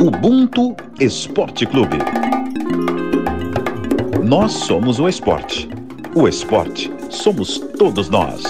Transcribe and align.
Ubuntu 0.00 0.76
Esporte 1.00 1.66
Clube. 1.66 1.98
Nós 4.22 4.52
somos 4.52 5.00
o 5.00 5.08
esporte. 5.08 5.68
O 6.14 6.28
esporte 6.28 6.88
somos 7.10 7.58
todos 7.58 8.08
nós. 8.08 8.44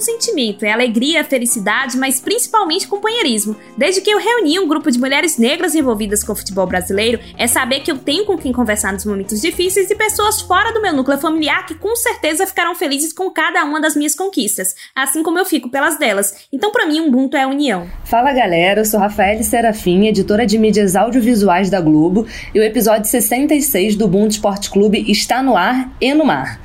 Um 0.00 0.02
sentimento, 0.02 0.64
é 0.64 0.72
alegria, 0.72 1.22
felicidade, 1.22 1.98
mas 1.98 2.18
principalmente 2.18 2.88
companheirismo. 2.88 3.54
Desde 3.76 4.00
que 4.00 4.10
eu 4.10 4.18
reuni 4.18 4.58
um 4.58 4.66
grupo 4.66 4.90
de 4.90 4.98
mulheres 4.98 5.36
negras 5.36 5.74
envolvidas 5.74 6.24
com 6.24 6.32
o 6.32 6.36
futebol 6.36 6.66
brasileiro, 6.66 7.20
é 7.36 7.46
saber 7.46 7.80
que 7.80 7.92
eu 7.92 7.98
tenho 7.98 8.24
com 8.24 8.38
quem 8.38 8.50
conversar 8.50 8.94
nos 8.94 9.04
momentos 9.04 9.42
difíceis 9.42 9.90
e 9.90 9.94
pessoas 9.94 10.40
fora 10.40 10.72
do 10.72 10.80
meu 10.80 10.94
núcleo 10.94 11.18
familiar 11.18 11.66
que 11.66 11.74
com 11.74 11.94
certeza 11.94 12.46
ficarão 12.46 12.74
felizes 12.74 13.12
com 13.12 13.30
cada 13.30 13.62
uma 13.62 13.78
das 13.78 13.94
minhas 13.94 14.14
conquistas, 14.14 14.74
assim 14.96 15.22
como 15.22 15.38
eu 15.38 15.44
fico 15.44 15.68
pelas 15.68 15.98
delas. 15.98 16.46
Então, 16.50 16.72
para 16.72 16.86
mim, 16.86 17.00
Ubuntu 17.00 17.36
é 17.36 17.46
união. 17.46 17.86
Fala 18.04 18.32
galera, 18.32 18.80
eu 18.80 18.86
sou 18.86 18.98
Rafael 18.98 19.42
Serafim, 19.42 20.06
editora 20.06 20.46
de 20.46 20.56
mídias 20.56 20.96
audiovisuais 20.96 21.68
da 21.68 21.80
Globo, 21.80 22.26
e 22.54 22.58
o 22.58 22.62
episódio 22.62 23.10
66 23.10 23.96
do 23.96 24.06
Ubuntu 24.06 24.30
Esporte 24.30 24.70
Clube 24.70 25.04
está 25.10 25.42
no 25.42 25.56
ar 25.56 25.94
e 26.00 26.14
no 26.14 26.24
mar. 26.24 26.58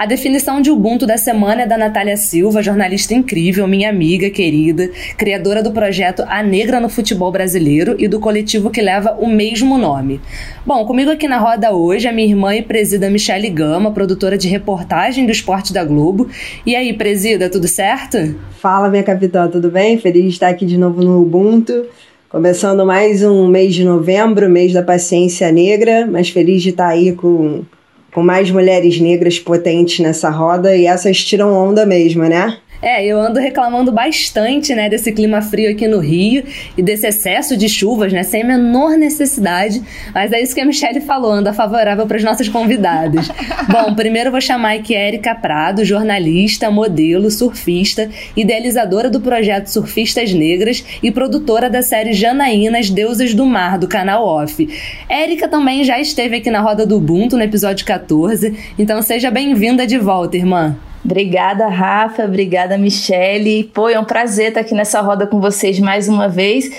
A 0.00 0.06
definição 0.06 0.62
de 0.62 0.70
Ubuntu 0.70 1.06
da 1.06 1.18
semana 1.18 1.60
é 1.60 1.66
da 1.66 1.76
Natália 1.76 2.16
Silva, 2.16 2.62
jornalista 2.62 3.12
incrível, 3.12 3.68
minha 3.68 3.90
amiga 3.90 4.30
querida, 4.30 4.90
criadora 5.14 5.62
do 5.62 5.72
projeto 5.72 6.24
A 6.26 6.42
Negra 6.42 6.80
no 6.80 6.88
Futebol 6.88 7.30
Brasileiro 7.30 7.96
e 7.98 8.08
do 8.08 8.18
coletivo 8.18 8.70
que 8.70 8.80
leva 8.80 9.18
o 9.20 9.28
mesmo 9.28 9.76
nome. 9.76 10.18
Bom, 10.64 10.86
comigo 10.86 11.10
aqui 11.10 11.28
na 11.28 11.36
roda 11.36 11.74
hoje 11.74 12.08
a 12.08 12.12
minha 12.14 12.26
irmã 12.26 12.56
e 12.56 12.62
presida 12.62 13.10
Michele 13.10 13.50
Gama, 13.50 13.90
produtora 13.92 14.38
de 14.38 14.48
reportagem 14.48 15.26
do 15.26 15.32
esporte 15.32 15.70
da 15.70 15.84
Globo. 15.84 16.30
E 16.64 16.74
aí, 16.74 16.94
presida, 16.94 17.50
tudo 17.50 17.68
certo? 17.68 18.34
Fala, 18.52 18.88
minha 18.88 19.02
capitã, 19.02 19.48
tudo 19.48 19.70
bem? 19.70 19.98
Feliz 19.98 20.22
de 20.22 20.28
estar 20.30 20.48
aqui 20.48 20.64
de 20.64 20.78
novo 20.78 21.02
no 21.02 21.20
Ubuntu. 21.20 21.84
Começando 22.30 22.86
mais 22.86 23.22
um 23.22 23.46
mês 23.46 23.74
de 23.74 23.84
novembro, 23.84 24.48
mês 24.48 24.72
da 24.72 24.82
paciência 24.82 25.52
negra, 25.52 26.06
mas 26.10 26.30
feliz 26.30 26.62
de 26.62 26.70
estar 26.70 26.88
aí 26.88 27.12
com 27.12 27.64
com 28.12 28.22
mais 28.22 28.50
mulheres 28.50 29.00
negras 29.00 29.38
potentes 29.38 29.98
nessa 30.00 30.30
roda 30.30 30.76
e 30.76 30.86
essas 30.86 31.24
tiram 31.24 31.52
onda 31.52 31.86
mesmo, 31.86 32.24
né? 32.24 32.58
É, 32.82 33.04
eu 33.04 33.20
ando 33.20 33.38
reclamando 33.38 33.92
bastante, 33.92 34.74
né, 34.74 34.88
desse 34.88 35.12
clima 35.12 35.42
frio 35.42 35.70
aqui 35.70 35.86
no 35.86 35.98
Rio 35.98 36.44
e 36.76 36.82
desse 36.82 37.06
excesso 37.06 37.56
de 37.56 37.68
chuvas, 37.68 38.12
né, 38.12 38.22
sem 38.22 38.42
a 38.42 38.46
menor 38.46 38.96
necessidade. 38.96 39.82
Mas 40.14 40.32
é 40.32 40.40
isso 40.40 40.54
que 40.54 40.60
a 40.60 40.64
Michelle 40.64 41.00
falou, 41.00 41.30
anda 41.30 41.52
favorável 41.52 42.06
para 42.06 42.16
as 42.16 42.24
nossas 42.24 42.48
convidadas. 42.48 43.28
Bom, 43.68 43.94
primeiro 43.94 44.28
eu 44.28 44.32
vou 44.32 44.40
chamar 44.40 44.76
aqui 44.76 44.96
a 44.96 45.06
Erika 45.06 45.34
Prado, 45.34 45.84
jornalista, 45.84 46.70
modelo, 46.70 47.30
surfista, 47.30 48.08
idealizadora 48.34 49.10
do 49.10 49.20
projeto 49.20 49.66
Surfistas 49.66 50.32
Negras 50.32 50.82
e 51.02 51.10
produtora 51.10 51.68
da 51.68 51.82
série 51.82 52.14
Janaínas 52.14 52.88
Deusas 52.88 53.34
do 53.34 53.44
Mar, 53.44 53.78
do 53.78 53.88
canal 53.88 54.24
Off. 54.24 54.68
Érica 55.08 55.48
também 55.48 55.84
já 55.84 56.00
esteve 56.00 56.36
aqui 56.36 56.50
na 56.50 56.60
Roda 56.60 56.86
do 56.86 56.96
Ubuntu, 56.96 57.36
no 57.36 57.42
episódio 57.42 57.84
14, 57.84 58.56
então 58.78 59.02
seja 59.02 59.30
bem-vinda 59.30 59.86
de 59.86 59.98
volta, 59.98 60.36
irmã. 60.36 60.76
Obrigada, 61.04 61.66
Rafa. 61.66 62.24
Obrigada, 62.24 62.76
Michele. 62.76 63.64
Pô, 63.64 63.88
é 63.88 63.98
um 63.98 64.04
prazer 64.04 64.48
estar 64.48 64.60
aqui 64.60 64.74
nessa 64.74 65.00
roda 65.00 65.26
com 65.26 65.40
vocês 65.40 65.78
mais 65.80 66.08
uma 66.08 66.28
vez. 66.28 66.70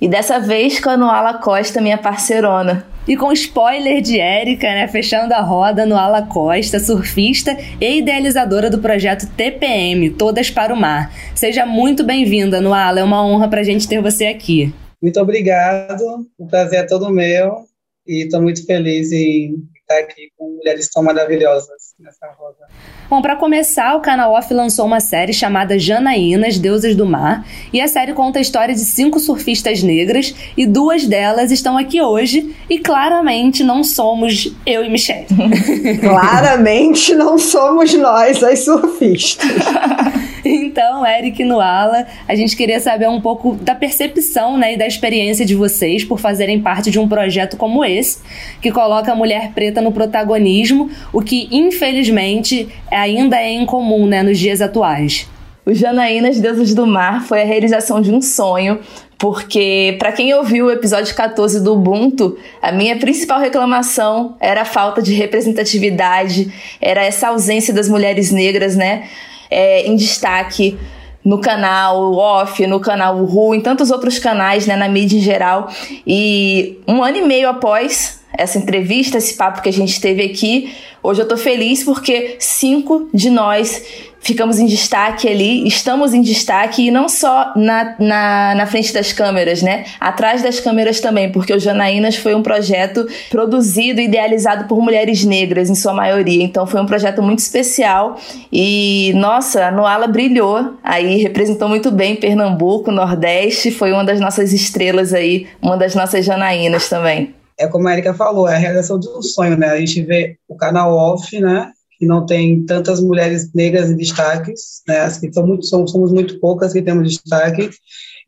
E 0.00 0.08
dessa 0.08 0.38
vez 0.38 0.78
com 0.78 0.90
a 0.90 0.96
Noala 0.96 1.38
Costa, 1.38 1.80
minha 1.80 1.98
parceirona. 1.98 2.86
E 3.08 3.16
com 3.16 3.32
spoiler 3.32 4.02
de 4.02 4.20
Érica, 4.20 4.66
né? 4.66 4.86
Fechando 4.86 5.32
a 5.32 5.40
roda 5.40 5.86
no 5.86 5.96
Ala 5.96 6.22
Costa, 6.22 6.78
surfista 6.78 7.56
e 7.80 7.98
idealizadora 7.98 8.68
do 8.68 8.78
projeto 8.78 9.26
TPM, 9.34 10.10
Todas 10.10 10.50
para 10.50 10.72
o 10.72 10.76
Mar. 10.76 11.10
Seja 11.34 11.64
muito 11.64 12.04
bem-vinda, 12.04 12.60
Noala. 12.60 13.00
É 13.00 13.04
uma 13.04 13.26
honra 13.26 13.48
para 13.48 13.60
a 13.60 13.64
gente 13.64 13.88
ter 13.88 14.02
você 14.02 14.26
aqui. 14.26 14.72
Muito 15.02 15.18
obrigado. 15.18 16.26
O 16.38 16.46
prazer 16.46 16.80
é 16.80 16.86
todo 16.86 17.10
meu. 17.10 17.64
E 18.06 18.24
estou 18.24 18.42
muito 18.42 18.64
feliz 18.66 19.10
em 19.12 19.54
estar 19.80 19.98
aqui 20.00 20.30
com 20.36 20.56
mulheres 20.56 20.90
tão 20.90 21.02
maravilhosas 21.02 21.94
nessa 21.98 22.26
roda. 22.38 22.66
Bom, 23.10 23.20
para 23.20 23.34
começar, 23.34 23.96
o 23.96 24.00
canal 24.00 24.34
Off 24.34 24.54
lançou 24.54 24.86
uma 24.86 25.00
série 25.00 25.32
chamada 25.32 25.76
Janaínas, 25.76 26.58
Deusas 26.58 26.94
do 26.94 27.04
Mar, 27.04 27.44
e 27.72 27.80
a 27.80 27.88
série 27.88 28.12
conta 28.12 28.38
a 28.38 28.40
história 28.40 28.72
de 28.72 28.82
cinco 28.82 29.18
surfistas 29.18 29.82
negras 29.82 30.32
e 30.56 30.64
duas 30.64 31.04
delas 31.04 31.50
estão 31.50 31.76
aqui 31.76 32.00
hoje 32.00 32.54
e 32.70 32.78
claramente 32.78 33.64
não 33.64 33.82
somos 33.82 34.54
eu 34.64 34.84
e 34.84 34.88
Michelle. 34.88 35.26
claramente 35.98 37.12
não 37.16 37.36
somos 37.36 37.92
nós 37.94 38.44
as 38.44 38.60
surfistas. 38.60 39.50
Então, 40.42 41.06
Eric 41.06 41.44
Nuala, 41.44 42.06
a 42.26 42.34
gente 42.34 42.56
queria 42.56 42.80
saber 42.80 43.08
um 43.08 43.20
pouco 43.20 43.56
da 43.56 43.74
percepção 43.74 44.56
né, 44.56 44.74
e 44.74 44.76
da 44.76 44.86
experiência 44.86 45.44
de 45.44 45.54
vocês 45.54 46.04
por 46.04 46.18
fazerem 46.18 46.60
parte 46.60 46.90
de 46.90 46.98
um 46.98 47.08
projeto 47.08 47.56
como 47.56 47.84
esse, 47.84 48.18
que 48.60 48.70
coloca 48.70 49.12
a 49.12 49.14
mulher 49.14 49.52
preta 49.52 49.80
no 49.80 49.92
protagonismo, 49.92 50.90
o 51.12 51.20
que 51.20 51.48
infelizmente 51.50 52.68
ainda 52.90 53.36
é 53.36 53.52
incomum 53.52 54.06
né, 54.06 54.22
nos 54.22 54.38
dias 54.38 54.60
atuais. 54.60 55.28
O 55.64 55.74
Janaínas 55.74 56.40
Deuses 56.40 56.74
do 56.74 56.86
Mar 56.86 57.24
foi 57.24 57.42
a 57.42 57.44
realização 57.44 58.00
de 58.00 58.10
um 58.10 58.20
sonho, 58.20 58.80
porque 59.18 59.96
para 59.98 60.12
quem 60.12 60.32
ouviu 60.34 60.66
o 60.66 60.70
episódio 60.70 61.14
14 61.14 61.62
do 61.62 61.74
Ubuntu, 61.74 62.38
a 62.62 62.72
minha 62.72 62.96
principal 62.96 63.38
reclamação 63.38 64.36
era 64.40 64.62
a 64.62 64.64
falta 64.64 65.02
de 65.02 65.12
representatividade, 65.12 66.52
era 66.80 67.04
essa 67.04 67.28
ausência 67.28 67.74
das 67.74 67.88
mulheres 67.88 68.30
negras, 68.32 68.74
né? 68.74 69.04
é, 69.50 69.86
em 69.86 69.96
destaque 69.96 70.78
no 71.24 71.40
canal 71.40 72.14
Off, 72.14 72.66
no 72.66 72.80
canal 72.80 73.22
Ru, 73.24 73.54
em 73.54 73.60
tantos 73.60 73.90
outros 73.90 74.18
canais, 74.18 74.66
né, 74.66 74.76
na 74.76 74.88
mídia 74.88 75.18
em 75.18 75.20
geral. 75.20 75.68
E 76.06 76.78
um 76.86 77.02
ano 77.02 77.18
e 77.18 77.22
meio 77.22 77.48
após 77.48 78.19
essa 78.32 78.58
entrevista, 78.58 79.18
esse 79.18 79.34
papo 79.34 79.62
que 79.62 79.68
a 79.68 79.72
gente 79.72 80.00
teve 80.00 80.22
aqui, 80.22 80.72
hoje 81.02 81.22
eu 81.22 81.28
tô 81.28 81.36
feliz 81.36 81.82
porque 81.84 82.36
cinco 82.38 83.08
de 83.12 83.30
nós 83.30 83.82
ficamos 84.20 84.58
em 84.58 84.66
destaque 84.66 85.28
ali, 85.28 85.66
estamos 85.66 86.12
em 86.12 86.20
destaque 86.20 86.86
e 86.86 86.90
não 86.90 87.08
só 87.08 87.52
na, 87.56 87.96
na, 87.98 88.54
na 88.54 88.66
frente 88.66 88.92
das 88.92 89.12
câmeras, 89.12 89.62
né? 89.62 89.84
Atrás 89.98 90.42
das 90.42 90.60
câmeras 90.60 91.00
também, 91.00 91.32
porque 91.32 91.52
o 91.52 91.58
Janaínas 91.58 92.16
foi 92.16 92.34
um 92.34 92.42
projeto 92.42 93.06
produzido 93.30 94.00
e 94.00 94.04
idealizado 94.04 94.66
por 94.68 94.80
mulheres 94.80 95.24
negras, 95.24 95.70
em 95.70 95.74
sua 95.74 95.92
maioria. 95.92 96.42
Então 96.42 96.66
foi 96.66 96.80
um 96.80 96.86
projeto 96.86 97.22
muito 97.22 97.38
especial 97.38 98.18
e, 98.52 99.12
nossa, 99.16 99.66
a 99.66 99.70
Noala 99.70 100.06
brilhou 100.06 100.74
aí, 100.84 101.16
representou 101.16 101.68
muito 101.68 101.90
bem 101.90 102.16
Pernambuco, 102.16 102.92
Nordeste, 102.92 103.70
foi 103.70 103.92
uma 103.92 104.04
das 104.04 104.20
nossas 104.20 104.52
estrelas 104.52 105.14
aí, 105.14 105.46
uma 105.62 105.76
das 105.76 105.94
nossas 105.94 106.24
Janaínas 106.24 106.88
também. 106.88 107.39
É 107.60 107.68
como 107.68 107.86
a 107.86 107.92
Erika 107.92 108.14
falou, 108.14 108.48
é 108.48 108.56
a 108.56 108.58
realização 108.58 108.98
de 108.98 109.08
um 109.08 109.22
sonho, 109.22 109.56
né? 109.56 109.68
A 109.68 109.78
gente 109.78 110.02
vê 110.02 110.36
o 110.48 110.56
canal 110.56 110.92
off, 110.92 111.38
né? 111.38 111.70
que 112.00 112.06
não 112.06 112.24
tem 112.24 112.64
tantas 112.64 112.98
mulheres 112.98 113.52
negras 113.52 113.90
em 113.90 113.96
destaques, 113.96 114.80
né? 114.88 115.00
As 115.00 115.18
que 115.18 115.30
são 115.30 115.46
muito, 115.46 115.66
somos, 115.66 115.92
somos 115.92 116.10
muito 116.10 116.40
poucas 116.40 116.72
que 116.72 116.80
temos 116.80 117.12
destaque, 117.12 117.68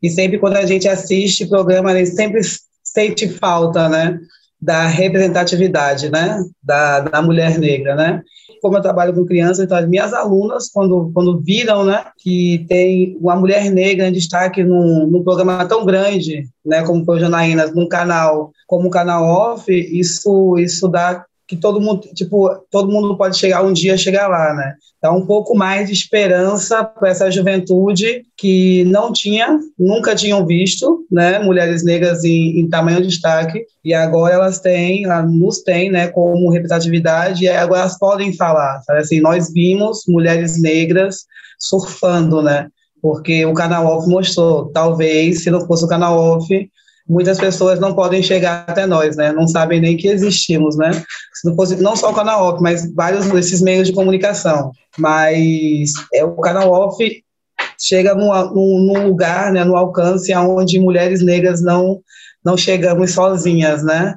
e 0.01 0.09
sempre 0.11 0.37
quando 0.37 0.57
a 0.57 0.65
gente 0.65 0.87
assiste 0.87 1.47
programa, 1.47 1.89
a 1.89 1.97
gente 1.97 2.11
sempre 2.11 2.41
sente 2.83 3.27
falta, 3.27 3.89
né? 3.89 4.19
Da 4.61 4.85
representatividade, 4.85 6.11
né? 6.11 6.37
Da, 6.61 6.99
da 6.99 7.21
mulher 7.23 7.57
negra, 7.57 7.95
né? 7.95 8.21
Como 8.63 8.77
eu 8.77 8.81
trabalho 8.81 9.13
com 9.13 9.25
crianças, 9.25 9.59
então 9.59 9.77
as 9.77 9.87
minhas 9.87 10.13
alunas, 10.13 10.69
quando, 10.69 11.11
quando 11.13 11.41
viram, 11.41 11.83
né? 11.83 12.05
Que 12.17 12.65
tem 12.69 13.17
uma 13.19 13.35
mulher 13.35 13.69
negra 13.69 14.07
em 14.07 14.11
destaque 14.13 14.63
num, 14.63 15.05
num 15.05 15.21
programa 15.21 15.65
tão 15.65 15.85
grande, 15.85 16.47
né? 16.65 16.81
Como 16.83 17.03
foi 17.03 17.17
o 17.17 17.19
Janaínas, 17.19 17.75
num 17.75 17.87
canal 17.87 18.51
como 18.65 18.87
o 18.87 18.91
canal 18.91 19.23
Off, 19.25 19.71
isso, 19.71 20.57
isso 20.57 20.87
dá 20.87 21.25
que 21.53 21.61
todo 21.61 21.79
mundo, 21.79 22.01
tipo, 22.13 22.49
todo 22.71 22.91
mundo 22.91 23.15
pode 23.15 23.37
chegar 23.37 23.63
um 23.63 23.71
dia 23.71 23.95
chegar 23.95 24.27
lá, 24.27 24.53
né? 24.53 24.73
Dá 25.01 25.11
um 25.11 25.25
pouco 25.25 25.55
mais 25.55 25.87
de 25.87 25.93
esperança 25.93 26.83
para 26.83 27.09
essa 27.09 27.29
juventude 27.29 28.23
que 28.35 28.83
não 28.85 29.13
tinha, 29.13 29.59
nunca 29.77 30.15
tinham 30.15 30.45
visto, 30.45 31.05
né, 31.11 31.39
mulheres 31.39 31.83
negras 31.83 32.23
em, 32.23 32.59
em 32.59 32.69
tamanho 32.69 33.01
de 33.01 33.09
destaque 33.09 33.65
e 33.83 33.93
agora 33.93 34.33
elas 34.33 34.59
têm, 34.59 35.05
elas 35.05 35.29
nos 35.31 35.61
têm, 35.61 35.91
né, 35.91 36.07
como 36.07 36.49
representatividade 36.49 37.43
e 37.43 37.49
agora 37.49 37.81
elas 37.81 37.99
podem 37.99 38.33
falar, 38.33 38.81
sabe? 38.81 38.99
Assim, 38.99 39.19
nós 39.19 39.51
vimos 39.53 40.03
mulheres 40.07 40.59
negras 40.59 41.25
surfando, 41.59 42.41
né? 42.41 42.67
Porque 43.01 43.45
o 43.45 43.53
canal 43.53 43.85
off 43.85 44.07
mostrou, 44.09 44.71
talvez 44.71 45.43
se 45.43 45.51
não 45.51 45.67
fosse 45.67 45.83
o 45.85 45.89
canal 45.89 46.17
off, 46.17 46.47
muitas 47.07 47.37
pessoas 47.37 47.79
não 47.79 47.93
podem 47.93 48.23
chegar 48.23 48.65
até 48.67 48.85
nós, 48.85 49.15
né? 49.15 49.31
Não 49.31 49.47
sabem 49.47 49.81
nem 49.81 49.97
que 49.97 50.07
existimos, 50.07 50.77
né? 50.77 50.91
Não 51.79 51.95
só 51.95 52.11
o 52.11 52.15
canal 52.15 52.43
off, 52.43 52.61
mas 52.61 52.93
vários 52.93 53.29
desses 53.29 53.61
meios 53.61 53.87
de 53.87 53.93
comunicação. 53.93 54.71
Mas 54.97 55.91
é 56.13 56.23
o 56.23 56.35
canal 56.37 56.71
off 56.71 57.23
chega 57.79 58.15
num, 58.15 59.07
lugar, 59.07 59.51
né, 59.51 59.63
no 59.63 59.75
alcance 59.75 60.31
aonde 60.31 60.79
mulheres 60.79 61.21
negras 61.21 61.61
não 61.61 62.01
não 62.45 62.57
chegamos 62.57 63.11
sozinhas, 63.11 63.83
né? 63.83 64.15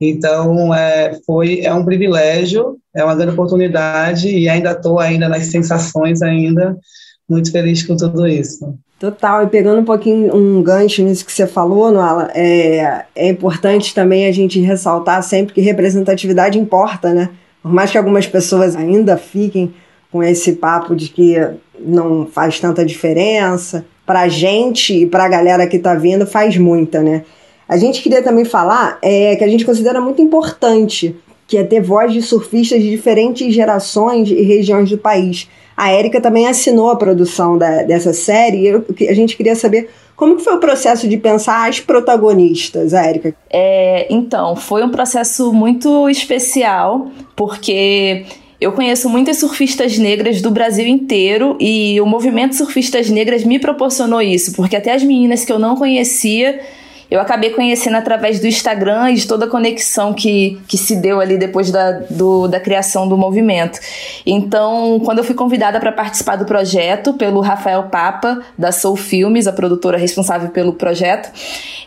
Então 0.00 0.74
é, 0.74 1.18
foi 1.26 1.60
é 1.60 1.72
um 1.72 1.84
privilégio, 1.84 2.78
é 2.94 3.04
uma 3.04 3.14
grande 3.14 3.32
oportunidade 3.32 4.28
e 4.28 4.48
ainda 4.48 4.72
estou 4.72 4.98
ainda 4.98 5.28
nas 5.28 5.46
sensações 5.46 6.22
ainda 6.22 6.76
muito 7.28 7.52
feliz 7.52 7.82
com 7.82 7.96
tudo 7.96 8.26
isso. 8.26 8.74
Total, 8.98 9.44
e 9.44 9.46
pegando 9.46 9.80
um 9.80 9.84
pouquinho 9.84 10.34
um 10.34 10.60
gancho 10.60 11.02
nisso 11.04 11.24
que 11.24 11.32
você 11.32 11.46
falou, 11.46 11.92
Noala, 11.92 12.30
é, 12.34 13.04
é 13.14 13.28
importante 13.28 13.94
também 13.94 14.26
a 14.26 14.32
gente 14.32 14.58
ressaltar 14.60 15.22
sempre 15.22 15.54
que 15.54 15.60
representatividade 15.60 16.58
importa, 16.58 17.14
né? 17.14 17.30
Por 17.62 17.72
mais 17.72 17.92
que 17.92 17.98
algumas 17.98 18.26
pessoas 18.26 18.74
ainda 18.74 19.16
fiquem 19.16 19.72
com 20.10 20.20
esse 20.20 20.54
papo 20.54 20.96
de 20.96 21.08
que 21.10 21.36
não 21.78 22.26
faz 22.26 22.58
tanta 22.58 22.84
diferença, 22.84 23.84
para 24.04 24.22
a 24.22 24.28
gente 24.28 25.02
e 25.02 25.06
para 25.06 25.26
a 25.26 25.28
galera 25.28 25.66
que 25.66 25.76
está 25.76 25.94
vindo 25.94 26.26
faz 26.26 26.56
muita, 26.56 27.00
né? 27.00 27.24
A 27.68 27.76
gente 27.76 28.02
queria 28.02 28.22
também 28.22 28.46
falar 28.46 28.98
é, 29.02 29.36
que 29.36 29.44
a 29.44 29.48
gente 29.48 29.64
considera 29.64 30.00
muito 30.00 30.22
importante 30.22 31.14
que 31.46 31.56
é 31.56 31.62
ter 31.62 31.80
voz 31.80 32.12
de 32.12 32.20
surfistas 32.20 32.82
de 32.82 32.90
diferentes 32.90 33.54
gerações 33.54 34.30
e 34.30 34.42
regiões 34.42 34.90
do 34.90 34.98
país. 34.98 35.48
A 35.78 35.92
Érica 35.92 36.20
também 36.20 36.48
assinou 36.48 36.90
a 36.90 36.96
produção 36.96 37.56
da, 37.56 37.84
dessa 37.84 38.12
série 38.12 38.68
e 38.98 39.08
a 39.08 39.14
gente 39.14 39.36
queria 39.36 39.54
saber 39.54 39.88
como 40.16 40.34
que 40.34 40.42
foi 40.42 40.56
o 40.56 40.58
processo 40.58 41.06
de 41.06 41.16
pensar 41.16 41.68
as 41.68 41.78
protagonistas, 41.78 42.92
Érica? 42.92 43.32
É, 43.48 44.08
então, 44.10 44.56
foi 44.56 44.82
um 44.82 44.90
processo 44.90 45.52
muito 45.52 46.08
especial, 46.08 47.06
porque 47.36 48.24
eu 48.60 48.72
conheço 48.72 49.08
muitas 49.08 49.36
surfistas 49.36 49.96
negras 49.98 50.42
do 50.42 50.50
Brasil 50.50 50.84
inteiro 50.84 51.56
e 51.60 52.00
o 52.00 52.06
movimento 52.06 52.56
Surfistas 52.56 53.08
Negras 53.08 53.44
me 53.44 53.60
proporcionou 53.60 54.20
isso, 54.20 54.54
porque 54.56 54.74
até 54.74 54.92
as 54.92 55.04
meninas 55.04 55.44
que 55.44 55.52
eu 55.52 55.60
não 55.60 55.76
conhecia 55.76 56.58
eu 57.10 57.20
acabei 57.20 57.50
conhecendo 57.50 57.96
através 57.96 58.38
do 58.38 58.46
Instagram 58.46 59.12
e 59.12 59.14
de 59.14 59.26
toda 59.26 59.46
a 59.46 59.48
conexão 59.48 60.12
que, 60.12 60.60
que 60.68 60.76
se 60.76 60.96
deu 60.96 61.20
ali 61.20 61.38
depois 61.38 61.70
da, 61.70 61.92
do, 62.10 62.46
da 62.46 62.60
criação 62.60 63.08
do 63.08 63.16
movimento. 63.16 63.80
Então, 64.26 65.00
quando 65.02 65.18
eu 65.18 65.24
fui 65.24 65.34
convidada 65.34 65.80
para 65.80 65.90
participar 65.90 66.36
do 66.36 66.44
projeto 66.44 67.14
pelo 67.14 67.40
Rafael 67.40 67.84
Papa, 67.84 68.42
da 68.58 68.70
Soul 68.70 68.96
Filmes, 68.96 69.46
a 69.46 69.52
produtora 69.52 69.96
responsável 69.96 70.50
pelo 70.50 70.74
projeto, 70.74 71.30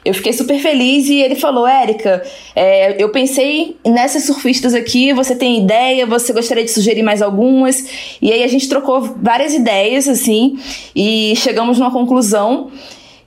eu 0.03 0.13
fiquei 0.15 0.33
super 0.33 0.59
feliz 0.59 1.07
e 1.07 1.21
ele 1.21 1.35
falou: 1.35 1.67
Érica, 1.67 2.23
é, 2.55 3.01
eu 3.01 3.09
pensei 3.09 3.77
nessas 3.85 4.23
surfistas 4.23 4.73
aqui, 4.73 5.13
você 5.13 5.35
tem 5.35 5.63
ideia, 5.63 6.07
você 6.07 6.33
gostaria 6.33 6.63
de 6.63 6.71
sugerir 6.71 7.03
mais 7.03 7.21
algumas? 7.21 8.17
E 8.19 8.31
aí 8.31 8.43
a 8.43 8.47
gente 8.47 8.67
trocou 8.67 9.01
várias 9.21 9.53
ideias, 9.53 10.07
assim, 10.07 10.57
e 10.95 11.33
chegamos 11.35 11.77
numa 11.77 11.91
conclusão. 11.91 12.71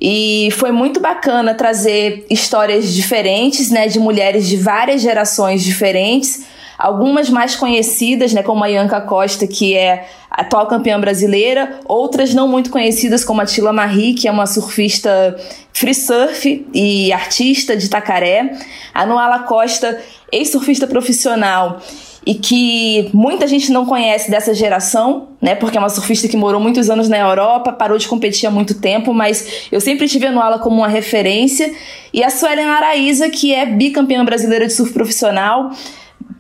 E 0.07 0.51
foi 0.59 0.71
muito 0.71 1.01
bacana 1.01 1.55
trazer 1.55 2.27
histórias 2.29 2.93
diferentes, 2.93 3.71
né, 3.71 3.89
de 3.89 3.99
mulheres 3.99 4.47
de 4.47 4.55
várias 4.55 5.01
gerações 5.01 5.65
diferentes, 5.65 6.45
algumas 6.77 7.31
mais 7.31 7.57
conhecidas, 7.57 8.35
né, 8.35 8.43
como 8.43 8.63
a 8.63 8.67
Ianca 8.67 9.01
Costa, 9.01 9.47
que 9.47 9.75
é 9.75 10.07
atual 10.31 10.67
campeã 10.67 11.01
brasileira, 11.01 11.81
outras 11.87 12.35
não 12.35 12.47
muito 12.47 12.69
conhecidas, 12.69 13.25
como 13.25 13.41
a 13.41 13.47
Tila 13.47 13.73
Marie, 13.73 14.13
que 14.13 14.29
é 14.29 14.31
uma 14.31 14.45
surfista 14.45 15.35
free 15.73 15.95
surf 15.95 16.67
e 16.75 17.11
artista 17.11 17.75
de 17.75 17.89
Tacaré, 17.89 18.59
a 18.93 19.07
Noala 19.07 19.39
Costa, 19.45 19.99
ex-surfista 20.31 20.87
profissional 20.87 21.81
e 22.27 22.35
que 22.35 23.11
muita 23.13 23.47
gente 23.47 23.71
não 23.71 23.85
conhece 23.85 24.31
dessa 24.31 24.55
geração, 24.55 25.29
né? 25.41 25.55
Porque 25.55 25.77
é 25.77 25.81
uma 25.81 25.91
surfista 25.91 26.27
que 26.27 26.37
morou 26.37 26.61
muitos 26.61 26.89
anos 26.89 27.09
na 27.09 27.19
Europa, 27.19 27.73
parou 27.73 27.99
de 27.99 28.09
competir 28.09 28.47
há 28.47 28.51
muito 28.51 28.81
tempo, 28.81 29.13
mas 29.13 29.67
eu 29.71 29.81
sempre 29.81 30.09
tive 30.09 30.27
a 30.27 30.33
Noala 30.33 30.59
como 30.59 30.77
uma 30.77 30.89
referência. 30.89 31.73
E 32.13 32.23
a 32.23 32.31
Suelen 32.31 32.67
Araíza, 32.67 33.29
que 33.29 33.53
é 33.53 33.67
bicampeã 33.67 34.25
brasileira 34.25 34.67
de 34.67 34.73
surf 34.73 34.93
profissional, 34.93 35.71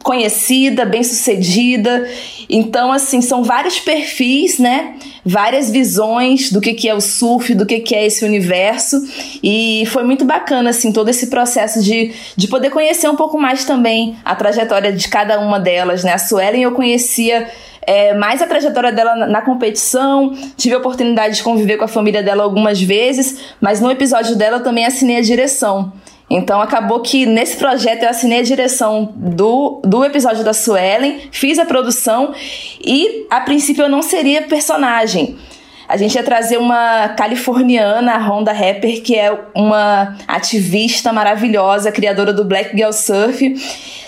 conhecida, 0.04 0.84
bem-sucedida. 0.84 2.06
Então, 2.48 2.92
assim, 2.92 3.22
são 3.22 3.42
vários 3.42 3.80
perfis, 3.80 4.58
né? 4.58 4.96
Várias 5.24 5.70
visões 5.70 6.52
do 6.52 6.60
que, 6.60 6.74
que 6.74 6.86
é 6.88 6.94
o 6.94 7.00
surf, 7.00 7.54
do 7.54 7.64
que, 7.64 7.80
que 7.80 7.94
é 7.94 8.04
esse 8.06 8.22
universo. 8.22 9.02
E 9.42 9.84
foi 9.86 10.04
muito 10.04 10.24
bacana, 10.24 10.70
assim, 10.70 10.92
todo 10.92 11.08
esse 11.08 11.28
processo 11.28 11.82
de, 11.82 12.12
de 12.36 12.46
poder 12.46 12.68
conhecer 12.68 13.08
um 13.08 13.16
pouco 13.16 13.40
mais 13.40 13.64
também 13.64 14.14
a 14.22 14.36
trajetória 14.36 14.92
de 14.92 15.08
cada 15.08 15.40
uma 15.40 15.58
delas, 15.58 16.04
né? 16.04 16.12
A 16.12 16.18
Suelen 16.18 16.62
eu 16.62 16.72
conhecia 16.72 17.48
é, 17.86 18.12
mais 18.12 18.42
a 18.42 18.46
trajetória 18.46 18.92
dela 18.92 19.16
na, 19.26 19.40
competição, 19.40 20.34
tive 20.54 20.74
a 20.74 20.78
oportunidade 20.78 21.36
de 21.36 21.42
conviver 21.42 21.78
com 21.78 21.84
a 21.84 21.88
família 21.88 22.22
dela 22.22 22.42
algumas 22.42 22.80
vezes, 22.80 23.40
mas 23.58 23.80
no 23.80 23.90
episódio 23.90 24.36
dela 24.36 24.58
eu 24.58 24.62
também 24.62 24.84
assinei 24.84 25.16
a 25.16 25.22
direção. 25.22 25.92
Então 26.36 26.60
acabou 26.60 26.98
que 26.98 27.24
nesse 27.26 27.56
projeto 27.56 28.02
eu 28.02 28.08
assinei 28.08 28.40
a 28.40 28.42
direção 28.42 29.12
do, 29.14 29.80
do 29.84 30.04
episódio 30.04 30.42
da 30.42 30.52
Suelen, 30.52 31.28
fiz 31.30 31.60
a 31.60 31.64
produção 31.64 32.34
e 32.84 33.24
a 33.30 33.40
princípio 33.40 33.84
eu 33.84 33.88
não 33.88 34.02
seria 34.02 34.42
personagem. 34.42 35.36
A 35.88 35.96
gente 35.96 36.16
ia 36.16 36.24
trazer 36.24 36.56
uma 36.56 37.10
californiana, 37.10 38.14
a 38.14 38.18
Honda 38.18 38.52
Rapper, 38.52 39.00
que 39.00 39.16
é 39.16 39.32
uma 39.54 40.16
ativista 40.26 41.12
maravilhosa, 41.12 41.92
criadora 41.92 42.32
do 42.32 42.44
Black 42.44 42.76
Girl 42.76 42.90
Surf. 42.90 43.54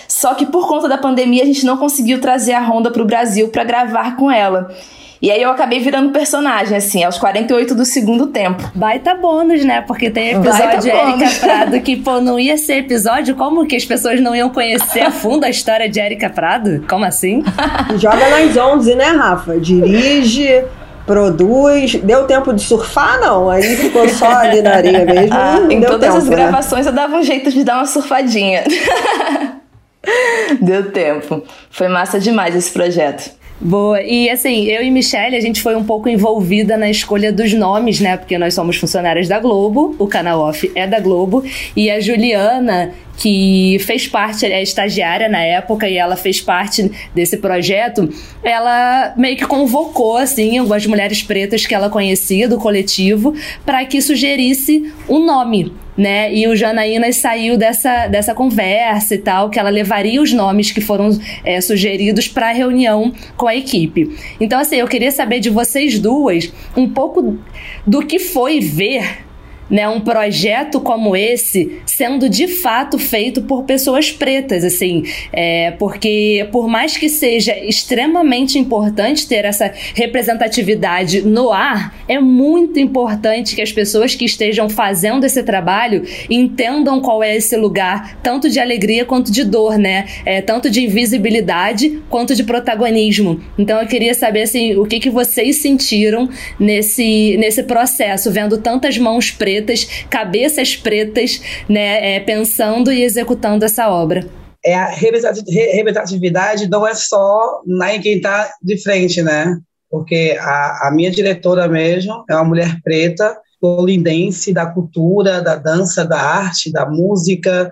Só 0.05 0.33
que 0.33 0.47
por 0.47 0.67
conta 0.67 0.89
da 0.89 0.97
pandemia 0.97 1.43
a 1.43 1.45
gente 1.45 1.65
não 1.65 1.77
conseguiu 1.77 2.19
trazer 2.19 2.53
a 2.53 2.61
Honda 2.61 2.91
para 2.91 3.03
o 3.03 3.05
Brasil 3.05 3.47
para 3.47 3.63
gravar 3.63 4.17
com 4.17 4.29
ela. 4.29 4.75
E 5.21 5.31
aí 5.31 5.41
eu 5.41 5.49
acabei 5.49 5.79
virando 5.79 6.11
personagem, 6.11 6.77
assim, 6.77 7.03
aos 7.03 7.17
48 7.17 7.73
do 7.73 7.83
segundo 7.85 8.27
tempo. 8.27 8.69
Baita 8.75 9.15
bônus, 9.15 9.63
né? 9.65 9.81
Porque 9.81 10.09
tem 10.11 10.35
episódio 10.35 10.79
de 10.79 10.89
Erika 10.89 11.39
Prado 11.39 11.81
que, 11.81 11.95
pô, 11.95 12.21
não 12.21 12.39
ia 12.39 12.57
ser 12.57 12.75
episódio, 12.75 13.35
como 13.35 13.65
que 13.65 13.75
as 13.75 13.85
pessoas 13.85 14.21
não 14.21 14.35
iam 14.35 14.49
conhecer 14.49 15.01
a 15.01 15.11
fundo 15.11 15.43
a 15.43 15.49
história 15.49 15.89
de 15.89 15.99
Erika 15.99 16.29
Prado? 16.29 16.83
Como 16.87 17.03
assim? 17.03 17.43
Joga 17.97 18.29
nas 18.29 18.55
11, 18.55 18.95
né, 18.95 19.05
Rafa? 19.05 19.59
Dirige, 19.59 20.63
produz. 21.07 21.95
Deu 21.95 22.25
tempo 22.25 22.53
de 22.53 22.61
surfar, 22.61 23.19
não? 23.19 23.49
Aí 23.49 23.63
ficou 23.75 24.07
só 24.09 24.27
ali 24.27 24.61
na 24.61 24.75
areia 24.75 25.03
mesmo. 25.03 25.27
Ah, 25.37 25.57
em 25.69 25.81
todas 25.81 26.01
tempo, 26.01 26.17
as 26.17 26.25
né? 26.25 26.35
gravações 26.35 26.85
eu 26.85 26.93
dava 26.93 27.17
um 27.17 27.23
jeito 27.23 27.51
de 27.51 27.63
dar 27.63 27.77
uma 27.77 27.85
surfadinha. 27.85 28.63
Deu 30.61 30.91
tempo. 30.91 31.43
Foi 31.69 31.87
massa 31.87 32.19
demais 32.19 32.55
esse 32.55 32.71
projeto. 32.71 33.31
Boa. 33.59 34.01
E 34.03 34.29
assim, 34.29 34.65
eu 34.65 34.83
e 34.83 34.91
Michelle, 34.91 35.35
a 35.35 35.41
gente 35.41 35.61
foi 35.61 35.75
um 35.75 35.83
pouco 35.83 36.07
envolvida 36.07 36.77
na 36.77 36.89
escolha 36.89 37.33
dos 37.33 37.53
nomes, 37.53 37.99
né? 37.99 38.15
Porque 38.15 38.37
nós 38.37 38.53
somos 38.53 38.77
funcionárias 38.77 39.27
da 39.27 39.39
Globo, 39.39 39.95
o 39.97 40.05
canal 40.07 40.41
off 40.41 40.71
é 40.75 40.85
da 40.85 40.99
Globo, 40.99 41.43
e 41.75 41.89
a 41.89 41.99
Juliana, 41.99 42.93
que 43.17 43.77
fez 43.79 44.07
parte, 44.07 44.45
é 44.45 44.61
estagiária 44.61 45.27
na 45.27 45.41
época 45.41 45.89
e 45.89 45.97
ela 45.97 46.15
fez 46.15 46.39
parte 46.39 46.91
desse 47.15 47.37
projeto, 47.37 48.07
ela 48.43 49.15
meio 49.17 49.35
que 49.35 49.45
convocou, 49.47 50.17
assim, 50.17 50.59
algumas 50.59 50.85
mulheres 50.85 51.23
pretas 51.23 51.65
que 51.65 51.73
ela 51.73 51.89
conhecia 51.89 52.47
do 52.47 52.59
coletivo 52.59 53.33
para 53.65 53.83
que 53.85 53.99
sugerisse 54.01 54.93
um 55.09 55.25
nome 55.25 55.73
né? 55.97 56.33
E 56.33 56.47
o 56.47 56.55
Janaína 56.55 57.11
saiu 57.11 57.57
dessa, 57.57 58.07
dessa 58.07 58.33
conversa 58.33 59.15
e 59.15 59.17
tal, 59.17 59.49
que 59.49 59.59
ela 59.59 59.69
levaria 59.69 60.21
os 60.21 60.31
nomes 60.31 60.71
que 60.71 60.79
foram 60.79 61.09
é, 61.43 61.59
sugeridos 61.59 62.27
para 62.27 62.49
a 62.49 62.53
reunião 62.53 63.11
com 63.35 63.47
a 63.47 63.55
equipe. 63.55 64.15
Então, 64.39 64.59
assim, 64.59 64.75
eu 64.75 64.87
queria 64.87 65.11
saber 65.11 65.39
de 65.39 65.49
vocês 65.49 65.99
duas 65.99 66.53
um 66.75 66.87
pouco 66.87 67.37
do 67.85 68.05
que 68.05 68.19
foi 68.19 68.59
ver 68.59 69.26
né, 69.69 69.87
um 69.87 69.99
projeto 69.99 70.79
como 70.79 71.15
esse 71.15 71.79
sendo 71.85 72.29
de 72.29 72.47
fato 72.47 72.97
feito 72.97 73.41
por 73.41 73.63
pessoas 73.63 74.11
pretas, 74.11 74.63
assim, 74.63 75.03
é, 75.31 75.71
porque 75.71 76.47
por 76.51 76.67
mais 76.67 76.97
que 76.97 77.09
seja 77.09 77.57
extremamente 77.57 78.57
importante 78.57 79.27
ter 79.27 79.45
essa 79.45 79.71
representatividade 79.93 81.21
no 81.21 81.51
ar, 81.51 81.95
é 82.07 82.19
muito 82.19 82.79
importante 82.79 83.55
que 83.55 83.61
as 83.61 83.71
pessoas 83.71 84.15
que 84.15 84.25
estejam 84.25 84.69
fazendo 84.69 85.25
esse 85.25 85.43
trabalho 85.43 86.03
entendam 86.29 87.01
qual 87.01 87.23
é 87.23 87.35
esse 87.35 87.55
lugar, 87.57 88.17
tanto 88.21 88.49
de 88.49 88.59
alegria 88.59 89.05
quanto 89.05 89.31
de 89.31 89.43
dor, 89.43 89.77
né, 89.77 90.05
é, 90.25 90.41
tanto 90.41 90.69
de 90.69 90.85
invisibilidade 90.85 92.01
quanto 92.09 92.35
de 92.35 92.43
protagonismo. 92.43 93.41
Então 93.57 93.81
eu 93.81 93.87
queria 93.87 94.13
saber 94.13 94.43
assim, 94.43 94.75
o 94.75 94.85
que, 94.85 94.99
que 94.99 95.09
vocês 95.09 95.57
sentiram 95.57 96.29
nesse, 96.59 97.35
nesse 97.37 97.63
processo, 97.63 98.31
vendo 98.31 98.57
tantas 98.57 98.97
mãos 98.97 99.31
pretas 99.31 99.56
pretas, 99.57 99.87
cabeças 100.09 100.75
pretas, 100.75 101.41
né, 101.67 102.15
é, 102.15 102.19
pensando 102.19 102.91
e 102.91 103.03
executando 103.03 103.65
essa 103.65 103.89
obra. 103.89 104.25
É 104.63 104.75
a 104.75 104.87
representatividade 104.87 106.69
não 106.69 106.85
é 106.85 106.93
só 106.93 107.61
na 107.65 107.95
em 107.95 108.01
quem 108.01 108.17
está 108.17 108.51
de 108.61 108.81
frente, 108.81 109.21
né? 109.21 109.57
Porque 109.89 110.37
a, 110.39 110.87
a 110.87 110.91
minha 110.93 111.09
diretora 111.09 111.67
mesmo 111.67 112.25
é 112.29 112.35
uma 112.35 112.43
mulher 112.43 112.77
preta, 112.83 113.37
olindense, 113.61 114.53
da 114.53 114.65
cultura, 114.65 115.41
da 115.41 115.55
dança, 115.55 116.05
da 116.05 116.19
arte, 116.19 116.71
da 116.71 116.85
música, 116.85 117.71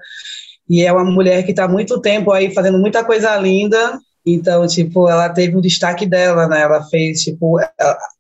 e 0.70 0.84
é 0.84 0.92
uma 0.92 1.04
mulher 1.04 1.44
que 1.44 1.52
está 1.52 1.68
muito 1.68 2.00
tempo 2.00 2.32
aí 2.32 2.54
fazendo 2.54 2.80
muita 2.80 3.04
coisa 3.04 3.36
linda. 3.36 4.00
Então, 4.26 4.66
tipo, 4.66 5.08
ela 5.08 5.30
teve 5.30 5.56
o 5.56 5.62
destaque 5.62 6.06
dela, 6.06 6.48
né? 6.48 6.62
Ela 6.62 6.84
fez, 6.86 7.22
tipo, 7.22 7.60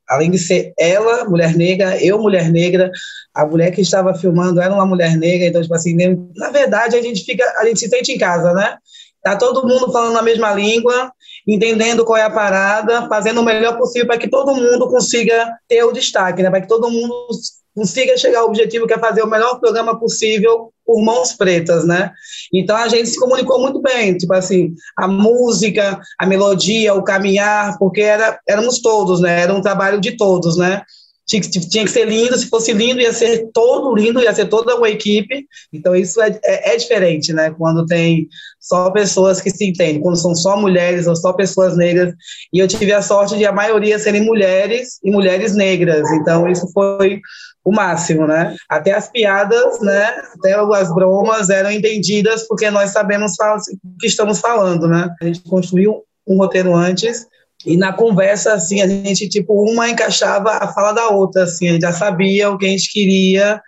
além 0.07 0.31
de 0.31 0.37
ser 0.37 0.73
ela, 0.77 1.25
mulher 1.25 1.55
negra, 1.55 2.01
eu, 2.03 2.19
mulher 2.19 2.51
negra, 2.51 2.91
a 3.33 3.45
mulher 3.45 3.71
que 3.71 3.81
estava 3.81 4.13
filmando 4.13 4.61
era 4.61 4.73
uma 4.73 4.85
mulher 4.85 5.17
negra, 5.17 5.47
então, 5.47 5.61
tipo 5.61 5.73
assim, 5.73 5.95
na 6.35 6.49
verdade, 6.49 6.95
a 6.95 7.01
gente 7.01 7.23
fica, 7.23 7.43
a 7.59 7.65
gente 7.65 7.79
se 7.79 7.89
sente 7.89 8.11
em 8.11 8.17
casa, 8.17 8.53
né? 8.53 8.77
Tá 9.23 9.35
todo 9.35 9.67
mundo 9.67 9.91
falando 9.91 10.17
a 10.17 10.21
mesma 10.21 10.53
língua, 10.53 11.11
entendendo 11.47 12.05
qual 12.05 12.17
é 12.17 12.21
a 12.21 12.29
parada, 12.29 13.07
fazendo 13.07 13.41
o 13.41 13.43
melhor 13.43 13.75
possível 13.75 14.07
para 14.07 14.19
que 14.19 14.29
todo 14.29 14.55
mundo 14.55 14.87
consiga 14.87 15.51
ter 15.67 15.83
o 15.83 15.91
destaque, 15.91 16.43
né? 16.43 16.49
Para 16.51 16.61
que 16.61 16.67
todo 16.67 16.91
mundo 16.91 17.29
consiga 17.75 18.17
chegar 18.17 18.39
ao 18.39 18.47
objetivo 18.47 18.87
que 18.87 18.93
é 18.93 18.99
fazer 18.99 19.21
o 19.21 19.29
melhor 19.29 19.59
programa 19.59 19.99
possível 19.99 20.71
por 20.85 21.03
mãos 21.03 21.33
pretas, 21.33 21.85
né? 21.85 22.11
Então 22.53 22.77
a 22.77 22.87
gente 22.87 23.09
se 23.09 23.19
comunicou 23.19 23.59
muito 23.59 23.81
bem, 23.81 24.15
tipo 24.15 24.33
assim, 24.33 24.73
a 24.97 25.07
música, 25.07 25.99
a 26.17 26.25
melodia, 26.25 26.93
o 26.93 27.03
caminhar, 27.03 27.77
porque 27.77 28.01
era, 28.01 28.39
éramos 28.47 28.79
todos, 28.79 29.19
né? 29.19 29.41
Era 29.41 29.53
um 29.53 29.61
trabalho 29.61 29.99
de 29.99 30.15
todos, 30.15 30.57
né? 30.57 30.81
Tinha 31.27 31.41
que, 31.41 31.49
tinha 31.49 31.83
que 31.83 31.89
ser 31.89 32.07
lindo, 32.07 32.37
se 32.37 32.47
fosse 32.47 32.71
lindo, 32.71 33.01
ia 33.01 33.11
ser 33.11 33.49
todo 33.51 33.95
lindo, 33.95 34.21
ia 34.21 34.31
ser 34.31 34.45
toda 34.45 34.75
uma 34.75 34.87
equipe. 34.87 35.47
Então, 35.73 35.95
isso 35.95 36.21
é, 36.21 36.39
é, 36.43 36.75
é, 36.75 36.77
diferente, 36.77 37.33
né? 37.33 37.49
Quando 37.49 37.83
tem 37.87 38.27
só 38.59 38.91
pessoas 38.91 39.41
que 39.41 39.49
se 39.49 39.65
entendem, 39.65 40.01
quando 40.01 40.21
são 40.21 40.35
só 40.35 40.55
mulheres 40.55 41.07
ou 41.07 41.15
só 41.15 41.33
pessoas 41.33 41.75
negras. 41.75 42.13
E 42.53 42.59
eu 42.59 42.67
tive 42.67 42.93
a 42.93 43.01
sorte 43.01 43.35
de 43.37 43.45
a 43.45 43.51
maioria 43.51 43.97
serem 43.97 44.23
mulheres 44.23 44.99
e 45.03 45.09
mulheres 45.09 45.55
negras. 45.55 46.07
Então, 46.11 46.47
isso 46.47 46.71
foi 46.71 47.19
o 47.65 47.71
máximo, 47.71 48.27
né? 48.27 48.55
Até 48.69 48.93
as 48.93 49.09
piadas, 49.09 49.81
né? 49.81 50.21
Até 50.37 50.53
as 50.53 50.93
bromas 50.93 51.49
eram 51.49 51.71
entendidas 51.71 52.47
porque 52.47 52.69
nós 52.69 52.91
sabemos 52.91 53.33
o 53.33 53.97
que 53.99 54.05
estamos 54.05 54.39
falando, 54.39 54.87
né? 54.87 55.09
A 55.19 55.25
gente 55.25 55.41
construiu 55.41 56.03
um 56.27 56.37
roteiro 56.37 56.75
antes 56.75 57.25
e 57.65 57.75
na 57.75 57.91
conversa, 57.91 58.53
assim, 58.53 58.81
a 58.81 58.87
gente, 58.87 59.27
tipo, 59.27 59.53
uma 59.67 59.89
encaixava 59.89 60.51
a 60.51 60.71
fala 60.71 60.91
da 60.91 61.09
outra, 61.09 61.43
assim, 61.43 61.67
a 61.67 61.73
gente 61.73 61.81
já 61.81 61.91
sabia 61.91 62.51
o 62.51 62.57
que 62.57 62.67
a 62.67 62.69
gente 62.69 62.91
queria 62.91 63.59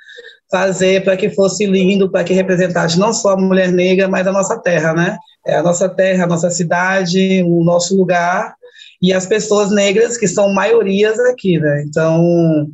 fazer 0.51 1.03
para 1.03 1.17
que 1.17 1.31
fosse 1.31 1.65
lindo, 1.65 2.09
para 2.09 2.23
que 2.23 2.33
representasse 2.33 2.99
não 2.99 3.11
só 3.11 3.31
a 3.31 3.37
mulher 3.37 3.71
negra, 3.71 4.07
mas 4.07 4.27
a 4.27 4.31
nossa 4.31 4.59
terra, 4.59 4.93
né? 4.93 5.17
É 5.45 5.55
a 5.55 5.63
nossa 5.63 5.89
terra, 5.89 6.25
a 6.25 6.27
nossa 6.27 6.51
cidade, 6.51 7.43
o 7.43 7.63
nosso 7.63 7.97
lugar 7.97 8.55
e 9.01 9.11
as 9.11 9.25
pessoas 9.25 9.71
negras 9.71 10.17
que 10.17 10.27
são 10.27 10.53
maiorias 10.53 11.19
aqui, 11.19 11.59
né? 11.59 11.83
Então, 11.87 12.67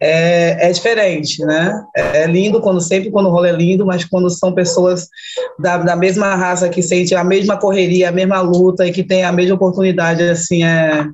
é, 0.00 0.68
é 0.68 0.72
diferente, 0.72 1.44
né? 1.44 1.82
É, 1.96 2.22
é 2.22 2.26
lindo 2.26 2.60
quando 2.60 2.80
sempre 2.80 3.10
quando 3.10 3.26
o 3.26 3.30
rolo 3.30 3.46
é 3.46 3.52
lindo, 3.52 3.84
mas 3.84 4.04
quando 4.04 4.30
são 4.30 4.52
pessoas 4.52 5.08
da, 5.58 5.78
da 5.78 5.96
mesma 5.96 6.34
raça 6.34 6.68
que 6.68 6.82
sentem 6.82 7.16
a 7.16 7.24
mesma 7.24 7.58
correria, 7.58 8.08
a 8.08 8.12
mesma 8.12 8.40
luta 8.40 8.86
e 8.86 8.92
que 8.92 9.02
tem 9.02 9.24
a 9.24 9.32
mesma 9.32 9.56
oportunidade, 9.56 10.22
assim, 10.22 10.62
é, 10.64 11.08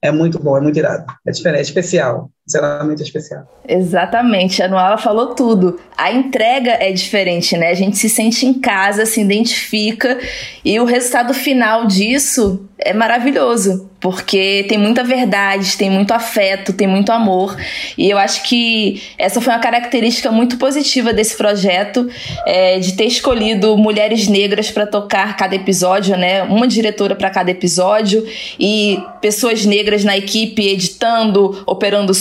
é 0.00 0.10
muito 0.10 0.38
bom, 0.38 0.56
é 0.56 0.60
muito 0.60 0.78
irado. 0.78 1.04
É 1.26 1.30
diferente, 1.30 1.60
é 1.60 1.62
especial. 1.62 2.30
Sinceramente 2.46 3.02
especial. 3.02 3.46
Exatamente, 3.68 4.62
a 4.62 4.68
Noala 4.68 4.98
falou 4.98 5.34
tudo. 5.34 5.78
A 5.96 6.10
entrega 6.10 6.72
é 6.72 6.90
diferente, 6.90 7.56
né? 7.56 7.68
A 7.68 7.74
gente 7.74 7.96
se 7.96 8.08
sente 8.08 8.44
em 8.44 8.54
casa, 8.54 9.06
se 9.06 9.20
identifica 9.20 10.18
e 10.64 10.78
o 10.80 10.84
resultado 10.84 11.32
final 11.32 11.86
disso 11.86 12.68
é 12.84 12.92
maravilhoso, 12.92 13.88
porque 14.00 14.66
tem 14.68 14.76
muita 14.76 15.04
verdade, 15.04 15.76
tem 15.76 15.88
muito 15.88 16.12
afeto, 16.12 16.72
tem 16.72 16.88
muito 16.88 17.12
amor. 17.12 17.56
E 17.96 18.10
eu 18.10 18.18
acho 18.18 18.42
que 18.42 19.00
essa 19.16 19.40
foi 19.40 19.52
uma 19.52 19.60
característica 19.60 20.30
muito 20.30 20.56
positiva 20.56 21.12
desse 21.12 21.36
projeto, 21.36 22.08
é, 22.44 22.78
de 22.80 22.94
ter 22.94 23.04
escolhido 23.04 23.76
mulheres 23.76 24.26
negras 24.26 24.70
para 24.70 24.86
tocar 24.86 25.36
cada 25.36 25.54
episódio, 25.54 26.16
né? 26.16 26.42
Uma 26.42 26.66
diretora 26.66 27.14
para 27.14 27.30
cada 27.30 27.50
episódio 27.50 28.26
e 28.58 29.00
pessoas 29.20 29.64
negras 29.64 30.02
na 30.02 30.16
equipe 30.16 30.68
editando, 30.68 31.62
operando 31.64 32.12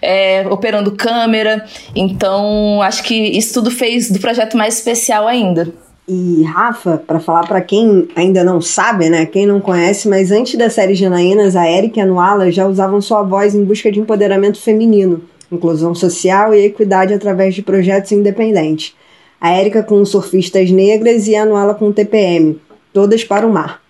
é, 0.00 0.46
operando 0.48 0.92
câmera. 0.92 1.64
Então, 1.94 2.80
acho 2.82 3.02
que 3.02 3.14
isso 3.14 3.54
tudo 3.54 3.70
fez 3.70 4.10
do 4.10 4.18
projeto 4.18 4.56
mais 4.56 4.74
especial 4.74 5.26
ainda. 5.26 5.72
E 6.08 6.44
Rafa, 6.44 7.02
para 7.04 7.18
falar 7.18 7.48
para 7.48 7.60
quem 7.60 8.06
ainda 8.14 8.44
não 8.44 8.60
sabe, 8.60 9.10
né, 9.10 9.26
quem 9.26 9.44
não 9.44 9.60
conhece, 9.60 10.08
mas 10.08 10.30
antes 10.30 10.56
da 10.56 10.70
série 10.70 10.94
Janaínas, 10.94 11.56
a 11.56 11.68
Erika 11.68 11.98
e 11.98 12.02
a 12.02 12.06
Nuala 12.06 12.48
já 12.52 12.64
usavam 12.64 13.00
sua 13.00 13.24
voz 13.24 13.56
em 13.56 13.64
busca 13.64 13.90
de 13.90 13.98
empoderamento 13.98 14.60
feminino, 14.60 15.22
inclusão 15.50 15.96
social 15.96 16.54
e 16.54 16.66
equidade 16.66 17.12
através 17.12 17.56
de 17.56 17.62
projetos 17.62 18.12
independentes. 18.12 18.94
A 19.40 19.58
Erika 19.58 19.82
com 19.82 20.04
surfistas 20.04 20.70
negras 20.70 21.26
e 21.26 21.34
a 21.34 21.44
Nuala 21.44 21.74
com 21.74 21.90
TPM, 21.90 22.60
todas 22.92 23.24
para 23.24 23.44
o 23.44 23.52
mar. 23.52 23.82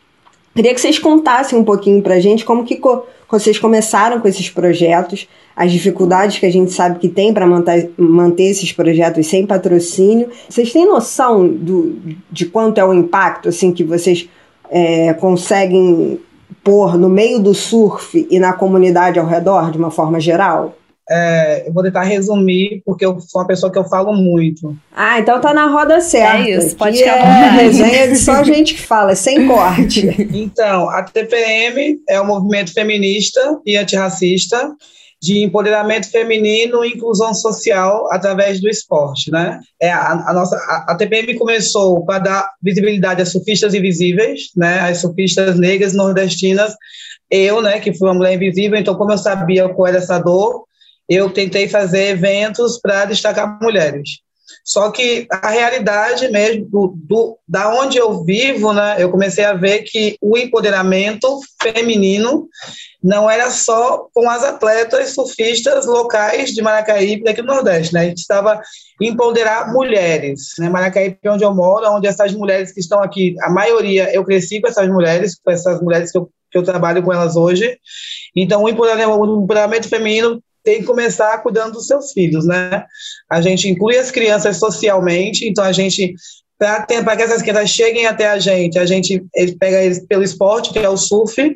Queria 0.55 0.73
que 0.73 0.81
vocês 0.81 0.99
contassem 0.99 1.59
um 1.59 1.65
pouquinho 1.65 2.01
pra 2.01 2.19
gente 2.19 2.47
como 2.47 2.65
que 2.65 2.81
vocês 3.31 3.59
começaram 3.59 4.21
com 4.21 4.29
esses 4.29 4.49
projetos, 4.49 5.29
as 5.55 5.73
dificuldades 5.73 6.39
que 6.39 6.47
a 6.47 6.53
gente 6.53 6.73
sabe 6.73 6.99
que 6.99 7.09
tem 7.09 7.33
para 7.33 7.47
manter, 7.47 7.91
manter 7.97 8.45
esses 8.45 8.73
projetos 8.73 9.27
sem 9.27 9.47
patrocínio. 9.47 10.29
Vocês 10.49 10.73
têm 10.73 10.87
noção 10.87 11.49
do, 11.49 11.99
de 12.31 12.47
quanto 12.47 12.79
é 12.79 12.85
o 12.85 12.95
impacto 12.95 13.49
assim 13.49 13.73
que 13.73 13.83
vocês 13.83 14.29
é, 14.71 15.13
conseguem 15.15 16.21
pôr 16.63 16.97
no 16.97 17.09
meio 17.09 17.41
do 17.41 17.55
surf 17.55 18.27
e 18.31 18.39
na 18.39 18.53
comunidade 18.53 19.19
ao 19.19 19.27
redor, 19.27 19.71
de 19.71 19.79
uma 19.79 19.91
forma 19.91 20.21
geral? 20.21 20.77
É, 21.09 21.69
eu 21.69 21.73
vou 21.73 21.85
tentar 21.85 22.03
resumir, 22.03 22.83
porque 22.85 23.07
eu 23.07 23.21
sou 23.21 23.41
uma 23.41 23.47
pessoa 23.47 23.71
que 23.71 23.79
eu 23.79 23.85
falo 23.85 24.13
muito. 24.13 24.77
Ah, 24.93 25.21
então 25.21 25.41
tá 25.41 25.55
na 25.55 25.67
roda 25.67 26.01
certa. 26.01 26.39
É 26.39 26.51
isso, 26.51 26.77
pode 26.77 26.99
ficar 26.99 27.17
é 27.17 27.51
resenha 27.51 28.09
de 28.09 28.17
só 28.17 28.43
gente 28.43 28.75
que 28.75 28.81
fala, 28.81 29.15
sem 29.15 29.47
corte. 29.47 30.07
Então, 30.37 30.89
a 30.91 31.03
TPM 31.03 31.99
é 32.09 32.21
um 32.21 32.27
movimento 32.27 32.73
feminista 32.73 33.41
e 33.65 33.77
antirracista 33.77 34.75
de 35.21 35.43
empoderamento 35.43 36.11
feminino 36.11 36.85
e 36.85 36.93
inclusão 36.93 37.33
social 37.35 38.07
através 38.13 38.61
do 38.61 38.69
esporte, 38.69 39.31
né? 39.31 39.61
É 39.81 39.91
a, 39.91 40.13
a 40.13 40.33
nossa 40.33 40.57
a, 40.57 40.93
a, 40.93 40.97
TPM 40.97 41.35
começou 41.39 42.05
para 42.05 42.19
dar 42.19 42.51
visibilidade 42.63 43.23
a 43.23 43.27
surfistas 43.27 43.75
invisíveis, 43.75 44.51
né? 44.55 44.81
As 44.81 44.99
surfistas 44.99 45.59
negras 45.59 45.95
nordestinas. 45.95 46.75
Eu, 47.29 47.61
né, 47.61 47.81
que 47.81 47.93
fui 47.93 48.09
uma 48.09 48.15
mulher 48.15 48.35
invisível, 48.35 48.79
então 48.79 48.95
como 48.95 49.11
eu 49.11 49.19
sabia 49.19 49.69
qual 49.69 49.89
era 49.89 49.99
essa 49.99 50.17
dor, 50.17 50.65
eu 51.09 51.31
tentei 51.31 51.69
fazer 51.69 52.09
eventos 52.09 52.79
para 52.81 53.05
destacar 53.05 53.59
mulheres. 53.61 54.21
Só 54.65 54.91
que 54.91 55.29
a 55.31 55.51
realidade 55.51 56.29
mesmo 56.29 56.69
do, 56.69 56.95
do, 56.97 57.39
da 57.47 57.73
onde 57.73 57.99
eu 57.99 58.25
vivo, 58.25 58.73
né, 58.73 58.97
eu 58.99 59.11
comecei 59.11 59.45
a 59.45 59.55
ver 59.55 59.83
que 59.83 60.17
o 60.21 60.37
empoderamento 60.37 61.41
feminino 61.63 62.49
não 63.03 63.31
era 63.31 63.49
só 63.51 64.09
com 64.13 64.29
as 64.29 64.43
atletas 64.43 65.15
surfistas 65.15 65.87
locais 65.87 66.51
de 66.51 66.61
Maracaípe, 66.63 67.29
aqui 67.29 67.43
no 67.43 67.55
Nordeste, 67.55 67.95
né? 67.95 68.01
A 68.01 68.05
gente 68.07 68.19
estava 68.19 68.61
empoderar 69.01 69.73
mulheres, 69.73 70.55
né? 70.59 70.69
Maracaípe 70.69 71.19
é 71.23 71.31
onde 71.31 71.45
eu 71.45 71.55
moro, 71.55 71.89
onde 71.93 72.09
essas 72.09 72.33
mulheres 72.33 72.73
que 72.73 72.81
estão 72.81 73.01
aqui, 73.01 73.37
a 73.43 73.51
maioria, 73.51 74.13
eu 74.13 74.25
cresci 74.25 74.61
com 74.61 74.67
essas 74.67 74.89
mulheres, 74.89 75.39
com 75.39 75.51
essas 75.53 75.81
mulheres 75.81 76.11
que 76.11 76.19
eu, 76.19 76.29
que 76.51 76.59
eu 76.59 76.65
trabalho 76.65 77.05
com 77.05 77.13
elas 77.13 77.37
hoje. 77.37 77.79
Então, 78.35 78.65
o 78.65 78.69
empoderamento, 78.69 79.11
o 79.11 79.45
empoderamento 79.45 79.89
feminino 79.89 80.43
tem 80.67 80.81
que 80.81 80.85
começar 80.85 81.39
cuidando 81.39 81.75
dos 81.75 81.87
seus 81.87 82.11
filhos, 82.13 82.45
né? 82.45 82.85
A 83.31 83.41
gente 83.41 83.69
inclui 83.69 83.97
as 83.97 84.11
crianças 84.11 84.57
socialmente, 84.57 85.49
então 85.49 85.63
a 85.63 85.71
gente 85.71 86.13
para 86.59 87.17
que 87.17 87.23
essas 87.23 87.43
crianças 87.43 87.71
cheguem 87.71 88.07
até 88.07 88.29
a 88.29 88.39
gente, 88.39 88.79
a 88.79 88.87
gente 88.87 89.25
pega 89.61 89.85
eles 89.85 90.05
pelo 90.07 90.25
esporte, 90.25 90.73
que 90.73 90.79
é 90.79 90.89
o 90.89 90.97
surf. 90.97 91.55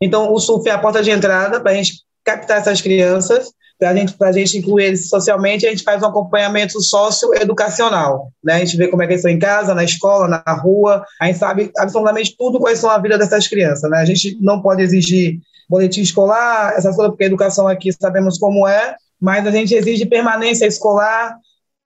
Então, 0.00 0.32
o 0.32 0.40
surf 0.40 0.68
é 0.68 0.72
a 0.72 0.78
porta 0.78 1.02
de 1.02 1.10
entrada 1.10 1.60
para 1.60 1.70
a 1.70 1.74
gente 1.74 2.02
captar 2.24 2.58
essas 2.58 2.80
crianças, 2.80 3.52
para 3.78 3.94
gente, 3.94 4.14
a 4.20 4.32
gente 4.32 4.58
incluir 4.58 4.86
eles 4.86 5.08
socialmente, 5.08 5.66
a 5.66 5.70
gente 5.70 5.84
faz 5.84 6.02
um 6.02 6.06
acompanhamento 6.06 6.80
socioeducacional. 6.82 8.32
Né? 8.42 8.54
A 8.54 8.58
gente 8.58 8.76
vê 8.76 8.88
como 8.88 9.02
é 9.02 9.06
que 9.06 9.12
eles 9.12 9.20
estão 9.20 9.34
em 9.34 9.38
casa, 9.38 9.72
na 9.72 9.84
escola, 9.84 10.42
na 10.44 10.52
rua, 10.52 11.06
a 11.20 11.26
gente 11.26 11.38
sabe 11.38 11.70
absolutamente 11.78 12.36
tudo 12.36 12.58
quais 12.58 12.80
são 12.80 12.90
a 12.90 12.98
vida 12.98 13.16
dessas 13.16 13.46
crianças. 13.46 13.88
Né? 13.88 13.98
A 13.98 14.04
gente 14.04 14.36
não 14.40 14.60
pode 14.60 14.82
exigir 14.82 15.38
boletim 15.70 16.00
escolar, 16.00 16.74
essas 16.76 16.96
coisas, 16.96 17.12
porque 17.12 17.24
a 17.24 17.28
educação 17.28 17.68
aqui 17.68 17.90
sabemos 17.92 18.38
como 18.38 18.66
é, 18.66 18.96
mas 19.20 19.46
a 19.46 19.52
gente 19.52 19.72
exige 19.72 20.04
permanência 20.04 20.66
escolar, 20.66 21.36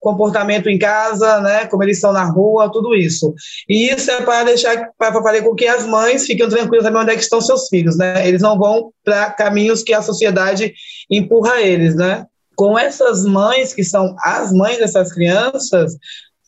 comportamento 0.00 0.68
em 0.68 0.78
casa, 0.78 1.40
né, 1.40 1.66
como 1.66 1.82
eles 1.82 1.98
estão 1.98 2.12
na 2.12 2.24
rua, 2.24 2.70
tudo 2.72 2.94
isso. 2.94 3.34
E 3.68 3.90
isso 3.90 4.10
é 4.10 4.22
para 4.22 4.44
deixar, 4.44 4.88
para 4.98 5.12
fazer 5.12 5.42
com 5.42 5.54
que 5.54 5.66
as 5.66 5.86
mães 5.86 6.26
fiquem 6.26 6.48
tranquilas 6.48 6.84
também 6.84 7.02
onde 7.02 7.10
é 7.10 7.14
que 7.14 7.22
estão 7.22 7.40
seus 7.40 7.68
filhos, 7.68 7.96
né? 7.96 8.26
Eles 8.26 8.42
não 8.42 8.58
vão 8.58 8.90
para 9.02 9.30
caminhos 9.30 9.82
que 9.82 9.94
a 9.94 10.02
sociedade 10.02 10.74
empurra 11.10 11.60
eles, 11.60 11.94
né? 11.94 12.26
Com 12.54 12.78
essas 12.78 13.24
mães, 13.24 13.72
que 13.72 13.82
são 13.82 14.14
as 14.22 14.52
mães 14.52 14.78
dessas 14.78 15.10
crianças, 15.10 15.96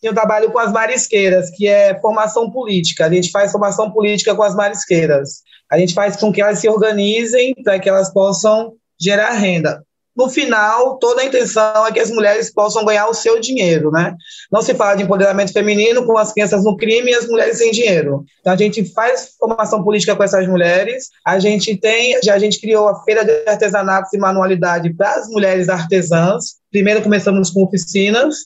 eu 0.03 0.13
trabalho 0.13 0.51
com 0.51 0.59
as 0.59 0.71
marisqueiras, 0.71 1.49
que 1.49 1.67
é 1.67 1.99
formação 1.99 2.51
política. 2.51 3.05
A 3.07 3.09
gente 3.09 3.31
faz 3.31 3.51
formação 3.51 3.91
política 3.91 4.35
com 4.35 4.43
as 4.43 4.55
marisqueiras. 4.55 5.41
A 5.71 5.77
gente 5.77 5.93
faz 5.93 6.15
com 6.15 6.31
que 6.31 6.41
elas 6.41 6.59
se 6.59 6.69
organizem 6.69 7.53
para 7.63 7.79
que 7.79 7.89
elas 7.89 8.11
possam 8.11 8.73
gerar 8.99 9.31
renda. 9.31 9.83
No 10.17 10.27
final, 10.29 10.97
toda 10.97 11.21
a 11.21 11.25
intenção 11.25 11.85
é 11.85 11.91
que 11.91 11.99
as 11.99 12.09
mulheres 12.09 12.51
possam 12.51 12.83
ganhar 12.83 13.07
o 13.07 13.13
seu 13.13 13.39
dinheiro, 13.39 13.91
né? 13.91 14.15
Não 14.51 14.63
se 14.63 14.73
fala 14.73 14.95
de 14.95 15.03
empoderamento 15.03 15.53
feminino 15.53 16.07
com 16.07 16.17
as 16.17 16.33
crianças 16.33 16.63
no 16.63 16.75
crime 16.75 17.11
e 17.11 17.13
as 17.13 17.27
mulheres 17.27 17.59
sem 17.59 17.69
dinheiro. 17.69 18.25
Então, 18.39 18.51
a 18.51 18.55
gente 18.55 18.83
faz 18.93 19.33
formação 19.37 19.83
política 19.83 20.15
com 20.15 20.23
essas 20.23 20.47
mulheres. 20.47 21.09
A 21.23 21.37
gente 21.37 21.77
tem, 21.77 22.19
já 22.23 22.33
a 22.33 22.39
gente 22.39 22.59
criou 22.59 22.87
a 22.87 23.03
feira 23.03 23.23
de 23.23 23.47
artesanatos 23.47 24.11
e 24.11 24.17
manualidade 24.17 24.91
para 24.95 25.11
as 25.11 25.27
mulheres 25.29 25.69
artesãs. 25.69 26.55
Primeiro 26.71 27.03
começamos 27.03 27.51
com 27.51 27.63
oficinas, 27.63 28.37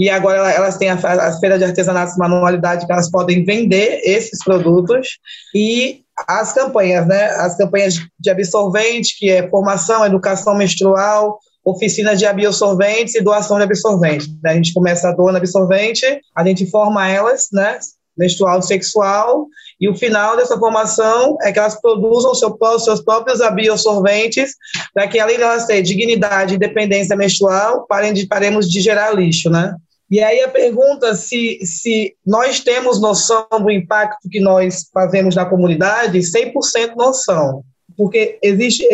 e 0.00 0.08
agora 0.08 0.50
elas 0.50 0.78
têm 0.78 0.88
as 0.88 1.38
feiras 1.40 1.58
de 1.58 1.64
artesanato 1.66 2.18
manualidade 2.18 2.86
que 2.86 2.92
elas 2.92 3.10
podem 3.10 3.44
vender 3.44 4.00
esses 4.02 4.42
produtos 4.42 5.18
e 5.54 6.02
as 6.26 6.52
campanhas, 6.52 7.06
né? 7.06 7.26
As 7.30 7.56
campanhas 7.56 7.94
de 8.18 8.30
absorvente, 8.30 9.18
que 9.18 9.30
é 9.30 9.48
formação, 9.48 10.04
educação 10.04 10.54
menstrual, 10.54 11.38
oficinas 11.64 12.18
de 12.18 12.26
absorventes 12.26 13.14
e 13.14 13.20
doação 13.20 13.58
de 13.58 13.64
absorvente. 13.64 14.26
A 14.44 14.54
gente 14.54 14.72
começa 14.72 15.08
a 15.08 15.12
doar 15.12 15.36
absorvente, 15.36 16.04
a 16.34 16.44
gente 16.44 16.70
forma 16.70 17.08
elas, 17.08 17.48
né? 17.52 17.78
Menstrual 18.16 18.60
sexual, 18.60 19.46
e 19.80 19.88
o 19.88 19.96
final 19.96 20.36
dessa 20.36 20.58
formação 20.58 21.38
é 21.42 21.50
que 21.50 21.58
elas 21.58 21.80
produzam 21.80 22.34
seu, 22.34 22.54
seus 22.78 23.02
próprios 23.02 23.40
absorventes, 23.40 24.54
para 24.92 25.08
que, 25.08 25.18
além 25.18 25.36
de 25.36 25.42
elas 25.42 25.66
dignidade 25.66 26.52
e 26.52 26.56
independência 26.56 27.16
menstrual, 27.16 27.86
paremos 28.28 28.68
de 28.68 28.80
gerar 28.80 29.12
lixo, 29.12 29.48
né? 29.48 29.74
E 30.10 30.20
aí 30.20 30.40
a 30.40 30.48
pergunta 30.48 31.14
se, 31.14 31.60
se 31.64 32.14
nós 32.26 32.60
temos 32.60 33.00
noção 33.00 33.46
do 33.60 33.70
impacto 33.70 34.28
que 34.28 34.40
nós 34.40 34.88
fazemos 34.92 35.36
na 35.36 35.46
comunidade, 35.46 36.18
100% 36.18 36.96
noção. 36.96 37.62
Porque 37.96 38.38
existe, 38.42 38.84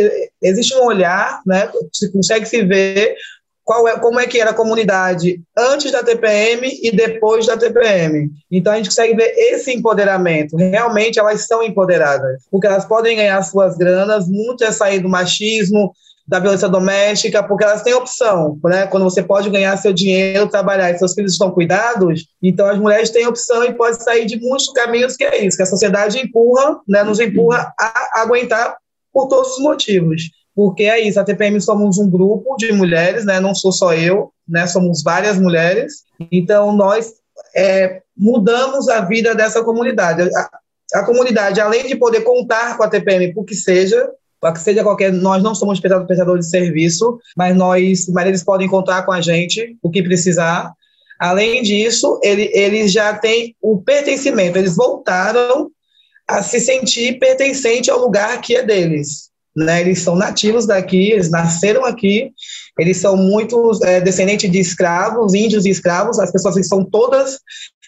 existe 0.43 0.75
um 0.75 0.85
olhar, 0.85 1.41
né, 1.47 1.71
se 1.93 2.13
consegue 2.13 2.45
se 2.45 2.63
ver 2.63 3.17
qual 3.67 3.89
é, 3.89 3.99
como 3.99 4.21
é 4.21 4.27
que 4.29 4.41
era 4.41 4.51
a 4.51 4.55
comunidade 4.55 5.41
antes 5.57 5.91
da 5.91 6.03
TPM 6.03 6.69
e 6.83 6.93
depois 6.93 7.47
da 7.47 7.57
TPM. 7.57 8.31
Então 8.51 8.73
a 8.73 8.77
gente 8.77 8.91
consegue 8.91 9.17
ver 9.17 9.35
esse 9.37 9.73
empoderamento. 9.73 10.57
Realmente 10.57 11.19
elas 11.19 11.47
são 11.47 11.63
empoderadas, 11.63 12.45
porque 12.49 12.69
elas 12.69 12.85
podem 12.85 13.17
ganhar 13.17 13.43
suas 13.43 13.77
granas, 13.77 14.29
muito 14.29 14.63
é 14.63 14.71
sair 14.71 15.01
do 15.01 15.09
machismo, 15.09 15.93
da 16.27 16.41
violência 16.41 16.69
doméstica, 16.69 17.43
porque 17.43 17.65
elas 17.65 17.83
têm 17.83 17.95
opção, 17.95 18.59
né? 18.65 18.87
Quando 18.87 19.05
você 19.05 19.23
pode 19.23 19.49
ganhar 19.49 19.77
seu 19.77 19.93
dinheiro, 19.93 20.49
trabalhar 20.49 20.91
e 20.91 20.99
seus 20.99 21.15
filhos 21.15 21.33
estão 21.33 21.51
cuidados, 21.53 22.27
então 22.43 22.67
as 22.67 22.79
mulheres 22.79 23.11
têm 23.11 23.27
opção 23.27 23.65
e 23.65 23.73
podem 23.73 24.01
sair 24.01 24.27
de 24.27 24.39
muitos 24.41 24.73
caminhos 24.73 25.17
que 25.17 25.25
é 25.25 25.45
isso, 25.45 25.57
que 25.57 25.63
a 25.63 25.67
sociedade 25.67 26.19
empurra, 26.19 26.81
né? 26.89 27.05
Nos 27.05 27.21
empurra 27.21 27.73
a 27.79 28.23
aguentar 28.23 28.77
por 29.13 29.29
todos 29.29 29.53
os 29.53 29.63
motivos. 29.63 30.23
Porque 30.55 30.85
é 30.85 31.01
isso, 31.01 31.21
a 31.21 31.25
TPM 31.25 31.61
somos 31.61 31.99
um 31.99 32.11
grupo 32.11 32.57
de 32.57 32.73
mulheres, 32.73 33.25
né? 33.25 33.39
Não 33.39 33.55
sou 33.55 33.71
só 33.71 33.95
eu, 33.95 34.33
né? 34.49 34.67
Somos 34.67 35.03
várias 35.03 35.39
mulheres. 35.39 36.05
Então 36.33 36.73
nós 36.73 37.13
é, 37.55 38.01
mudamos 38.17 38.89
a 38.89 39.03
vida 39.03 39.35
dessa 39.35 39.63
comunidade. 39.63 40.23
A, 40.23 40.51
a 40.95 41.05
comunidade, 41.05 41.61
além 41.61 41.87
de 41.87 41.95
poder 41.95 42.23
contar 42.23 42.77
com 42.77 42.83
a 42.83 42.89
TPM, 42.89 43.33
por 43.35 43.45
que 43.45 43.55
seja, 43.55 44.11
seja 44.57 44.83
qualquer, 44.83 45.13
nós 45.13 45.43
não 45.43 45.55
somos 45.55 45.81
prestadores 45.81 46.47
de 46.47 46.51
serviço, 46.51 47.19
mas 47.37 47.57
nós, 47.57 48.09
mas 48.09 48.27
eles 48.27 48.45
podem 48.45 48.69
contar 48.69 49.03
com 49.03 49.13
a 49.13 49.21
gente 49.21 49.77
o 49.83 49.91
que 49.91 50.03
precisar. 50.03 50.73
Além 51.19 51.63
disso, 51.63 52.21
ele, 52.23 52.51
eles 52.53 52.93
já 52.93 53.15
têm 53.15 53.57
o 53.61 53.81
pertencimento, 53.81 54.59
eles 54.59 54.77
voltaram 54.77 55.71
a 56.29 56.43
se 56.43 56.61
sentir 56.61 57.19
pertencente 57.19 57.91
ao 57.91 58.01
lugar 58.01 58.41
que 58.41 58.57
é 58.57 58.63
deles. 58.63 59.31
Né? 59.57 59.81
Eles 59.81 60.01
são 60.01 60.15
nativos 60.15 60.67
daqui, 60.67 61.13
eles 61.13 61.31
nasceram 61.31 61.85
aqui, 61.85 62.31
eles 62.79 62.99
são 62.99 63.17
muitos 63.17 63.81
é, 63.81 64.01
descendentes 64.01 64.51
de 64.51 64.59
escravos, 64.59 65.33
índios 65.33 65.65
e 65.65 65.71
escravos, 65.71 66.19
as 66.19 66.31
pessoas 66.31 66.57
que 66.57 66.65
são 66.65 66.85
todas 66.85 67.39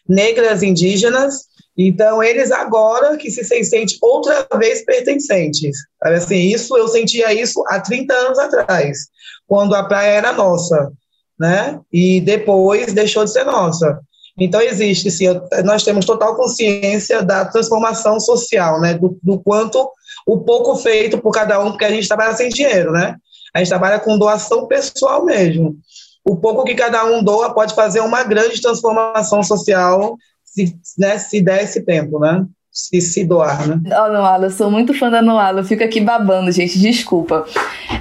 negras 0.09 0.63
indígenas, 0.63 1.48
então, 1.81 2.21
eles 2.21 2.51
agora 2.51 3.17
que 3.17 3.31
se 3.31 3.45
sentem 3.45 3.87
outra 4.03 4.49
vez 4.59 4.85
pertencentes. 4.85 5.77
Assim, 6.03 6.49
isso 6.49 6.77
eu 6.77 6.89
sentia 6.89 7.33
isso 7.33 7.63
há 7.69 7.79
30 7.79 8.13
anos 8.13 8.39
atrás, 8.41 8.99
quando 9.47 9.77
a 9.77 9.85
praia 9.85 10.17
era 10.17 10.33
nossa, 10.33 10.91
né? 11.39 11.79
E 11.93 12.21
depois 12.21 12.93
deixou 12.93 13.25
de 13.25 13.31
ser 13.31 13.45
nossa. 13.45 14.01
Então, 14.37 14.61
existe, 14.61 15.09
sim, 15.09 15.27
nós 15.65 15.85
temos 15.85 16.05
total 16.05 16.35
consciência 16.35 17.23
da 17.23 17.45
transformação 17.45 18.19
social, 18.19 18.81
né? 18.81 18.95
Do, 18.95 19.17
do 19.23 19.39
quanto 19.39 19.89
o 20.27 20.41
pouco 20.41 20.75
feito 20.75 21.19
por 21.19 21.31
cada 21.31 21.61
um, 21.61 21.71
porque 21.71 21.85
a 21.85 21.91
gente 21.91 22.09
trabalha 22.09 22.35
sem 22.35 22.49
dinheiro, 22.49 22.91
né? 22.91 23.15
A 23.55 23.61
gente 23.61 23.69
trabalha 23.69 24.01
com 24.01 24.19
doação 24.19 24.67
pessoal 24.67 25.25
mesmo. 25.25 25.77
O 26.25 26.37
pouco 26.37 26.65
que 26.65 26.75
cada 26.75 27.05
um 27.05 27.23
doa 27.23 27.55
pode 27.55 27.73
fazer 27.73 28.01
uma 28.01 28.25
grande 28.25 28.61
transformação 28.61 29.45
social 29.45 30.17
se, 30.53 30.77
né, 30.99 31.19
se 31.19 31.41
der 31.41 31.63
esse 31.63 31.83
tempo, 31.83 32.19
né? 32.19 32.45
Se, 32.71 33.01
se 33.01 33.25
doar, 33.25 33.67
né? 33.67 33.81
Oh, 33.87 34.13
Noala, 34.13 34.47
eu 34.47 34.51
sou 34.51 34.71
muito 34.71 34.95
fã 34.95 35.11
da 35.11 35.21
Noala, 35.21 35.61
eu 35.61 35.65
fico 35.65 35.83
aqui 35.83 36.01
babando, 36.01 36.53
gente, 36.53 36.79
desculpa. 36.79 37.45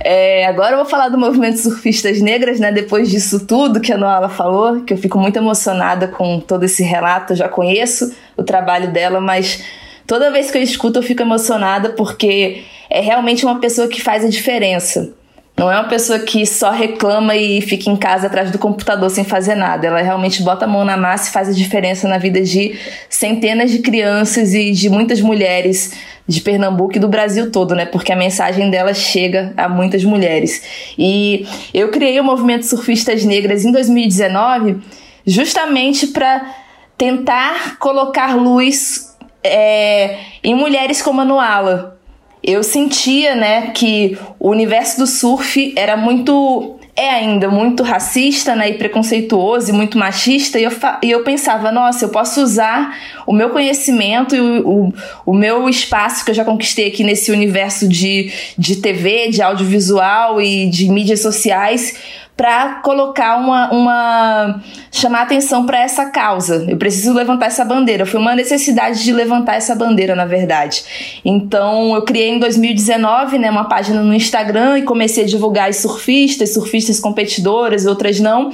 É, 0.03 0.45
agora 0.45 0.73
eu 0.73 0.77
vou 0.77 0.86
falar 0.86 1.10
do 1.10 1.17
movimento 1.17 1.57
Surfistas 1.57 2.21
Negras, 2.21 2.60
né? 2.60 2.71
Depois 2.71 3.10
disso 3.10 3.45
tudo 3.45 3.81
que 3.81 3.91
a 3.91 3.97
Noala 3.97 4.29
falou, 4.29 4.81
que 4.81 4.93
eu 4.93 4.97
fico 4.97 5.17
muito 5.17 5.38
emocionada 5.38 6.07
com 6.07 6.39
todo 6.39 6.63
esse 6.63 6.83
relato, 6.83 7.33
eu 7.33 7.38
já 7.38 7.49
conheço 7.49 8.13
o 8.36 8.43
trabalho 8.43 8.91
dela, 8.91 9.19
mas 9.19 9.63
toda 10.05 10.31
vez 10.31 10.51
que 10.51 10.57
eu 10.57 10.62
escuto 10.62 10.99
eu 10.99 11.03
fico 11.03 11.21
emocionada 11.21 11.89
porque 11.89 12.63
é 12.89 13.01
realmente 13.01 13.45
uma 13.45 13.60
pessoa 13.60 13.88
que 13.88 14.01
faz 14.01 14.23
a 14.23 14.29
diferença. 14.29 15.13
Não 15.58 15.72
é 15.72 15.76
uma 15.76 15.89
pessoa 15.89 16.20
que 16.20 16.46
só 16.46 16.70
reclama 16.70 17.36
e 17.36 17.62
fica 17.62 17.89
em 17.89 17.96
casa 17.96 18.28
atrás 18.28 18.52
do 18.52 18.60
computador 18.60 19.10
sem 19.10 19.24
fazer 19.24 19.56
nada. 19.56 19.88
Ela 19.88 20.02
realmente 20.02 20.43
bota 20.43 20.65
a 20.65 20.67
mão 20.67 20.86
na 20.86 20.96
massa 20.96 21.30
e 21.30 21.34
faz 21.34 21.50
a 21.50 21.52
diferença 21.52 22.08
na 22.08 22.20
vida 22.20 22.39
de 22.43 22.78
centenas 23.10 23.72
de 23.72 23.80
crianças 23.80 24.54
e 24.54 24.72
de 24.72 24.88
muitas 24.88 25.20
mulheres 25.20 25.93
de 26.28 26.41
Pernambuco 26.41 26.98
e 26.98 27.00
do 27.00 27.08
Brasil 27.08 27.52
todo, 27.52 27.74
né? 27.74 27.88
Porque 27.88 28.12
a 28.12 28.15
mensagem 28.15 28.70
dela 28.70 28.93
chega 28.93 29.52
a 29.58 29.67
muitas 29.67 30.04
mulheres. 30.04 30.62
E 30.96 31.48
eu 31.74 31.89
criei 31.89 32.20
o 32.20 32.24
movimento 32.24 32.63
Surfistas 32.63 33.26
Negras 33.26 33.65
em 33.65 33.72
2019 33.72 34.78
justamente 35.26 36.06
para 36.08 36.54
tentar 36.96 37.78
colocar 37.80 38.36
luz 38.36 39.15
é, 39.43 40.17
em 40.43 40.54
mulheres 40.54 41.02
como 41.02 41.22
a 41.22 41.26
Noala, 41.26 41.96
eu 42.43 42.63
sentia, 42.63 43.36
né, 43.36 43.71
que 43.71 44.17
o 44.39 44.50
universo 44.50 45.00
do 45.00 45.08
surf 45.08 45.73
era 45.76 45.97
muito 45.97 46.78
é 46.97 47.12
ainda 47.12 47.47
muito 47.47 47.84
racista 47.84 48.56
né, 48.56 48.71
e 48.71 48.73
preconceituoso 48.73 49.69
e 49.69 49.71
muito 49.71 50.00
machista, 50.00 50.60
e 50.60 50.63
eu, 50.63 50.71
e 51.04 51.12
eu 51.12 51.23
pensava, 51.23 51.71
nossa, 51.71 52.06
eu 52.06 52.10
posso 52.10 52.41
usar 52.41 52.97
o 53.28 53.32
meu 53.32 53.52
conhecimento 53.52 54.36
e 54.36 54.41
o, 54.41 54.67
o, 54.67 54.93
o 55.28 55.34
meu 55.34 55.69
espaço 55.69 56.26
que 56.26 56.32
eu 56.32 56.36
já 56.36 56.43
conquistei 56.43 56.88
aqui 56.88 57.04
nesse 57.04 57.32
universo 57.32 57.88
de, 57.88 58.32
de 58.58 58.78
TV, 58.78 59.30
de 59.30 59.43
audiovisual 59.43 60.41
e 60.41 60.67
de 60.71 60.89
mídias 60.89 61.21
sociais 61.21 61.93
para 62.38 62.76
colocar 62.84 63.36
uma, 63.38 63.71
uma 63.71 64.62
chamar 64.91 65.23
atenção 65.23 65.65
para 65.65 65.80
essa 65.80 66.06
causa. 66.06 66.63
Eu 66.69 66.78
preciso 66.78 67.12
levantar 67.12 67.47
essa 67.47 67.65
bandeira. 67.65 68.06
Foi 68.06 68.19
uma 68.19 68.36
necessidade 68.36 69.04
de 69.04 69.12
levantar 69.12 69.56
essa 69.56 69.73
bandeira, 69.73 70.15
na 70.15 70.26
verdade. 70.26 70.84
Então, 71.26 71.95
eu 71.95 72.04
criei 72.04 72.30
em 72.30 72.38
2019, 72.38 73.39
né, 73.39 73.50
uma 73.50 73.65
página 73.65 74.04
no 74.04 74.13
Instagram 74.13 74.78
e 74.78 74.84
comecei 74.84 75.23
a 75.23 75.28
divulgar 75.28 75.69
as 75.69 75.78
surfistas, 75.78 76.54
surfistas 76.54 77.00
competidoras, 77.00 77.88
outras 77.88 78.19
não. 78.19 78.52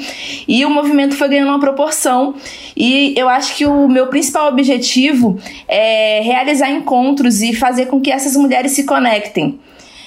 E 0.47 0.65
o 0.65 0.69
movimento 0.69 1.15
foi 1.17 1.27
ganhando 1.27 1.49
uma 1.49 1.59
proporção. 1.59 2.35
E 2.77 3.13
eu 3.17 3.27
acho 3.27 3.53
que 3.57 3.65
o 3.65 3.89
meu 3.89 4.07
principal 4.07 4.47
objetivo 4.47 5.37
é 5.67 6.21
realizar 6.23 6.71
encontros 6.71 7.41
e 7.41 7.53
fazer 7.53 7.87
com 7.87 7.99
que 7.99 8.09
essas 8.09 8.37
mulheres 8.37 8.71
se 8.71 8.85
conectem. 8.85 9.59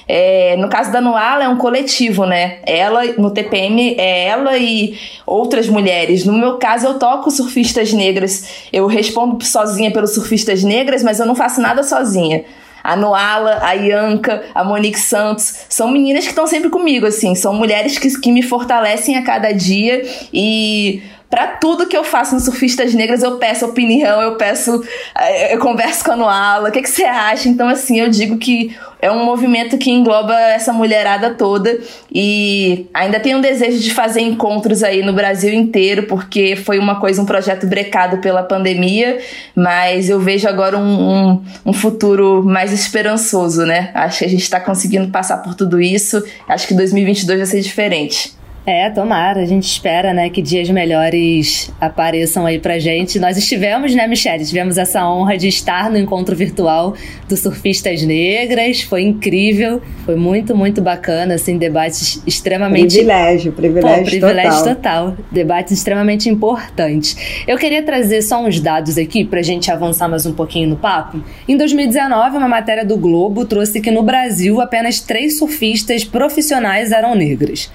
É, 0.09 0.57
no 0.57 0.69
caso 0.69 0.93
da 0.93 1.01
Noala, 1.01 1.45
é 1.45 1.49
um 1.49 1.57
coletivo, 1.57 2.25
né? 2.25 2.59
Ela, 2.65 3.05
no 3.19 3.31
TPM, 3.31 3.97
é 3.99 4.27
ela 4.27 4.57
e 4.57 4.97
outras 5.27 5.69
mulheres. 5.69 6.25
No 6.25 6.33
meu 6.33 6.59
caso, 6.59 6.87
eu 6.87 6.99
toco 6.99 7.31
surfistas 7.31 7.93
negras. 7.93 8.67
Eu 8.73 8.87
respondo 8.87 9.45
sozinha 9.45 9.91
pelos 9.91 10.15
surfistas 10.15 10.63
negras, 10.63 11.03
mas 11.03 11.19
eu 11.19 11.27
não 11.27 11.35
faço 11.35 11.61
nada 11.61 11.83
sozinha. 11.83 12.45
A 12.85 12.95
Noala, 12.95 13.59
a 13.63 13.73
Ianca, 13.73 14.45
a 14.55 14.63
Monique 14.63 15.01
Santos, 15.01 15.67
são 15.69 15.91
meninas 15.91 16.23
que 16.23 16.31
estão 16.31 16.47
sempre 16.47 16.71
comigo, 16.71 17.05
assim. 17.05 17.35
São 17.35 17.53
mulheres 17.53 17.99
que, 17.99 18.09
que 18.21 18.31
me 18.31 18.43
fortalecem 18.43 19.17
a 19.17 19.25
cada 19.25 19.51
dia 19.51 20.09
e 20.33 21.03
para 21.29 21.49
tudo 21.49 21.87
que 21.87 21.97
eu 21.97 22.05
faço 22.05 22.35
no 22.35 22.41
Surfistas 22.41 22.95
Negras, 22.95 23.23
eu 23.23 23.37
peço 23.37 23.67
opinião, 23.67 24.23
eu 24.23 24.37
peço. 24.37 24.83
Eh, 25.19 25.55
eu 25.55 25.59
converso 25.59 26.05
com 26.05 26.13
a 26.13 26.17
Noala, 26.17 26.69
o 26.69 26.73
que, 26.73 26.81
que 26.81 26.89
você 26.89 27.05
acha? 27.05 27.49
Então, 27.49 27.69
assim, 27.69 28.01
eu 28.01 28.09
digo 28.09 28.39
que 28.39 28.77
é 29.01 29.11
um 29.11 29.25
movimento 29.25 29.77
que 29.77 29.91
engloba 29.91 30.35
essa 30.41 30.73
mulherada 30.73 31.35
toda 31.35 31.79
e 32.13 32.87
ainda 32.95 33.19
tenho 33.19 33.39
um 33.39 33.41
desejo 33.41 33.79
de 33.79 33.93
fazer 33.93 34.21
encontros 34.21 34.83
aí 34.83 35.03
no 35.03 35.13
Brasil 35.13 35.53
inteiro, 35.53 36.05
porque 36.05 36.55
foi 36.55 36.79
uma 36.79 37.01
coisa, 37.01 37.21
um 37.21 37.27
projeto 37.27 37.67
brecado 37.67 38.19
pela 38.19 38.43
pandemia, 38.43 39.19
mas 39.55 40.09
eu 40.09 40.21
vejo 40.21 40.49
agora 40.49 40.79
um, 40.79 40.83
um, 40.83 41.45
um 41.67 41.73
futuro 41.73 42.43
mais 42.45 42.73
esperançoso, 42.73 43.67
né? 43.67 43.91
Acho 43.95 44.21
que 44.21 44.25
a 44.25 44.29
gente 44.29 44.43
está 44.43 44.61
conseguindo 44.61 45.09
passar 45.09 45.39
por 45.39 45.55
tudo 45.55 45.81
isso, 45.81 46.23
acho 46.49 46.69
que 46.69 46.75
2022 46.75 47.39
vai 47.39 47.47
ser 47.47 47.61
diferente. 47.61 48.37
É, 48.67 48.91
tomara. 48.91 49.43
A 49.43 49.47
gente 49.47 49.63
espera, 49.63 50.13
né, 50.13 50.29
que 50.29 50.43
dias 50.43 50.69
melhores 50.69 51.73
apareçam 51.81 52.45
aí 52.45 52.59
pra 52.59 52.81
gente. 52.81 53.17
Nós 53.21 53.37
estivemos, 53.37 53.95
né, 53.95 54.09
Michelle? 54.09 54.45
Tivemos 54.45 54.77
essa 54.77 55.09
honra 55.09 55.39
de 55.39 55.47
estar 55.47 55.89
no 55.89 55.97
encontro 55.97 56.35
virtual 56.35 56.97
dos 57.29 57.39
surfistas 57.39 58.03
negras. 58.03 58.83
Foi 58.83 59.03
incrível. 59.03 59.81
Foi 60.05 60.17
muito, 60.17 60.57
muito 60.57 60.83
bacana, 60.83 61.35
assim, 61.35 61.57
debates 61.57 62.21
extremamente... 62.27 62.97
Privilégio, 62.97 63.53
privilégio, 63.53 63.99
Pô, 63.99 64.05
privilégio 64.05 64.65
total. 64.65 64.75
total. 64.75 65.17
Debates 65.31 65.73
extremamente 65.73 66.29
importantes. 66.29 67.45
Eu 67.47 67.57
queria 67.59 67.85
trazer 67.85 68.21
só 68.23 68.45
uns 68.45 68.59
dados 68.59 68.99
aqui 68.99 69.25
pra 69.25 69.43
gente 69.43 69.71
avançar 69.71 70.09
mais 70.09 70.27
um 70.27 70.33
pouquinho 70.33 70.71
no 70.71 70.77
papo. 70.77 71.23
Em 71.47 71.57
2019, 71.57 72.37
uma 72.37 72.49
matéria 72.49 72.85
do 72.85 72.97
Globo 72.97 73.45
trouxe 73.45 73.81
que 73.81 73.93
no 73.93 74.03
Brasil 74.03 74.61
apenas 74.61 74.99
três 74.99 75.39
surfistas 75.39 76.03
profissionais 76.03 76.91
eram 76.91 77.15
negras. 77.15 77.71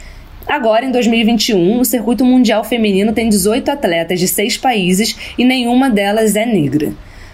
Agora, 0.48 0.86
em 0.86 0.92
2021, 0.92 1.80
o 1.80 1.86
circuito 1.86 2.26
mundial 2.26 2.64
feminino 2.64 3.14
tem 3.14 3.30
18 3.30 3.70
atletas 3.70 4.20
de 4.20 4.28
seis 4.28 4.58
países 4.58 5.16
e 5.38 5.46
nenhuma 5.46 5.90
delas 5.90 6.36
é 6.36 6.46
negra. 6.46 6.94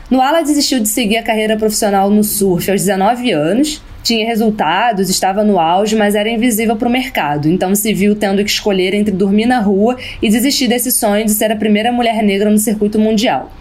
Noala 0.09 0.41
desistiu 0.41 0.79
de 0.79 0.87
seguir 0.87 1.17
a 1.17 1.23
carreira 1.23 1.57
profissional 1.57 2.09
no 2.09 2.23
surf 2.23 2.69
aos 2.69 2.81
19 2.81 3.31
anos, 3.31 3.81
tinha 4.03 4.25
resultados, 4.25 5.09
estava 5.09 5.43
no 5.43 5.59
auge, 5.59 5.95
mas 5.95 6.15
era 6.15 6.29
invisível 6.29 6.77
para 6.77 6.87
o 6.87 6.91
mercado, 6.91 7.49
então 7.49 7.75
se 7.75 7.93
viu 7.93 8.15
tendo 8.15 8.41
que 8.41 8.49
escolher 8.49 8.93
entre 8.93 9.11
dormir 9.11 9.45
na 9.45 9.59
rua 9.59 9.97
e 10.21 10.29
desistir 10.29 10.69
desse 10.69 10.93
sonho 10.93 11.25
de 11.25 11.31
ser 11.31 11.51
a 11.51 11.57
primeira 11.57 11.91
mulher 11.91 12.23
negra 12.23 12.49
no 12.49 12.57
circuito 12.57 12.97
mundial. 12.97 13.51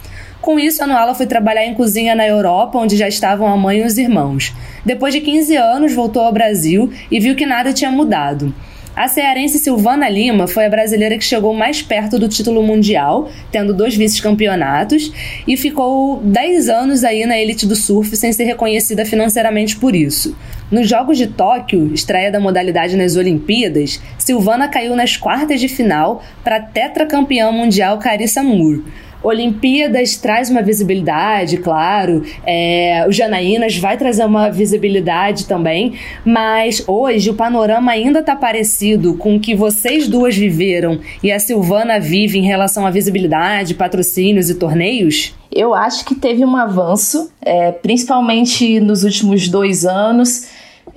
Com 0.41 0.57
isso, 0.61 0.85
a 0.85 0.87
Noala 0.87 1.17
foi 1.17 1.27
trabalhar 1.27 1.67
em 1.67 1.75
cozinha 1.75 2.15
na 2.15 2.25
Europa, 2.25 2.79
onde 2.79 2.97
já 2.97 3.09
estavam 3.09 3.49
a 3.49 3.57
mãe 3.57 3.81
e 3.81 3.85
os 3.85 3.99
irmãos. 3.99 4.55
Depois 4.85 5.13
de 5.13 5.21
15 5.21 5.57
anos, 5.57 5.93
voltou 5.93 6.23
ao 6.23 6.33
Brasil 6.33 6.93
e 7.11 7.19
viu 7.19 7.35
que 7.35 7.45
nada 7.45 7.73
tinha 7.73 7.91
mudado. 7.91 8.55
A 8.97 9.09
cearense 9.09 9.59
Silvana 9.59 10.09
Lima 10.09 10.47
foi 10.47 10.65
a 10.65 10.71
brasileira 10.71 11.19
que 11.19 11.25
chegou 11.25 11.53
mais 11.53 11.83
perto 11.83 12.19
do 12.19 12.31
título 12.31 12.63
mundial, 12.63 13.29
tendo 13.53 13.75
dois 13.75 13.95
vice-campeonatos, 13.95 15.13
e 15.47 15.55
ficou 15.55 16.19
10 16.25 16.71
anos 16.71 17.05
aí 17.05 17.27
na 17.27 17.39
elite 17.39 17.67
do 17.67 17.77
surf 17.77 18.17
sem 18.17 18.33
ser 18.33 18.45
reconhecida 18.45 19.05
financeiramente 19.05 19.77
por 19.77 19.95
isso. 19.95 20.35
Nos 20.71 20.89
Jogos 20.89 21.19
de 21.19 21.27
Tóquio, 21.27 21.93
estreia 21.93 22.33
da 22.33 22.41
modalidade 22.41 22.97
nas 22.97 23.17
Olimpíadas, 23.17 24.01
Silvana 24.17 24.67
caiu 24.67 24.97
nas 24.97 25.15
quartas 25.15 25.61
de 25.61 25.69
final 25.69 26.25
para 26.43 26.57
a 26.57 26.63
tetracampeã 26.63 27.53
mundial 27.53 27.99
Carissa 27.99 28.43
Moore. 28.43 28.83
Olimpíadas 29.23 30.17
traz 30.17 30.51
uma 30.51 30.63
visibilidade, 30.63 31.57
claro. 31.59 32.23
É, 32.45 33.05
o 33.09 33.13
Janaínas 33.13 33.77
vai 33.77 33.97
trazer 33.97 34.25
uma 34.25 34.51
visibilidade 34.51 35.47
também, 35.47 35.95
mas 36.25 36.83
hoje 36.87 37.31
o 37.31 37.35
panorama 37.35 37.93
ainda 37.93 38.21
está 38.21 38.37
parecido 38.37 39.15
com 39.15 39.37
o 39.37 39.41
que 39.41 39.55
vocês 39.55 40.07
duas 40.09 40.37
viveram 40.37 41.01
e 41.23 41.33
a 41.33 41.39
Silvana 41.39 41.99
vive 41.99 42.39
em 42.39 42.43
relação 42.43 42.87
à 42.87 42.91
visibilidade, 42.91 43.75
patrocínios 43.75 44.51
e 44.51 44.55
torneios? 44.55 45.35
Eu 45.51 45.75
acho 45.75 46.05
que 46.05 46.15
teve 46.15 46.45
um 46.45 46.55
avanço, 46.55 47.31
é, 47.41 47.73
principalmente 47.73 48.79
nos 48.79 49.05
últimos 49.05 49.49
dois 49.49 49.87
anos. 49.87 50.49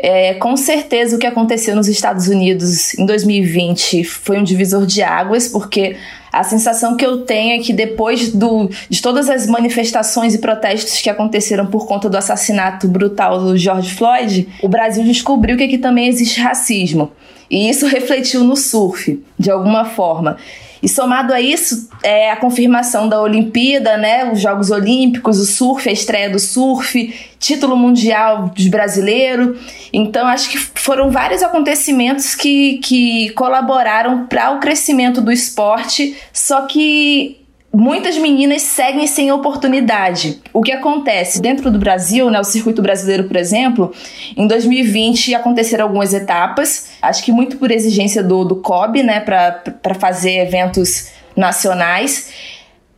É, 0.02 0.34
com 0.36 0.56
certeza 0.56 1.18
o 1.18 1.20
que 1.20 1.28
aconteceu 1.28 1.76
nos 1.76 1.90
Estados 1.90 2.30
Unidos 2.30 2.98
em 2.98 3.06
2020 3.06 4.06
foi 4.06 4.40
um 4.40 4.44
divisor 4.44 4.86
de 4.86 5.02
águas, 5.02 5.50
porque 5.50 5.98
a 6.32 6.42
sensação 6.42 6.96
que 6.96 7.06
eu 7.06 7.26
tenho 7.26 7.60
é 7.60 7.64
que 7.64 7.74
depois 7.74 8.32
do, 8.32 8.70
de 8.90 9.02
todas 9.02 9.30
as 9.30 9.46
manifestações 9.46 10.34
e 10.34 10.38
protestos 10.38 11.02
que 11.02 11.10
aconteceram 11.10 11.68
por 11.68 11.86
conta 11.86 12.10
do 12.10 12.16
assassinato 12.16 12.88
brutal 12.88 13.42
do 13.42 13.58
George 13.58 13.94
Floyd, 13.94 14.48
o 14.64 14.70
Brasil 14.70 15.04
descobriu 15.04 15.58
que 15.58 15.64
aqui 15.64 15.78
também 15.78 16.08
existe 16.08 16.40
racismo. 16.40 17.12
E 17.52 17.70
isso 17.70 17.86
refletiu 17.86 18.44
no 18.44 18.56
surf, 18.56 19.22
de 19.38 19.52
alguma 19.52 19.84
forma. 19.84 20.38
E 20.82 20.88
somado 20.88 21.34
a 21.34 21.42
isso, 21.42 21.90
é 22.02 22.32
a 22.32 22.38
confirmação 22.38 23.10
da 23.10 23.22
Olimpíada, 23.22 23.98
né? 23.98 24.32
Os 24.32 24.40
Jogos 24.40 24.72
Olímpicos, 24.72 25.40
o 25.40 25.46
surf, 25.46 25.90
a 25.90 25.92
estreia 25.92 26.30
do 26.30 26.40
surf, 26.40 27.14
título 27.38 27.76
mundial 27.76 28.52
de 28.56 28.70
brasileiro. 28.70 29.58
Então, 29.92 30.28
acho 30.28 30.50
que 30.50 30.58
foram 30.58 31.12
vários 31.12 31.44
acontecimentos 31.44 32.36
que, 32.36 32.78
que 32.78 33.30
colaboraram 33.32 34.28
para 34.28 34.52
o 34.52 34.60
crescimento 34.60 35.22
do 35.22 35.32
esporte, 35.32 36.16
só 36.32 36.62
que 36.62 37.39
muitas 37.74 38.18
meninas 38.18 38.64
seguem 38.64 39.06
sem 39.08 39.32
oportunidade. 39.32 40.42
O 40.52 40.62
que 40.62 40.72
acontece 40.72 41.42
dentro 41.42 41.72
do 41.72 41.80
Brasil, 41.80 42.30
né, 42.30 42.40
o 42.40 42.44
circuito 42.44 42.82
brasileiro, 42.82 43.26
por 43.26 43.38
exemplo, 43.38 43.94
em 44.36 44.48
2020 44.48 45.36
aconteceram 45.36 45.86
algumas 45.86 46.14
etapas, 46.14 46.90
acho 47.02 47.24
que 47.24 47.32
muito 47.32 47.58
por 47.58 47.72
exigência 47.72 48.24
do, 48.24 48.44
do 48.44 48.56
COB, 48.58 49.04
né, 49.04 49.20
para 49.20 49.96
fazer 49.96 50.40
eventos 50.40 51.10
nacionais. 51.36 52.30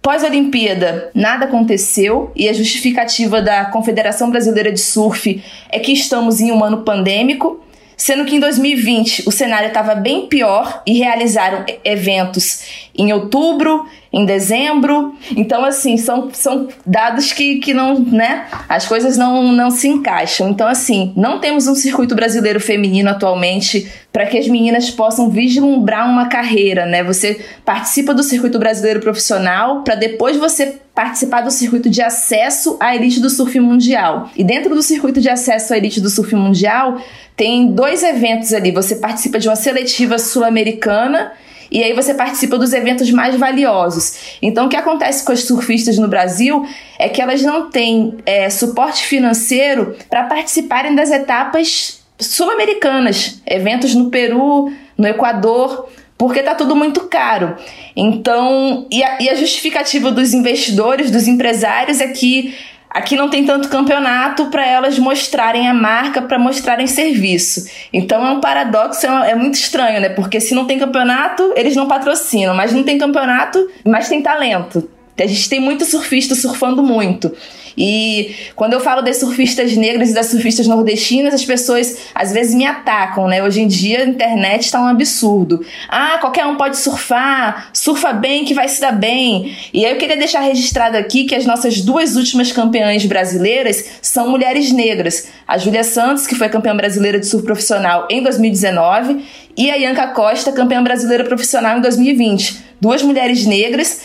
Pós-Olimpíada, 0.01 1.11
nada 1.13 1.45
aconteceu 1.45 2.31
e 2.35 2.49
a 2.49 2.53
justificativa 2.53 3.39
da 3.39 3.65
Confederação 3.65 4.31
Brasileira 4.31 4.71
de 4.71 4.79
Surf 4.79 5.43
é 5.69 5.79
que 5.79 5.91
estamos 5.91 6.39
em 6.39 6.51
um 6.51 6.63
ano 6.63 6.81
pandêmico, 6.83 7.63
sendo 8.01 8.25
que 8.25 8.35
em 8.35 8.39
2020 8.39 9.27
o 9.27 9.31
cenário 9.31 9.67
estava 9.67 9.93
bem 9.93 10.25
pior 10.25 10.81
e 10.87 10.97
realizaram 10.97 11.63
eventos 11.85 12.89
em 12.97 13.13
outubro, 13.13 13.85
em 14.11 14.25
dezembro. 14.25 15.13
Então, 15.37 15.63
assim, 15.63 15.97
são, 15.97 16.27
são 16.33 16.67
dados 16.83 17.31
que, 17.31 17.59
que 17.59 17.75
não, 17.75 17.99
né? 17.99 18.47
As 18.67 18.87
coisas 18.87 19.17
não, 19.17 19.51
não 19.51 19.69
se 19.69 19.87
encaixam. 19.87 20.49
Então, 20.49 20.67
assim, 20.67 21.13
não 21.15 21.39
temos 21.39 21.67
um 21.67 21.75
circuito 21.75 22.15
brasileiro 22.15 22.59
feminino 22.59 23.11
atualmente 23.11 23.87
para 24.11 24.25
que 24.25 24.37
as 24.37 24.47
meninas 24.47 24.89
possam 24.89 25.29
vislumbrar 25.29 26.09
uma 26.09 26.27
carreira, 26.27 26.87
né? 26.87 27.03
Você 27.03 27.39
participa 27.63 28.15
do 28.15 28.23
circuito 28.23 28.57
brasileiro 28.57 28.99
profissional 28.99 29.83
para 29.83 29.93
depois 29.93 30.35
você 30.37 30.81
participar 30.93 31.41
do 31.41 31.51
circuito 31.51 31.89
de 31.89 32.01
acesso 32.01 32.75
à 32.79 32.93
elite 32.95 33.21
do 33.21 33.29
surf 33.29 33.57
mundial. 33.59 34.29
E 34.35 34.43
dentro 34.43 34.75
do 34.75 34.83
circuito 34.83 35.21
de 35.21 35.29
acesso 35.29 35.73
à 35.73 35.77
elite 35.77 36.01
do 36.01 36.09
surf 36.09 36.35
mundial, 36.35 37.01
tem 37.35 37.71
dois 37.71 38.03
eventos 38.03 38.53
ali. 38.53 38.71
Você 38.71 38.95
participa 38.95 39.39
de 39.39 39.47
uma 39.47 39.55
seletiva 39.55 40.17
sul-americana 40.17 41.33
e 41.71 41.81
aí 41.81 41.93
você 41.93 42.13
participa 42.13 42.57
dos 42.57 42.73
eventos 42.73 43.09
mais 43.11 43.35
valiosos. 43.35 44.37
Então, 44.41 44.65
o 44.65 44.69
que 44.69 44.75
acontece 44.75 45.23
com 45.23 45.31
as 45.31 45.45
surfistas 45.45 45.97
no 45.97 46.07
Brasil 46.07 46.67
é 46.99 47.07
que 47.07 47.21
elas 47.21 47.41
não 47.41 47.69
têm 47.69 48.17
é, 48.25 48.49
suporte 48.49 49.05
financeiro 49.05 49.95
para 50.09 50.25
participarem 50.25 50.93
das 50.93 51.09
etapas 51.09 52.01
sul-americanas, 52.19 53.41
eventos 53.47 53.95
no 53.95 54.09
Peru, 54.09 54.71
no 54.97 55.07
Equador, 55.07 55.89
porque 56.17 56.43
tá 56.43 56.53
tudo 56.53 56.75
muito 56.75 57.01
caro. 57.07 57.55
Então, 57.95 58.85
e 58.91 59.01
a, 59.01 59.21
e 59.21 59.29
a 59.29 59.33
justificativa 59.33 60.11
dos 60.11 60.33
investidores, 60.33 61.09
dos 61.09 61.27
empresários 61.27 61.99
é 61.99 62.09
que 62.09 62.53
Aqui 62.93 63.15
não 63.15 63.29
tem 63.29 63.45
tanto 63.45 63.69
campeonato 63.69 64.47
para 64.47 64.67
elas 64.67 64.99
mostrarem 64.99 65.69
a 65.69 65.73
marca, 65.73 66.21
para 66.21 66.37
mostrarem 66.37 66.85
serviço. 66.87 67.65
Então 67.93 68.25
é 68.27 68.31
um 68.31 68.41
paradoxo, 68.41 69.07
é, 69.07 69.31
é, 69.31 69.35
muito 69.35 69.53
estranho, 69.53 70.01
né? 70.01 70.09
Porque 70.09 70.41
se 70.41 70.53
não 70.53 70.65
tem 70.65 70.77
campeonato, 70.77 71.53
eles 71.55 71.73
não 71.73 71.87
patrocinam, 71.87 72.53
mas 72.53 72.73
não 72.73 72.83
tem 72.83 72.97
campeonato, 72.97 73.65
mas 73.85 74.09
tem 74.09 74.21
talento. 74.21 74.89
A 75.17 75.25
gente 75.25 75.47
tem 75.47 75.59
muito 75.59 75.85
surfista 75.85 76.35
surfando 76.35 76.83
muito. 76.83 77.31
E 77.77 78.35
quando 78.55 78.73
eu 78.73 78.79
falo 78.79 79.01
das 79.01 79.17
surfistas 79.17 79.75
negras 79.75 80.11
e 80.11 80.13
das 80.13 80.27
surfistas 80.27 80.67
nordestinas, 80.67 81.33
as 81.33 81.45
pessoas 81.45 81.97
às 82.13 82.31
vezes 82.31 82.53
me 82.53 82.65
atacam, 82.65 83.27
né? 83.27 83.43
Hoje 83.43 83.61
em 83.61 83.67
dia 83.67 84.01
a 84.01 84.05
internet 84.05 84.65
está 84.65 84.81
um 84.81 84.87
absurdo. 84.87 85.63
Ah, 85.87 86.17
qualquer 86.19 86.45
um 86.45 86.55
pode 86.55 86.77
surfar, 86.77 87.69
surfa 87.73 88.13
bem 88.13 88.45
que 88.45 88.53
vai 88.53 88.67
se 88.67 88.81
dar 88.81 88.91
bem. 88.91 89.55
E 89.73 89.85
aí 89.85 89.91
eu 89.91 89.97
queria 89.97 90.17
deixar 90.17 90.41
registrado 90.41 90.97
aqui 90.97 91.25
que 91.25 91.35
as 91.35 91.45
nossas 91.45 91.81
duas 91.81 92.15
últimas 92.15 92.51
campeãs 92.51 93.05
brasileiras 93.05 93.85
são 94.01 94.29
mulheres 94.29 94.71
negras. 94.71 95.27
A 95.47 95.57
Júlia 95.57 95.83
Santos, 95.83 96.25
que 96.27 96.35
foi 96.35 96.49
campeã 96.49 96.75
brasileira 96.75 97.19
de 97.19 97.27
surf 97.27 97.45
profissional 97.45 98.07
em 98.09 98.21
2019, 98.23 99.23
e 99.57 99.69
a 99.69 99.75
Ianca 99.75 100.07
Costa, 100.07 100.51
campeã 100.51 100.81
brasileira 100.81 101.23
profissional 101.23 101.77
em 101.77 101.81
2020. 101.81 102.71
Duas 102.79 103.03
mulheres 103.03 103.45
negras 103.45 104.01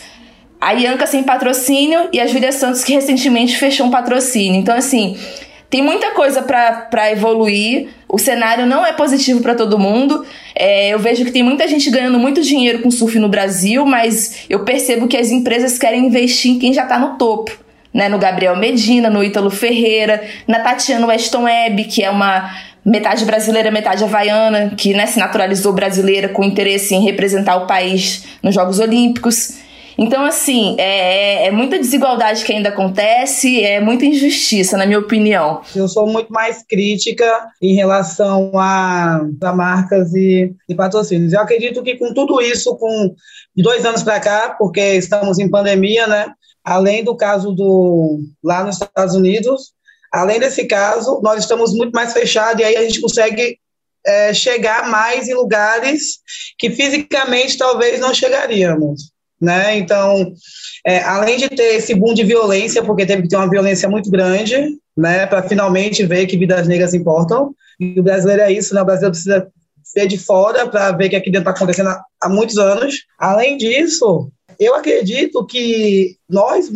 a 0.60 0.72
Ianca 0.72 1.06
sem 1.06 1.22
patrocínio 1.22 2.08
e 2.12 2.20
a 2.20 2.26
Júlia 2.26 2.52
Santos 2.52 2.82
que 2.82 2.92
recentemente 2.92 3.56
fechou 3.56 3.86
um 3.86 3.90
patrocínio. 3.90 4.60
Então, 4.60 4.74
assim, 4.74 5.16
tem 5.68 5.82
muita 5.82 6.12
coisa 6.12 6.42
para 6.42 7.10
evoluir. 7.10 7.88
O 8.08 8.18
cenário 8.18 8.66
não 8.66 8.86
é 8.86 8.92
positivo 8.92 9.40
para 9.40 9.54
todo 9.54 9.78
mundo. 9.78 10.24
É, 10.54 10.90
eu 10.90 10.98
vejo 10.98 11.24
que 11.24 11.32
tem 11.32 11.42
muita 11.42 11.66
gente 11.66 11.90
ganhando 11.90 12.18
muito 12.18 12.40
dinheiro 12.40 12.80
com 12.80 12.90
surf 12.90 13.18
no 13.18 13.28
Brasil, 13.28 13.84
mas 13.84 14.44
eu 14.48 14.64
percebo 14.64 15.08
que 15.08 15.16
as 15.16 15.30
empresas 15.30 15.76
querem 15.76 16.06
investir 16.06 16.52
em 16.52 16.58
quem 16.58 16.72
já 16.72 16.84
está 16.84 16.98
no 16.98 17.16
topo. 17.16 17.52
Né, 17.92 18.10
no 18.10 18.18
Gabriel 18.18 18.54
Medina, 18.56 19.08
no 19.08 19.24
Ítalo 19.24 19.48
Ferreira, 19.48 20.22
na 20.46 20.60
Tatiana 20.60 21.06
Weston 21.06 21.44
Webb, 21.44 21.84
que 21.84 22.04
é 22.04 22.10
uma 22.10 22.54
metade 22.84 23.24
brasileira, 23.24 23.70
metade 23.70 24.04
havaiana, 24.04 24.74
que 24.76 24.92
né, 24.92 25.06
se 25.06 25.18
naturalizou 25.18 25.72
brasileira 25.72 26.28
com 26.28 26.44
interesse 26.44 26.94
em 26.94 27.02
representar 27.02 27.56
o 27.56 27.66
país 27.66 28.24
nos 28.42 28.54
Jogos 28.54 28.80
Olímpicos. 28.80 29.54
Então, 29.98 30.24
assim, 30.24 30.76
é, 30.78 31.44
é, 31.44 31.46
é 31.46 31.50
muita 31.50 31.78
desigualdade 31.78 32.44
que 32.44 32.52
ainda 32.52 32.68
acontece, 32.68 33.64
é 33.64 33.80
muita 33.80 34.04
injustiça, 34.04 34.76
na 34.76 34.84
minha 34.84 34.98
opinião. 34.98 35.62
Eu 35.74 35.88
sou 35.88 36.06
muito 36.06 36.30
mais 36.32 36.62
crítica 36.62 37.48
em 37.62 37.74
relação 37.74 38.50
a, 38.58 39.22
a 39.42 39.52
marcas 39.54 40.12
e, 40.14 40.54
e 40.68 40.74
patrocínios. 40.74 41.32
Eu 41.32 41.40
acredito 41.40 41.82
que 41.82 41.96
com 41.96 42.12
tudo 42.12 42.40
isso, 42.42 42.76
com 42.76 43.14
dois 43.56 43.86
anos 43.86 44.02
para 44.02 44.20
cá, 44.20 44.54
porque 44.58 44.80
estamos 44.94 45.38
em 45.38 45.48
pandemia, 45.48 46.06
né? 46.06 46.26
Além 46.62 47.02
do 47.02 47.16
caso 47.16 47.52
do 47.52 48.20
lá 48.42 48.64
nos 48.64 48.80
Estados 48.80 49.14
Unidos, 49.14 49.72
além 50.12 50.38
desse 50.38 50.66
caso, 50.66 51.20
nós 51.22 51.40
estamos 51.40 51.72
muito 51.72 51.92
mais 51.92 52.12
fechados 52.12 52.60
e 52.60 52.64
aí 52.64 52.76
a 52.76 52.82
gente 52.82 53.00
consegue 53.00 53.58
é, 54.04 54.34
chegar 54.34 54.88
mais 54.90 55.28
em 55.28 55.34
lugares 55.34 56.18
que 56.58 56.70
fisicamente 56.70 57.56
talvez 57.56 57.98
não 57.98 58.12
chegaríamos. 58.12 59.15
Né? 59.40 59.76
Então, 59.76 60.32
é, 60.86 61.00
além 61.02 61.36
de 61.36 61.48
ter 61.50 61.74
esse 61.76 61.94
boom 61.94 62.14
de 62.14 62.24
violência, 62.24 62.82
porque 62.82 63.04
teve 63.04 63.22
que 63.22 63.28
ter 63.28 63.36
uma 63.36 63.50
violência 63.50 63.88
muito 63.88 64.10
grande, 64.10 64.78
né, 64.96 65.26
para 65.26 65.42
finalmente 65.42 66.06
ver 66.06 66.26
que 66.26 66.38
vidas 66.38 66.66
negras 66.66 66.94
importam, 66.94 67.54
e 67.78 68.00
o 68.00 68.02
brasileiro 68.02 68.42
é 68.42 68.52
isso, 68.52 68.74
né? 68.74 68.80
o 68.80 68.84
brasileiro 68.84 69.12
precisa 69.12 69.46
ser 69.82 70.06
de 70.06 70.18
fora 70.18 70.66
para 70.66 70.92
ver 70.92 71.10
que 71.10 71.16
aqui 71.16 71.30
dentro 71.30 71.48
está 71.48 71.50
acontecendo 71.50 71.90
há, 71.90 72.02
há 72.22 72.28
muitos 72.28 72.56
anos. 72.56 73.04
Além 73.18 73.56
disso, 73.56 74.30
eu 74.58 74.74
acredito 74.74 75.44
que 75.46 76.16
nós, 76.28 76.70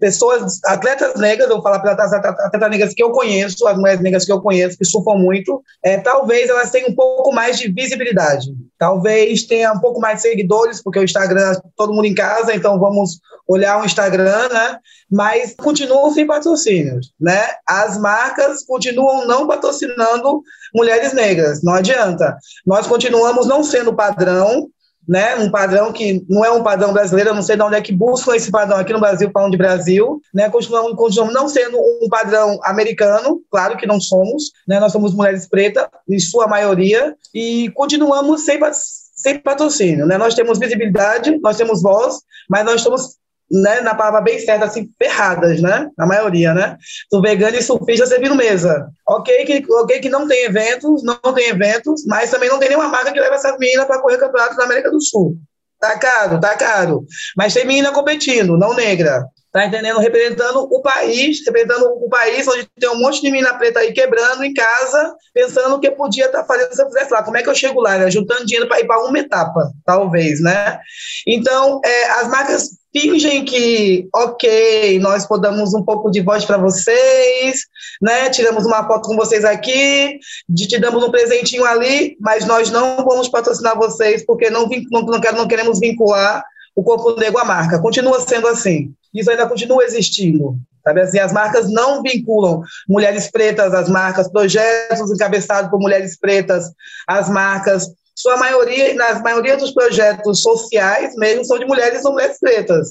pessoas, 0.00 0.58
atletas 0.64 1.14
negras, 1.20 1.48
vou 1.48 1.62
falar 1.62 1.78
para 1.80 1.92
as 1.92 2.12
atletas 2.12 2.70
negras 2.70 2.94
que 2.94 3.02
eu 3.02 3.10
conheço, 3.10 3.66
as 3.66 3.76
mulheres 3.76 4.00
negras 4.00 4.24
que 4.24 4.32
eu 4.32 4.40
conheço, 4.40 4.76
que 4.76 4.84
surfam 4.84 5.16
muito, 5.16 5.62
é, 5.84 5.98
talvez 5.98 6.48
elas 6.48 6.70
tenham 6.70 6.90
um 6.90 6.94
pouco 6.94 7.32
mais 7.32 7.58
de 7.58 7.70
visibilidade. 7.70 8.48
Talvez 8.78 9.44
tenha 9.44 9.72
um 9.72 9.80
pouco 9.80 10.00
mais 10.00 10.16
de 10.16 10.22
seguidores, 10.22 10.82
porque 10.82 10.98
o 10.98 11.04
Instagram, 11.04 11.54
todo 11.76 11.92
mundo 11.92 12.06
em 12.06 12.14
casa, 12.14 12.54
então 12.54 12.78
vamos 12.78 13.20
olhar 13.46 13.80
o 13.80 13.84
Instagram, 13.84 14.48
né? 14.48 14.78
Mas 15.10 15.54
continuam 15.54 16.12
sem 16.12 16.26
patrocínios, 16.26 17.12
né? 17.18 17.48
As 17.66 17.98
marcas 17.98 18.62
continuam 18.64 19.26
não 19.26 19.46
patrocinando 19.46 20.42
mulheres 20.74 21.12
negras, 21.14 21.62
não 21.62 21.74
adianta. 21.74 22.36
Nós 22.66 22.86
continuamos 22.86 23.46
não 23.46 23.64
sendo 23.64 23.94
padrão, 23.94 24.68
né, 25.08 25.36
um 25.36 25.50
padrão 25.50 25.92
que 25.92 26.24
não 26.28 26.44
é 26.44 26.50
um 26.50 26.62
padrão 26.62 26.92
brasileiro, 26.92 27.30
eu 27.30 27.34
não 27.34 27.42
sei 27.42 27.56
de 27.56 27.62
onde 27.62 27.76
é 27.76 27.80
que 27.80 27.92
buscam 27.92 28.36
esse 28.36 28.50
padrão 28.50 28.76
aqui 28.76 28.92
no 28.92 29.00
Brasil, 29.00 29.30
falando 29.32 29.52
de 29.52 29.56
Brasil, 29.56 30.20
né, 30.34 30.50
continuamos, 30.50 30.94
continuamos 30.94 31.34
não 31.34 31.48
sendo 31.48 31.78
um 31.78 32.08
padrão 32.10 32.60
americano, 32.64 33.40
claro 33.50 33.76
que 33.76 33.86
não 33.86 34.00
somos, 34.00 34.52
né, 34.66 34.78
nós 34.78 34.92
somos 34.92 35.14
mulheres 35.14 35.48
pretas, 35.48 35.86
em 36.08 36.18
sua 36.18 36.46
maioria, 36.46 37.16
e 37.34 37.70
continuamos 37.74 38.44
sem, 38.44 38.60
sem 38.72 39.38
patrocínio, 39.38 40.06
né, 40.06 40.18
nós 40.18 40.34
temos 40.34 40.58
visibilidade, 40.58 41.38
nós 41.40 41.56
temos 41.56 41.80
voz, 41.80 42.20
mas 42.48 42.64
nós 42.64 42.76
estamos 42.76 43.16
né, 43.50 43.80
na 43.80 43.94
palavra 43.94 44.20
bem 44.20 44.38
certa, 44.38 44.66
assim, 44.66 44.88
ferradas, 45.00 45.60
né? 45.60 45.88
A 45.98 46.06
maioria, 46.06 46.52
né? 46.52 46.76
Do 47.10 47.20
vegano 47.20 47.56
e 47.56 47.62
surfista 47.62 48.06
servindo 48.06 48.34
mesa. 48.34 48.88
Ok 49.08 49.44
que, 49.44 49.72
ok 49.72 50.00
que 50.00 50.08
não 50.08 50.26
tem 50.28 50.44
eventos, 50.44 51.02
não 51.02 51.16
tem 51.34 51.48
eventos, 51.48 52.04
mas 52.06 52.30
também 52.30 52.48
não 52.48 52.58
tem 52.58 52.68
nenhuma 52.68 52.88
marca 52.88 53.12
que 53.12 53.20
leva 53.20 53.34
essas 53.34 53.58
meninas 53.58 53.86
para 53.86 54.00
correr 54.00 54.18
campeonato 54.18 54.56
na 54.56 54.64
América 54.64 54.90
do 54.90 55.00
Sul. 55.00 55.36
Tá 55.80 55.98
caro, 55.98 56.40
tá 56.40 56.56
caro. 56.56 57.04
Mas 57.36 57.54
tem 57.54 57.64
menina 57.64 57.92
competindo, 57.92 58.58
não 58.58 58.74
negra. 58.74 59.24
Tá 59.50 59.64
entendendo? 59.64 59.98
Representando 59.98 60.68
o 60.70 60.82
país, 60.82 61.38
representando 61.46 61.86
o 61.86 62.08
país 62.10 62.46
onde 62.46 62.68
tem 62.78 62.90
um 62.90 63.00
monte 63.00 63.22
de 63.22 63.30
menina 63.30 63.54
preta 63.54 63.80
aí 63.80 63.92
quebrando 63.94 64.44
em 64.44 64.52
casa, 64.52 65.14
pensando 65.32 65.80
que 65.80 65.90
podia 65.90 66.26
estar 66.26 66.42
tá 66.42 66.46
fazendo 66.46 66.74
se 66.74 66.82
eu 66.82 66.86
fizesse 66.86 67.10
lá. 67.10 67.22
Como 67.22 67.36
é 67.36 67.42
que 67.42 67.48
eu 67.48 67.54
chego 67.54 67.80
lá? 67.80 67.96
Né? 67.96 68.10
Juntando 68.10 68.44
dinheiro 68.44 68.68
para 68.68 68.80
ir 68.80 68.86
para 68.86 69.02
uma 69.02 69.18
etapa, 69.18 69.72
talvez, 69.86 70.40
né? 70.42 70.78
Então, 71.26 71.80
é, 71.82 72.10
as 72.20 72.28
marcas 72.28 72.77
fingem 72.92 73.44
que, 73.44 74.08
ok, 74.14 74.98
nós 75.00 75.26
podemos 75.26 75.74
um 75.74 75.82
pouco 75.82 76.10
de 76.10 76.20
voz 76.20 76.44
para 76.44 76.58
vocês, 76.58 77.60
né? 78.00 78.30
Tiramos 78.30 78.64
uma 78.64 78.86
foto 78.86 79.08
com 79.08 79.16
vocês 79.16 79.44
aqui, 79.44 80.18
te 80.54 80.78
damos 80.78 81.02
um 81.02 81.10
presentinho 81.10 81.64
ali, 81.64 82.16
mas 82.20 82.46
nós 82.46 82.70
não 82.70 83.04
vamos 83.04 83.28
patrocinar 83.28 83.76
vocês 83.76 84.24
porque 84.24 84.50
não, 84.50 84.68
não, 84.90 85.02
não 85.02 85.48
queremos 85.48 85.78
vincular 85.78 86.44
o 86.74 86.82
corpo 86.82 87.18
negro 87.18 87.38
à 87.38 87.44
marca. 87.44 87.80
Continua 87.80 88.20
sendo 88.20 88.46
assim. 88.48 88.92
Isso 89.12 89.30
ainda 89.30 89.48
continua 89.48 89.84
existindo. 89.84 90.56
Sabe 90.84 91.00
assim, 91.02 91.18
as 91.18 91.32
marcas 91.32 91.70
não 91.70 92.02
vinculam 92.02 92.62
mulheres 92.88 93.30
pretas 93.30 93.74
às 93.74 93.88
marcas, 93.88 94.30
projetos 94.30 95.10
encabeçados 95.10 95.70
por 95.70 95.80
mulheres 95.80 96.18
pretas 96.18 96.72
às 97.06 97.28
marcas, 97.28 97.88
sua 98.18 98.36
maioria, 98.36 98.94
na 98.94 99.20
maioria 99.20 99.56
dos 99.56 99.70
projetos 99.70 100.42
sociais 100.42 101.14
mesmo, 101.14 101.44
são 101.44 101.56
de 101.56 101.64
mulheres 101.64 102.04
ou 102.04 102.12
mulheres 102.12 102.36
pretas. 102.40 102.88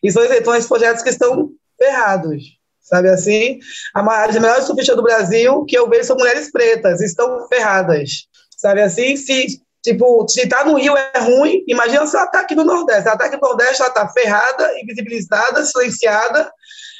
E 0.00 0.12
são 0.12 0.22
esses 0.22 0.68
projetos 0.68 1.02
que 1.02 1.08
estão 1.08 1.50
ferrados, 1.76 2.44
sabe 2.80 3.08
assim? 3.08 3.58
As 3.92 4.34
melhores 4.34 4.66
surfistas 4.66 4.94
do 4.94 5.02
Brasil 5.02 5.64
que 5.64 5.76
eu 5.76 5.88
vejo 5.88 6.04
são 6.04 6.16
mulheres 6.16 6.52
pretas, 6.52 7.00
estão 7.00 7.48
ferradas, 7.48 8.28
sabe 8.56 8.80
assim? 8.80 9.16
Se, 9.16 9.60
tipo, 9.82 10.24
se 10.28 10.48
tá 10.48 10.64
no 10.64 10.76
Rio 10.76 10.96
é 10.96 11.18
ruim, 11.18 11.64
imagina 11.66 12.06
se 12.06 12.16
ela 12.16 12.28
tá 12.28 12.40
aqui 12.40 12.54
no 12.54 12.64
Nordeste. 12.64 13.08
Ela 13.08 13.18
tá 13.18 13.24
aqui 13.24 13.36
no 13.36 13.48
Nordeste, 13.48 13.82
ela 13.82 13.90
tá 13.90 14.08
ferrada, 14.08 14.72
invisibilizada, 14.80 15.64
silenciada, 15.64 16.48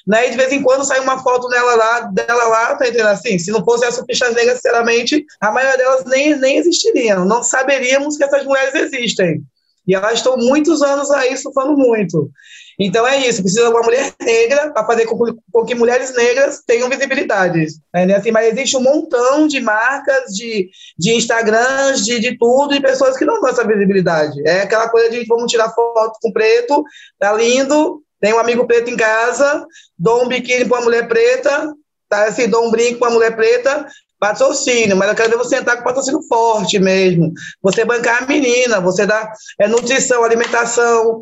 né? 0.06 0.28
E 0.28 0.30
de 0.30 0.36
vez 0.36 0.52
em 0.52 0.62
quando 0.62 0.84
sai 0.84 1.00
uma 1.00 1.22
foto 1.22 1.48
dela 1.48 1.74
lá, 1.74 2.00
dela 2.12 2.44
lá, 2.44 2.76
tá 2.76 2.86
entendendo 2.86 3.08
assim? 3.08 3.38
Se 3.38 3.50
não 3.50 3.64
fosse 3.64 3.84
as 3.84 3.94
surfistas 3.94 4.34
negras, 4.34 4.56
sinceramente, 4.56 5.24
a 5.40 5.50
maioria 5.50 5.76
delas 5.76 6.04
nem, 6.04 6.36
nem 6.36 6.56
existiriam. 6.58 7.24
Não 7.24 7.42
saberíamos 7.42 8.16
que 8.16 8.24
essas 8.24 8.44
mulheres 8.44 8.74
existem. 8.74 9.42
E 9.86 9.94
elas 9.94 10.14
estão 10.14 10.36
muitos 10.36 10.82
anos 10.82 11.10
aí 11.10 11.36
surfando 11.36 11.76
muito. 11.76 12.30
Então 12.78 13.06
é 13.06 13.18
isso, 13.26 13.42
precisa 13.42 13.66
de 13.66 13.70
uma 13.74 13.82
mulher 13.82 14.14
negra 14.22 14.72
para 14.72 14.86
fazer 14.86 15.04
com, 15.04 15.18
com, 15.52 15.64
que 15.66 15.74
mulheres 15.74 16.14
negras 16.14 16.62
tenham 16.66 16.88
visibilidade. 16.88 17.66
Né? 17.92 18.14
Assim, 18.14 18.30
mas 18.30 18.50
existe 18.50 18.74
um 18.74 18.82
montão 18.82 19.46
de 19.46 19.60
marcas, 19.60 20.32
de, 20.32 20.70
de 20.98 21.14
Instagrams, 21.14 22.06
de, 22.06 22.18
de 22.18 22.38
tudo, 22.38 22.72
de 22.74 22.80
pessoas 22.80 23.18
que 23.18 23.24
não 23.26 23.38
dão 23.38 23.50
essa 23.50 23.66
visibilidade. 23.66 24.40
É 24.48 24.62
aquela 24.62 24.88
coisa 24.88 25.10
de 25.10 25.26
vamos 25.26 25.50
tirar 25.50 25.68
foto 25.74 26.18
com 26.22 26.32
preto, 26.32 26.82
tá 27.18 27.34
lindo, 27.34 28.02
tem 28.20 28.34
um 28.34 28.38
amigo 28.38 28.66
preto 28.66 28.90
em 28.90 28.96
casa, 28.96 29.66
dou 29.98 30.24
um 30.24 30.28
biquíni 30.28 30.66
para 30.66 30.78
uma 30.78 30.84
mulher 30.84 31.08
preta, 31.08 31.72
tá? 32.08 32.24
Assim, 32.24 32.48
dou 32.48 32.66
um 32.66 32.70
brinco 32.70 32.98
para 32.98 33.08
uma 33.08 33.14
mulher 33.14 33.34
preta, 33.34 33.86
patrocínio, 34.18 34.96
mas 34.96 35.08
eu 35.08 35.14
quero 35.14 35.30
ver 35.30 35.38
você 35.38 35.56
entrar 35.56 35.78
com 35.78 35.84
patrocínio 35.84 36.22
forte 36.28 36.78
mesmo. 36.78 37.32
Você 37.62 37.84
bancar 37.84 38.22
a 38.22 38.26
menina, 38.26 38.80
você 38.80 39.06
dá 39.06 39.32
é, 39.58 39.66
nutrição, 39.66 40.22
alimentação, 40.22 41.20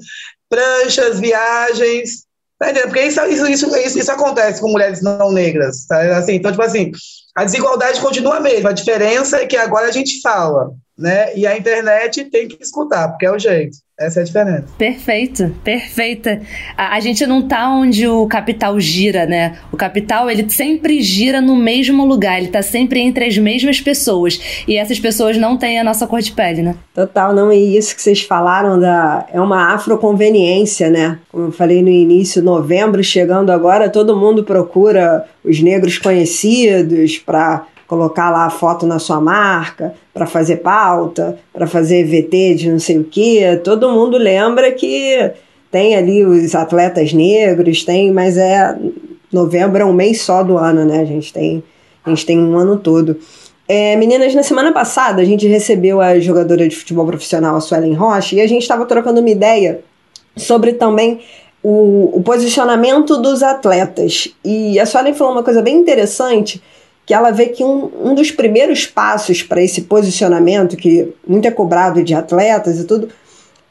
pranchas, 0.49 1.21
viagens. 1.21 2.27
Tá 2.59 2.71
entendendo? 2.71 2.91
Porque 2.91 3.03
isso, 3.03 3.25
isso, 3.27 3.47
isso, 3.47 3.99
isso, 4.01 4.13
acontece 4.13 4.61
com 4.61 4.73
mulheres 4.73 5.01
não 5.01 5.31
negras. 5.31 5.87
Tá? 5.87 6.19
Assim, 6.19 6.35
então, 6.35 6.51
tipo 6.51 6.63
assim, 6.63 6.91
a 7.37 7.45
desigualdade 7.45 8.01
continua 8.01 8.39
a 8.39 8.41
mesma. 8.41 8.71
A 8.71 8.73
diferença 8.73 9.41
é 9.41 9.47
que 9.47 9.57
agora 9.57 9.87
a 9.87 9.93
gente 9.93 10.21
fala, 10.21 10.73
né? 10.99 11.37
E 11.37 11.47
a 11.47 11.57
internet 11.57 12.25
tem 12.25 12.49
que 12.49 12.61
escutar, 12.61 13.09
porque 13.09 13.25
é 13.25 13.31
o 13.31 13.39
jeito. 13.39 13.79
Essa 13.99 14.21
é 14.21 14.23
a 14.23 14.27
diferença. 14.27 14.65
Perfeito, 14.79 15.53
perfeita. 15.65 16.41
A, 16.77 16.95
a, 16.95 17.01
gente 17.01 17.27
não 17.27 17.43
tá 17.43 17.69
onde 17.69 18.07
o 18.07 18.29
capital 18.29 18.79
gira, 18.79 19.27
né? 19.27 19.59
O 19.73 19.77
capital, 19.77 20.31
ele 20.31 20.49
sempre 20.49 21.03
gira 21.03 21.41
no 21.41 21.57
mesmo 21.57 22.05
lugar, 22.05 22.39
ele 22.39 22.47
tá 22.47 22.63
sempre 22.63 23.01
entre 23.01 23.25
as 23.25 23.37
mesmas 23.37 23.81
pessoas. 23.81 24.65
E 24.69 24.77
essas 24.77 25.01
pessoas 25.01 25.37
não 25.37 25.57
têm 25.57 25.81
a 25.81 25.85
nossa 25.85 26.07
cor 26.07 26.21
de 26.21 26.31
pele, 26.31 26.63
né? 26.63 26.77
Total, 26.95 27.35
não. 27.35 27.53
E 27.53 27.77
isso 27.77 27.95
que 27.95 28.01
vocês 28.01 28.23
falaram 28.23 28.79
da. 28.79 29.27
É 29.33 29.41
uma 29.41 29.75
afroconveniência, 29.75 30.89
né? 30.89 31.19
Como 31.29 31.47
eu 31.47 31.53
falei 31.53 31.83
no 31.83 31.89
início, 31.89 32.41
novembro 32.41 33.03
chegando 33.03 33.51
agora, 33.51 33.91
todo 33.91 34.17
mundo 34.17 34.45
procura 34.45 35.25
os 35.45 35.61
negros 35.61 35.99
conhecidos 35.99 37.19
para 37.19 37.67
colocar 37.89 38.31
lá 38.31 38.45
a 38.45 38.51
foto 38.51 38.87
na 38.87 38.99
sua 38.99 39.19
marca, 39.19 39.95
para 40.13 40.27
fazer 40.27 40.57
pauta, 40.57 41.39
para 41.53 41.67
fazer 41.67 42.05
VT 42.05 42.55
de 42.55 42.71
não 42.71 42.79
sei 42.79 42.99
o 42.99 43.05
quê. 43.05 43.59
Todo 43.65 43.91
mundo 43.91 44.19
lembra 44.19 44.71
que 44.71 45.33
tem 45.71 45.97
ali 45.97 46.25
os 46.25 46.55
atletas 46.55 47.15
negros, 47.15 47.85
tem, 47.85 48.13
mas 48.13 48.37
é 48.37 48.77
novembro 49.33 49.83
é 49.83 49.85
um 49.85 49.93
mês 49.93 50.21
só 50.21 50.43
do 50.43 50.59
ano, 50.59 50.85
né? 50.85 51.01
A 51.01 51.05
gente 51.05 51.33
tem, 51.33 51.63
a 52.05 52.11
gente 52.11 52.27
tem 52.27 52.39
um 52.39 52.57
ano 52.59 52.77
todo. 52.77 53.17
É, 53.67 53.97
meninas, 53.97 54.35
na 54.35 54.43
semana 54.43 54.73
passada 54.73 55.21
a 55.21 55.25
gente 55.25 55.47
recebeu 55.47 56.01
a 56.01 56.19
jogadora 56.19 56.69
de 56.69 56.77
futebol 56.77 57.07
profissional, 57.07 57.57
a 57.57 57.61
Suelen 57.61 57.95
Rocha, 57.95 58.37
e 58.37 58.41
a 58.41 58.47
gente 58.47 58.63
estava 58.63 58.85
trocando 58.85 59.21
uma 59.21 59.31
ideia 59.31 59.81
sobre 60.37 60.75
também 60.75 61.21
o, 61.63 62.19
o 62.19 62.23
posicionamento 62.23 63.17
dos 63.17 63.43
atletas. 63.43 64.29
E 64.45 64.79
a 64.79 64.85
Suelen 64.87 65.15
falou 65.15 65.33
uma 65.35 65.43
coisa 65.43 65.63
bem 65.63 65.77
interessante, 65.77 66.63
que 67.09 67.15
ela 67.15 67.31
vê 67.31 67.47
que 67.47 67.65
um, 67.65 67.91
um 68.05 68.15
dos 68.15 68.31
primeiros 68.31 68.85
passos 68.85 69.43
para 69.43 69.63
esse 69.63 69.81
posicionamento, 69.81 70.77
que 70.77 71.09
muito 71.27 71.49
é 71.49 71.51
cobrado 71.51 72.05
de 72.05 72.13
atletas 72.13 72.79
e 72.79 72.85
tudo, 72.85 73.09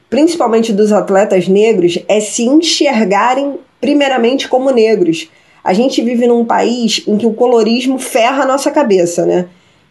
principalmente 0.10 0.73
dos 0.73 0.91
atletas 0.91 1.47
negros, 1.47 2.00
é 2.08 2.19
se 2.19 2.45
enxergarem 2.45 3.60
primeiramente 3.80 4.47
como 4.47 4.71
negros. 4.71 5.30
A 5.63 5.71
gente 5.71 6.02
vive 6.02 6.26
num 6.26 6.45
país 6.45 7.04
em 7.08 7.15
que 7.15 7.28
o 7.28 7.34
colorismo 7.34 8.00
ferra 8.00 8.41
a 8.41 8.47
nossa 8.47 8.71
cabeça, 8.71 9.23
né? 9.23 9.45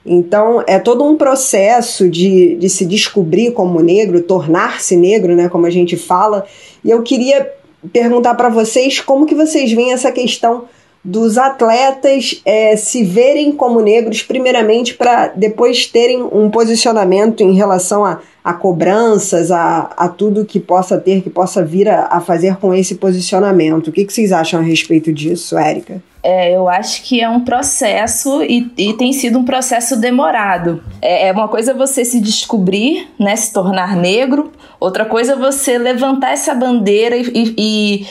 Então, 0.04 0.64
é 0.66 0.80
todo 0.80 1.04
um 1.04 1.16
processo 1.16 2.08
de, 2.08 2.56
de 2.56 2.68
se 2.68 2.84
descobrir 2.84 3.52
como 3.52 3.78
negro, 3.78 4.22
tornar-se 4.22 4.96
negro, 4.96 5.36
né, 5.36 5.48
como 5.48 5.66
a 5.66 5.70
gente 5.70 5.96
fala. 5.96 6.44
E 6.84 6.90
eu 6.90 7.00
queria 7.04 7.48
perguntar 7.92 8.34
para 8.34 8.48
vocês 8.48 8.98
como 8.98 9.24
que 9.24 9.36
vocês 9.36 9.70
veem 9.70 9.92
essa 9.92 10.10
questão 10.10 10.64
dos 11.06 11.38
atletas 11.38 12.42
é, 12.44 12.74
se 12.74 13.04
verem 13.04 13.52
como 13.52 13.80
negros, 13.80 14.24
primeiramente, 14.24 14.94
para 14.94 15.28
depois 15.28 15.86
terem 15.86 16.20
um 16.20 16.50
posicionamento 16.50 17.44
em 17.44 17.54
relação 17.54 18.04
a, 18.04 18.18
a 18.42 18.52
cobranças, 18.52 19.52
a, 19.52 19.92
a 19.96 20.08
tudo 20.08 20.44
que 20.44 20.58
possa 20.58 20.98
ter, 20.98 21.22
que 21.22 21.30
possa 21.30 21.64
vir 21.64 21.88
a, 21.88 22.08
a 22.10 22.20
fazer 22.20 22.56
com 22.56 22.74
esse 22.74 22.96
posicionamento. 22.96 23.86
O 23.86 23.92
que, 23.92 24.04
que 24.04 24.12
vocês 24.12 24.32
acham 24.32 24.58
a 24.58 24.62
respeito 24.64 25.12
disso, 25.12 25.56
Érica? 25.56 26.02
É, 26.24 26.56
eu 26.56 26.68
acho 26.68 27.04
que 27.04 27.20
é 27.20 27.28
um 27.28 27.44
processo 27.44 28.42
e, 28.42 28.68
e 28.76 28.92
tem 28.94 29.12
sido 29.12 29.38
um 29.38 29.44
processo 29.44 29.96
demorado. 29.96 30.82
É, 31.00 31.28
é, 31.28 31.32
uma 31.32 31.46
coisa 31.46 31.72
você 31.72 32.04
se 32.04 32.20
descobrir, 32.20 33.08
né, 33.16 33.36
se 33.36 33.52
tornar 33.52 33.94
negro, 33.94 34.50
outra 34.80 35.04
coisa 35.04 35.36
você 35.36 35.78
levantar 35.78 36.32
essa 36.32 36.52
bandeira 36.52 37.16
e, 37.16 37.30
e 37.32 37.54
e 37.56 38.06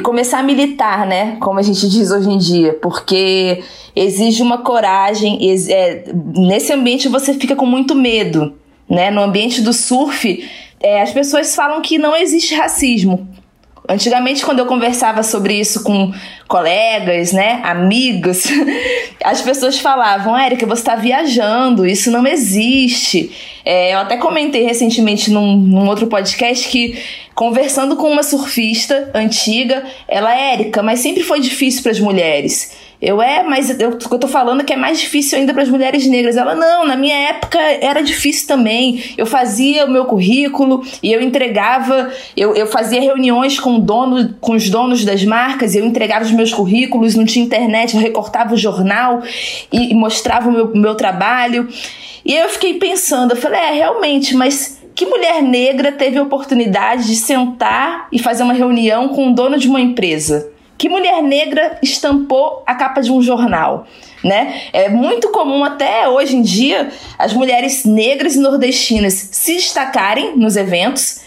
começar 0.00 0.40
a 0.40 0.42
militar, 0.42 1.06
né? 1.06 1.36
Como 1.40 1.58
a 1.58 1.62
gente 1.62 1.88
diz 1.88 2.10
hoje 2.10 2.28
em 2.28 2.36
dia, 2.36 2.74
porque 2.74 3.62
exige 3.96 4.42
uma 4.42 4.58
coragem. 4.58 5.38
É, 5.70 6.04
nesse 6.34 6.72
ambiente 6.72 7.08
você 7.08 7.34
fica 7.34 7.56
com 7.56 7.64
muito 7.64 7.94
medo, 7.94 8.54
né? 8.88 9.10
No 9.10 9.22
ambiente 9.22 9.62
do 9.62 9.72
surf, 9.72 10.46
é, 10.80 11.00
as 11.02 11.12
pessoas 11.12 11.54
falam 11.54 11.80
que 11.80 11.98
não 11.98 12.14
existe 12.14 12.54
racismo. 12.54 13.26
Antigamente, 13.88 14.44
quando 14.44 14.58
eu 14.58 14.66
conversava 14.66 15.22
sobre 15.22 15.58
isso 15.58 15.82
com 15.82 16.12
colegas, 16.46 17.32
né, 17.32 17.62
amigos, 17.64 18.44
as 19.24 19.40
pessoas 19.40 19.78
falavam: 19.78 20.36
Érica, 20.36 20.66
você 20.66 20.82
está 20.82 20.94
viajando, 20.94 21.86
isso 21.86 22.10
não 22.10 22.26
existe. 22.26 23.30
É, 23.64 23.94
eu 23.94 23.98
até 23.98 24.18
comentei 24.18 24.62
recentemente 24.62 25.30
num, 25.30 25.56
num 25.56 25.88
outro 25.88 26.06
podcast 26.06 26.68
que 26.68 27.02
conversando 27.34 27.96
com 27.96 28.10
uma 28.10 28.22
surfista 28.22 29.10
antiga, 29.14 29.82
ela, 30.06 30.34
Érica, 30.38 30.82
mas 30.82 31.00
sempre 31.00 31.22
foi 31.22 31.40
difícil 31.40 31.82
para 31.82 31.92
as 31.92 32.00
mulheres. 32.00 32.76
Eu 33.00 33.22
é, 33.22 33.44
mas 33.44 33.70
eu, 33.78 33.90
eu 33.90 34.18
tô 34.18 34.26
falando 34.26 34.64
que 34.64 34.72
é 34.72 34.76
mais 34.76 34.98
difícil 34.98 35.38
ainda 35.38 35.54
para 35.54 35.62
as 35.62 35.68
mulheres 35.68 36.04
negras. 36.06 36.36
Ela, 36.36 36.56
não, 36.56 36.84
na 36.84 36.96
minha 36.96 37.16
época 37.16 37.58
era 37.58 38.02
difícil 38.02 38.48
também. 38.48 39.02
Eu 39.16 39.24
fazia 39.24 39.86
o 39.86 39.90
meu 39.90 40.04
currículo 40.04 40.84
e 41.00 41.12
eu 41.12 41.20
entregava, 41.20 42.10
eu, 42.36 42.56
eu 42.56 42.66
fazia 42.66 43.00
reuniões 43.00 43.60
com, 43.60 43.78
dono, 43.78 44.34
com 44.40 44.52
os 44.52 44.68
donos 44.68 45.04
das 45.04 45.24
marcas, 45.24 45.76
eu 45.76 45.84
entregava 45.84 46.24
os 46.24 46.32
meus 46.32 46.52
currículos, 46.52 47.14
não 47.14 47.24
tinha 47.24 47.44
internet, 47.44 47.94
eu 47.94 48.00
recortava 48.00 48.54
o 48.54 48.56
jornal 48.56 49.22
e, 49.72 49.92
e 49.92 49.94
mostrava 49.94 50.48
o 50.48 50.52
meu, 50.52 50.74
meu 50.74 50.94
trabalho. 50.96 51.68
E 52.24 52.34
eu 52.34 52.48
fiquei 52.48 52.74
pensando, 52.74 53.32
eu 53.32 53.36
falei, 53.36 53.60
é, 53.60 53.72
realmente, 53.74 54.34
mas 54.34 54.82
que 54.96 55.06
mulher 55.06 55.40
negra 55.40 55.92
teve 55.92 56.18
a 56.18 56.22
oportunidade 56.24 57.06
de 57.06 57.14
sentar 57.14 58.08
e 58.10 58.18
fazer 58.18 58.42
uma 58.42 58.52
reunião 58.52 59.08
com 59.10 59.30
o 59.30 59.32
dono 59.32 59.56
de 59.56 59.68
uma 59.68 59.80
empresa? 59.80 60.57
Que 60.78 60.88
mulher 60.88 61.20
negra 61.22 61.76
estampou 61.82 62.62
a 62.64 62.74
capa 62.74 63.00
de 63.00 63.10
um 63.10 63.20
jornal? 63.20 63.86
Né? 64.22 64.62
É 64.72 64.88
muito 64.88 65.30
comum 65.30 65.64
até 65.64 66.08
hoje 66.08 66.36
em 66.36 66.42
dia 66.42 66.90
as 67.18 67.32
mulheres 67.32 67.84
negras 67.84 68.36
e 68.36 68.40
nordestinas 68.40 69.14
se 69.14 69.54
destacarem 69.54 70.36
nos 70.36 70.56
eventos 70.56 71.20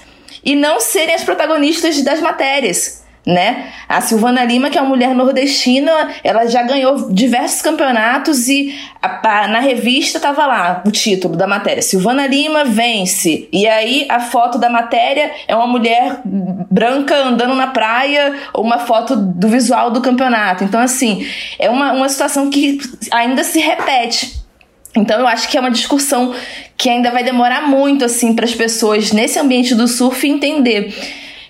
e 0.43 0.55
não 0.55 0.79
serem 0.79 1.13
as 1.13 1.23
protagonistas 1.23 2.01
das 2.01 2.19
matérias 2.21 3.00
né? 3.25 3.71
A 3.87 4.01
Silvana 4.01 4.43
Lima, 4.43 4.69
que 4.69 4.77
é 4.77 4.81
uma 4.81 4.89
mulher 4.89 5.13
nordestina, 5.13 6.09
ela 6.23 6.47
já 6.47 6.63
ganhou 6.63 7.11
diversos 7.11 7.61
campeonatos 7.61 8.47
e 8.47 8.75
a, 9.01 9.43
a, 9.43 9.47
na 9.47 9.59
revista 9.59 10.19
tava 10.19 10.45
lá 10.47 10.81
o 10.85 10.91
título 10.91 11.35
da 11.35 11.45
matéria: 11.45 11.81
Silvana 11.83 12.25
Lima 12.25 12.63
vence. 12.63 13.47
E 13.51 13.67
aí 13.67 14.07
a 14.09 14.19
foto 14.19 14.57
da 14.57 14.69
matéria 14.69 15.31
é 15.47 15.55
uma 15.55 15.67
mulher 15.67 16.21
branca 16.25 17.15
andando 17.15 17.53
na 17.53 17.67
praia 17.67 18.33
ou 18.53 18.63
uma 18.63 18.79
foto 18.79 19.15
do 19.15 19.47
visual 19.47 19.91
do 19.91 20.01
campeonato. 20.01 20.63
Então, 20.63 20.81
assim, 20.81 21.25
é 21.59 21.69
uma, 21.69 21.91
uma 21.93 22.09
situação 22.09 22.49
que 22.49 22.79
ainda 23.11 23.43
se 23.43 23.59
repete. 23.59 24.41
Então 24.95 25.19
eu 25.19 25.27
acho 25.27 25.47
que 25.47 25.57
é 25.57 25.59
uma 25.59 25.71
discussão 25.71 26.33
que 26.75 26.89
ainda 26.89 27.11
vai 27.11 27.23
demorar 27.23 27.67
muito 27.67 28.03
assim 28.03 28.35
para 28.35 28.43
as 28.43 28.53
pessoas 28.53 29.11
nesse 29.13 29.39
ambiente 29.39 29.73
do 29.73 29.87
surf 29.87 30.27
entender 30.27 30.93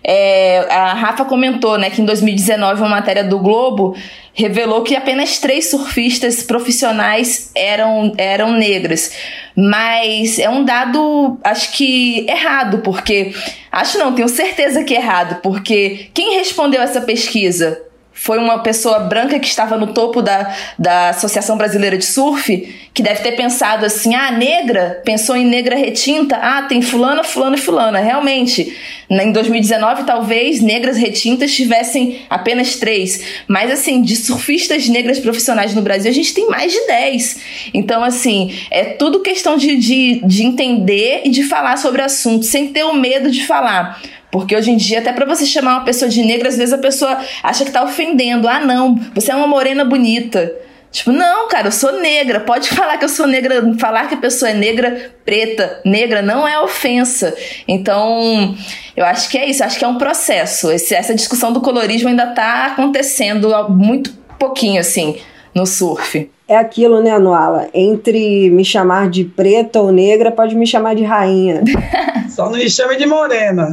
é, 0.04 0.66
a 0.70 0.94
Rafa 0.94 1.26
comentou 1.26 1.78
né, 1.78 1.90
que 1.90 2.02
em 2.02 2.06
2019 2.06 2.82
uma 2.82 2.90
matéria 2.90 3.24
do 3.24 3.40
Globo 3.40 3.96
revelou 4.34 4.82
que 4.82 4.96
apenas 4.96 5.38
três 5.40 5.70
surfistas 5.70 6.44
profissionais 6.44 7.52
eram, 7.56 8.14
eram 8.18 8.52
negras. 8.54 9.12
Mas 9.56 10.40
é 10.40 10.50
um 10.50 10.64
dado, 10.64 11.38
acho 11.44 11.72
que 11.74 12.26
errado, 12.30 12.80
porque. 12.80 13.34
Acho 13.72 13.98
não, 13.98 14.14
tenho 14.14 14.28
certeza 14.28 14.84
que 14.84 14.94
é 14.94 14.98
errado, 14.98 15.40
porque 15.42 16.10
quem 16.14 16.38
respondeu 16.38 16.82
essa 16.82 17.02
pesquisa? 17.02 17.82
Foi 18.22 18.38
uma 18.38 18.60
pessoa 18.60 19.00
branca 19.00 19.40
que 19.40 19.48
estava 19.48 19.76
no 19.78 19.88
topo 19.88 20.22
da, 20.22 20.56
da 20.78 21.10
Associação 21.10 21.58
Brasileira 21.58 21.98
de 21.98 22.06
Surf, 22.06 22.56
que 22.94 23.02
deve 23.02 23.24
ter 23.24 23.32
pensado 23.32 23.84
assim: 23.84 24.14
ah, 24.14 24.30
negra, 24.30 25.02
pensou 25.04 25.36
em 25.36 25.44
negra 25.44 25.76
retinta, 25.76 26.36
ah, 26.36 26.62
tem 26.62 26.84
fulana, 26.84 27.24
fulana 27.24 27.56
e 27.56 27.60
fulana. 27.60 27.98
Realmente, 28.00 28.78
em 29.10 29.32
2019, 29.32 30.04
talvez 30.04 30.62
negras 30.62 30.98
retintas 30.98 31.52
tivessem 31.52 32.22
apenas 32.30 32.76
três. 32.76 33.24
Mas, 33.48 33.72
assim, 33.72 34.04
de 34.04 34.16
surfistas 34.16 34.88
negras 34.88 35.20
profissionais 35.20 35.74
no 35.74 35.82
Brasil, 35.82 36.12
a 36.12 36.14
gente 36.14 36.32
tem 36.32 36.48
mais 36.48 36.72
de 36.72 36.86
dez. 36.86 37.40
Então, 37.74 38.04
assim, 38.04 38.56
é 38.70 38.84
tudo 38.84 39.22
questão 39.22 39.58
de, 39.58 39.76
de, 39.78 40.22
de 40.24 40.44
entender 40.44 41.24
e 41.26 41.30
de 41.32 41.42
falar 41.42 41.76
sobre 41.78 42.04
o 42.04 42.06
assunto, 42.06 42.46
sem 42.46 42.68
ter 42.68 42.84
o 42.84 42.94
medo 42.94 43.32
de 43.32 43.48
falar. 43.48 44.00
Porque 44.32 44.56
hoje 44.56 44.72
em 44.72 44.78
dia, 44.78 45.00
até 45.00 45.12
para 45.12 45.26
você 45.26 45.46
chamar 45.46 45.78
uma 45.78 45.86
pessoa 45.86 46.10
de 46.10 46.24
negra, 46.24 46.48
às 46.48 46.58
vezes 46.58 46.74
a 46.74 46.78
pessoa 46.78 47.20
acha 47.44 47.66
que 47.66 47.72
tá 47.72 47.84
ofendendo. 47.84 48.48
Ah, 48.48 48.60
não, 48.60 48.96
você 49.14 49.32
é 49.32 49.36
uma 49.36 49.48
morena 49.48 49.84
bonita. 49.84 50.52
Tipo, 50.92 51.12
não, 51.14 51.48
cara, 51.48 51.68
eu 51.68 51.72
sou 51.72 52.02
negra. 52.02 52.40
Pode 52.42 52.70
falar 52.70 52.98
que 52.98 53.06
eu 53.06 53.10
sou 53.10 53.26
negra, 53.26 53.74
falar 53.80 54.08
que 54.08 54.16
a 54.16 54.18
pessoa 54.18 54.52
é 54.52 54.54
negra, 54.54 55.12
preta, 55.24 55.80
negra, 55.86 56.22
não 56.22 56.48
é 56.48 56.60
ofensa. 56.60 57.34
Então, 57.68 58.56
eu 58.96 59.06
acho 59.06 59.30
que 59.30 59.38
é 59.38 59.50
isso, 59.50 59.64
acho 59.64 59.80
que 59.80 59.86
é 59.86 59.88
um 59.88 59.98
processo. 59.98 60.70
Esse, 60.70 60.94
essa 60.94 61.16
discussão 61.16 61.54
do 61.54 61.62
colorismo 61.62 62.10
ainda 62.10 62.28
tá 62.28 62.68
acontecendo 62.68 63.50
muito 63.70 64.12
pouquinho, 64.38 64.82
assim, 64.82 65.18
no 65.56 65.66
surf. 65.66 66.30
É 66.46 66.58
aquilo, 66.58 67.02
né, 67.02 67.12
Anuala? 67.12 67.70
Entre 67.74 68.50
me 68.50 68.66
chamar 68.66 69.10
de 69.10 69.24
preta 69.24 69.80
ou 69.80 69.90
negra, 69.90 70.30
pode 70.30 70.56
me 70.56 70.68
chamar 70.68 70.96
de 70.96 71.04
rainha. 71.04 71.64
Só 72.30 72.50
não 72.50 72.58
me 72.58 72.70
chame 72.70 72.98
de 72.98 73.06
morena. 73.06 73.70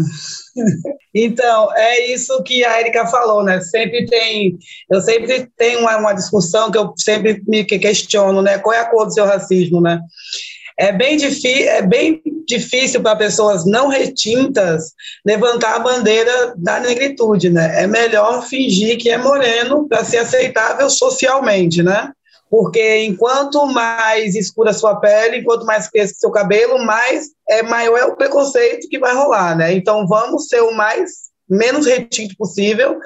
Então, 1.14 1.75
é 1.75 2.12
isso 2.12 2.42
que 2.42 2.62
a 2.64 2.81
Erika 2.81 3.07
falou, 3.07 3.42
né? 3.42 3.61
Sempre 3.62 4.05
tem, 4.05 4.57
eu 4.90 5.01
sempre 5.01 5.49
tenho 5.57 5.81
uma, 5.81 5.97
uma, 5.97 6.12
discussão 6.12 6.71
que 6.71 6.77
eu 6.77 6.92
sempre 6.97 7.42
me 7.49 7.64
questiono, 7.64 8.42
né? 8.42 8.59
Qual 8.59 8.75
é 8.75 8.81
a 8.81 8.85
cor 8.85 9.07
do 9.07 9.12
seu 9.12 9.25
racismo, 9.25 9.81
né? 9.81 9.99
É 10.79 10.92
bem, 10.92 11.16
é 11.66 11.83
bem 11.83 12.23
difícil 12.47 13.03
para 13.03 13.16
pessoas 13.16 13.66
não 13.66 13.88
retintas 13.88 14.92
levantar 15.27 15.77
a 15.77 15.81
bandeira 15.81 16.55
da 16.57 16.79
negritude, 16.79 17.51
né? 17.51 17.83
É 17.83 17.87
melhor 17.87 18.47
fingir 18.47 18.97
que 18.99 19.11
é 19.11 19.18
moreno 19.18 19.88
para 19.88 20.05
ser 20.05 20.18
aceitável 20.18 20.88
socialmente, 20.88 21.83
né? 21.83 22.12
Porque 22.51 23.05
enquanto 23.05 23.67
mais 23.67 24.35
escura 24.35 24.71
a 24.71 24.75
sua 24.75 24.97
pele, 24.97 25.39
enquanto 25.39 25.67
mais 25.67 25.89
cresce 25.89 26.15
seu 26.15 26.31
cabelo, 26.31 26.79
mais 26.85 27.29
é 27.49 27.63
maior 27.63 27.99
é 27.99 28.05
o 28.05 28.17
preconceito 28.17 28.89
que 28.89 28.99
vai 28.99 29.15
rolar, 29.15 29.57
né? 29.57 29.73
Então 29.73 30.07
vamos 30.07 30.49
ser 30.49 30.61
o 30.63 30.75
mais 30.75 31.29
menos 31.49 31.87
retinto 31.87 32.35
possível, 32.37 32.99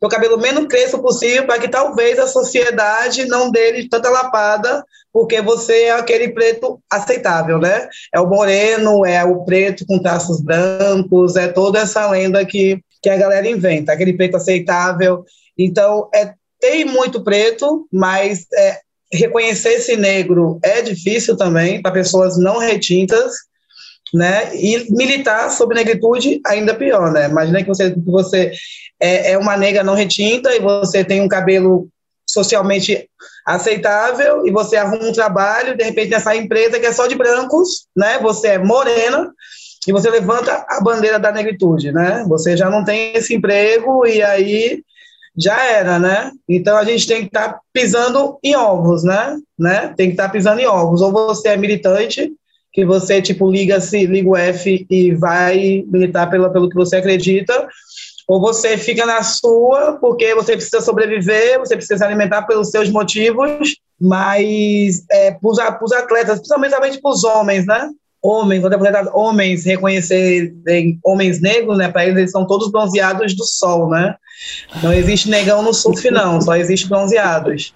o 0.00 0.08
cabelo 0.08 0.38
menos 0.38 0.66
cresça 0.66 0.98
possível, 0.98 1.46
para 1.46 1.58
que 1.58 1.68
talvez 1.68 2.18
a 2.18 2.26
sociedade 2.26 3.26
não 3.26 3.50
dê 3.50 3.86
tanta 3.88 4.08
lapada, 4.08 4.82
porque 5.12 5.40
você 5.40 5.84
é 5.84 5.92
aquele 5.92 6.30
preto 6.30 6.80
aceitável, 6.90 7.58
né? 7.58 7.88
É 8.12 8.20
o 8.20 8.28
moreno, 8.28 9.04
é 9.04 9.22
o 9.24 9.44
preto 9.44 9.84
com 9.86 9.98
traços 9.98 10.40
brancos, 10.40 11.36
é 11.36 11.48
toda 11.48 11.78
essa 11.78 12.10
lenda 12.10 12.44
que, 12.44 12.80
que 13.02 13.08
a 13.08 13.16
galera 13.16 13.48
inventa, 13.48 13.92
aquele 13.92 14.14
preto 14.14 14.36
aceitável. 14.36 15.24
Então, 15.56 16.08
é 16.14 16.34
tem 16.64 16.82
muito 16.82 17.22
preto, 17.22 17.86
mas 17.92 18.46
é, 18.54 18.78
reconhecer 19.12 19.74
esse 19.74 19.98
negro 19.98 20.58
é 20.62 20.80
difícil 20.80 21.36
também 21.36 21.82
para 21.82 21.92
pessoas 21.92 22.38
não 22.38 22.56
retintas, 22.56 23.34
né? 24.14 24.56
E 24.56 24.90
militar 24.90 25.50
sobre 25.50 25.76
negritude 25.76 26.40
ainda 26.46 26.74
pior, 26.74 27.12
né? 27.12 27.28
Imagina 27.28 27.62
que 27.62 27.68
você, 27.68 27.94
você 27.98 28.50
é, 28.98 29.32
é 29.32 29.38
uma 29.38 29.58
negra 29.58 29.84
não 29.84 29.94
retinta 29.94 30.54
e 30.54 30.60
você 30.60 31.04
tem 31.04 31.20
um 31.20 31.28
cabelo 31.28 31.86
socialmente 32.26 33.10
aceitável 33.46 34.46
e 34.46 34.50
você 34.50 34.76
arruma 34.76 35.04
um 35.04 35.12
trabalho, 35.12 35.76
de 35.76 35.84
repente 35.84 36.12
nessa 36.12 36.34
empresa 36.34 36.80
que 36.80 36.86
é 36.86 36.92
só 36.94 37.06
de 37.06 37.14
brancos, 37.14 37.88
né? 37.94 38.18
Você 38.20 38.48
é 38.48 38.58
morena 38.58 39.30
e 39.86 39.92
você 39.92 40.08
levanta 40.08 40.64
a 40.66 40.80
bandeira 40.80 41.18
da 41.18 41.30
negritude, 41.30 41.92
né? 41.92 42.24
Você 42.26 42.56
já 42.56 42.70
não 42.70 42.82
tem 42.82 43.14
esse 43.14 43.34
emprego 43.34 44.06
e 44.06 44.22
aí 44.22 44.82
já 45.36 45.64
era, 45.64 45.98
né? 45.98 46.30
Então 46.48 46.76
a 46.76 46.84
gente 46.84 47.06
tem 47.06 47.20
que 47.22 47.26
estar 47.26 47.54
tá 47.54 47.60
pisando 47.72 48.38
em 48.42 48.54
ovos, 48.54 49.02
né? 49.02 49.36
né? 49.58 49.92
Tem 49.96 50.08
que 50.08 50.12
estar 50.12 50.26
tá 50.26 50.30
pisando 50.30 50.60
em 50.60 50.66
ovos. 50.66 51.00
Ou 51.00 51.12
você 51.12 51.50
é 51.50 51.56
militante, 51.56 52.32
que 52.72 52.84
você 52.84 53.20
tipo 53.20 53.50
liga 53.50 53.80
se 53.80 54.06
liga 54.06 54.28
o 54.28 54.36
F 54.36 54.86
e 54.90 55.14
vai 55.14 55.84
militar 55.86 56.28
pelo, 56.30 56.50
pelo 56.52 56.68
que 56.68 56.74
você 56.74 56.96
acredita, 56.96 57.68
ou 58.26 58.40
você 58.40 58.76
fica 58.76 59.04
na 59.04 59.22
sua 59.22 59.98
porque 60.00 60.34
você 60.34 60.54
precisa 60.56 60.80
sobreviver, 60.80 61.58
você 61.58 61.76
precisa 61.76 61.98
se 61.98 62.04
alimentar 62.04 62.42
pelos 62.42 62.70
seus 62.70 62.90
motivos, 62.90 63.76
mas 64.00 65.04
é, 65.10 65.32
para 65.32 65.48
os 65.48 65.92
atletas, 65.92 66.38
principalmente 66.38 67.00
para 67.00 67.10
os 67.10 67.22
homens, 67.22 67.66
né? 67.66 67.90
Homens, 68.26 68.64
eu 68.64 68.70
homens 69.12 69.66
reconhecerem 69.66 70.98
homens 71.04 71.42
negros, 71.42 71.76
né? 71.76 71.90
Para 71.90 72.06
eles, 72.06 72.16
eles 72.16 72.30
são 72.30 72.46
todos 72.46 72.72
bronzeados 72.72 73.36
do 73.36 73.44
sol, 73.44 73.90
né? 73.90 74.14
Não 74.82 74.94
existe 74.94 75.28
negão 75.28 75.62
no 75.62 75.74
surf, 75.74 76.10
não, 76.10 76.40
só 76.40 76.56
existe 76.56 76.88
bronzeados. 76.88 77.74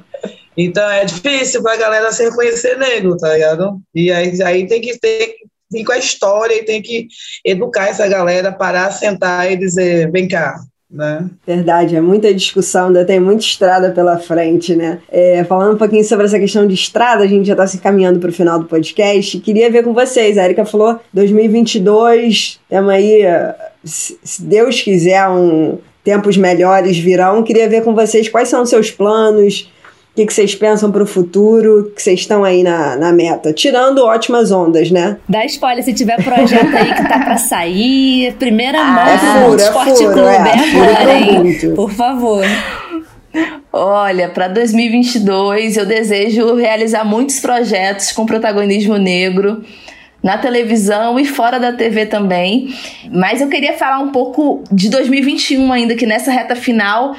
Então 0.57 0.91
é 0.91 1.05
difícil 1.05 1.63
para 1.63 1.75
a 1.75 1.77
galera 1.77 2.13
se 2.13 2.25
reconhecer 2.25 2.79
negro, 2.79 3.17
tá 3.19 3.35
ligado? 3.35 3.79
E 3.95 4.11
aí, 4.11 4.43
aí 4.43 4.67
tem 4.67 4.81
que 4.81 4.99
ter 4.99 5.35
vir 5.71 5.85
com 5.85 5.93
a 5.93 5.99
história 5.99 6.55
e 6.55 6.65
tem 6.65 6.81
que 6.81 7.09
educar 7.45 7.89
essa 7.89 8.09
galera, 8.09 8.51
parar, 8.51 8.91
sentar 8.91 9.53
e 9.53 9.57
dizer, 9.57 10.11
vem 10.11 10.27
cá, 10.27 10.59
né? 10.91 11.29
Verdade, 11.47 11.97
é 11.97 12.01
muita 12.01 12.33
discussão, 12.33 12.87
ainda 12.87 13.05
tem 13.05 13.21
muita 13.21 13.43
estrada 13.43 13.91
pela 13.91 14.19
frente, 14.19 14.75
né? 14.75 15.01
É, 15.11 15.45
falando 15.45 15.75
um 15.75 15.79
pouquinho 15.79 16.05
sobre 16.05 16.25
essa 16.25 16.39
questão 16.39 16.67
de 16.67 16.75
estrada, 16.75 17.25
a 17.25 17.27
gente 17.27 17.47
já 17.47 17.53
está 17.53 17.67
se 17.67 17.77
encaminhando 17.77 18.19
para 18.19 18.31
o 18.31 18.33
final 18.33 18.59
do 18.59 18.67
podcast. 18.67 19.39
Queria 19.41 19.71
ver 19.71 19.85
com 19.85 19.93
vocês, 19.93 20.39
a 20.39 20.45
Erika 20.45 20.65
falou 20.65 20.99
2022, 21.13 22.59
temos 22.69 22.91
aí, 22.91 23.23
se 23.85 24.43
Deus 24.43 24.81
quiser, 24.81 25.29
um 25.29 25.79
tempos 26.09 26.39
melhores 26.39 26.97
virão. 26.97 27.43
Queria 27.43 27.69
ver 27.69 27.83
com 27.83 27.95
vocês 27.95 28.31
quais 28.31 28.49
são 28.49 28.63
os 28.63 28.71
seus 28.71 28.91
planos, 28.91 29.71
que, 30.19 30.27
que 30.27 30.35
vocês 30.35 30.53
pensam 30.53 30.91
para 30.91 31.03
o 31.03 31.07
futuro, 31.07 31.93
que 31.95 32.03
vocês 32.03 32.21
estão 32.21 32.43
aí 32.43 32.65
na, 32.65 32.97
na 32.97 33.13
meta? 33.13 33.53
Tirando 33.53 34.05
ótimas 34.05 34.51
ondas, 34.51 34.91
né? 34.91 35.17
Dá 35.29 35.45
spoiler 35.45 35.85
se 35.85 35.93
tiver 35.93 36.17
projeto 36.25 36.77
aí 36.77 36.93
que 36.93 37.09
tá 37.09 37.21
para 37.21 37.37
sair. 37.37 38.35
Primeira 38.35 38.83
mão 38.83 39.05
ah, 39.05 39.11
é 39.11 39.19
furo, 39.19 39.61
é 39.61 39.65
Esporte 39.65 39.99
furo, 39.99 40.13
Clube 40.13 40.29
é, 40.29 40.35
é 40.35 40.93
agora, 40.93 41.15
hein? 41.15 41.75
Por 41.77 41.93
favor. 41.93 42.45
Olha, 43.73 44.29
para 44.29 44.49
2022 44.49 45.77
eu 45.77 45.87
desejo 45.87 46.57
realizar 46.57 47.05
muitos 47.05 47.39
projetos 47.39 48.11
com 48.11 48.27
protagonismo 48.27 48.97
negro 48.97 49.63
na 50.21 50.37
televisão 50.37 51.21
e 51.21 51.25
fora 51.25 51.61
da 51.61 51.73
TV 51.73 52.07
também. 52.07 52.75
Mas 53.13 53.41
eu 53.41 53.49
queria 53.49 53.75
falar 53.75 54.01
um 54.01 54.11
pouco 54.11 54.65
de 54.73 54.89
2021 54.89 55.73
ainda, 55.73 55.95
que 55.95 56.07
nessa 56.07 56.33
reta 56.33 56.57
final 56.57 57.15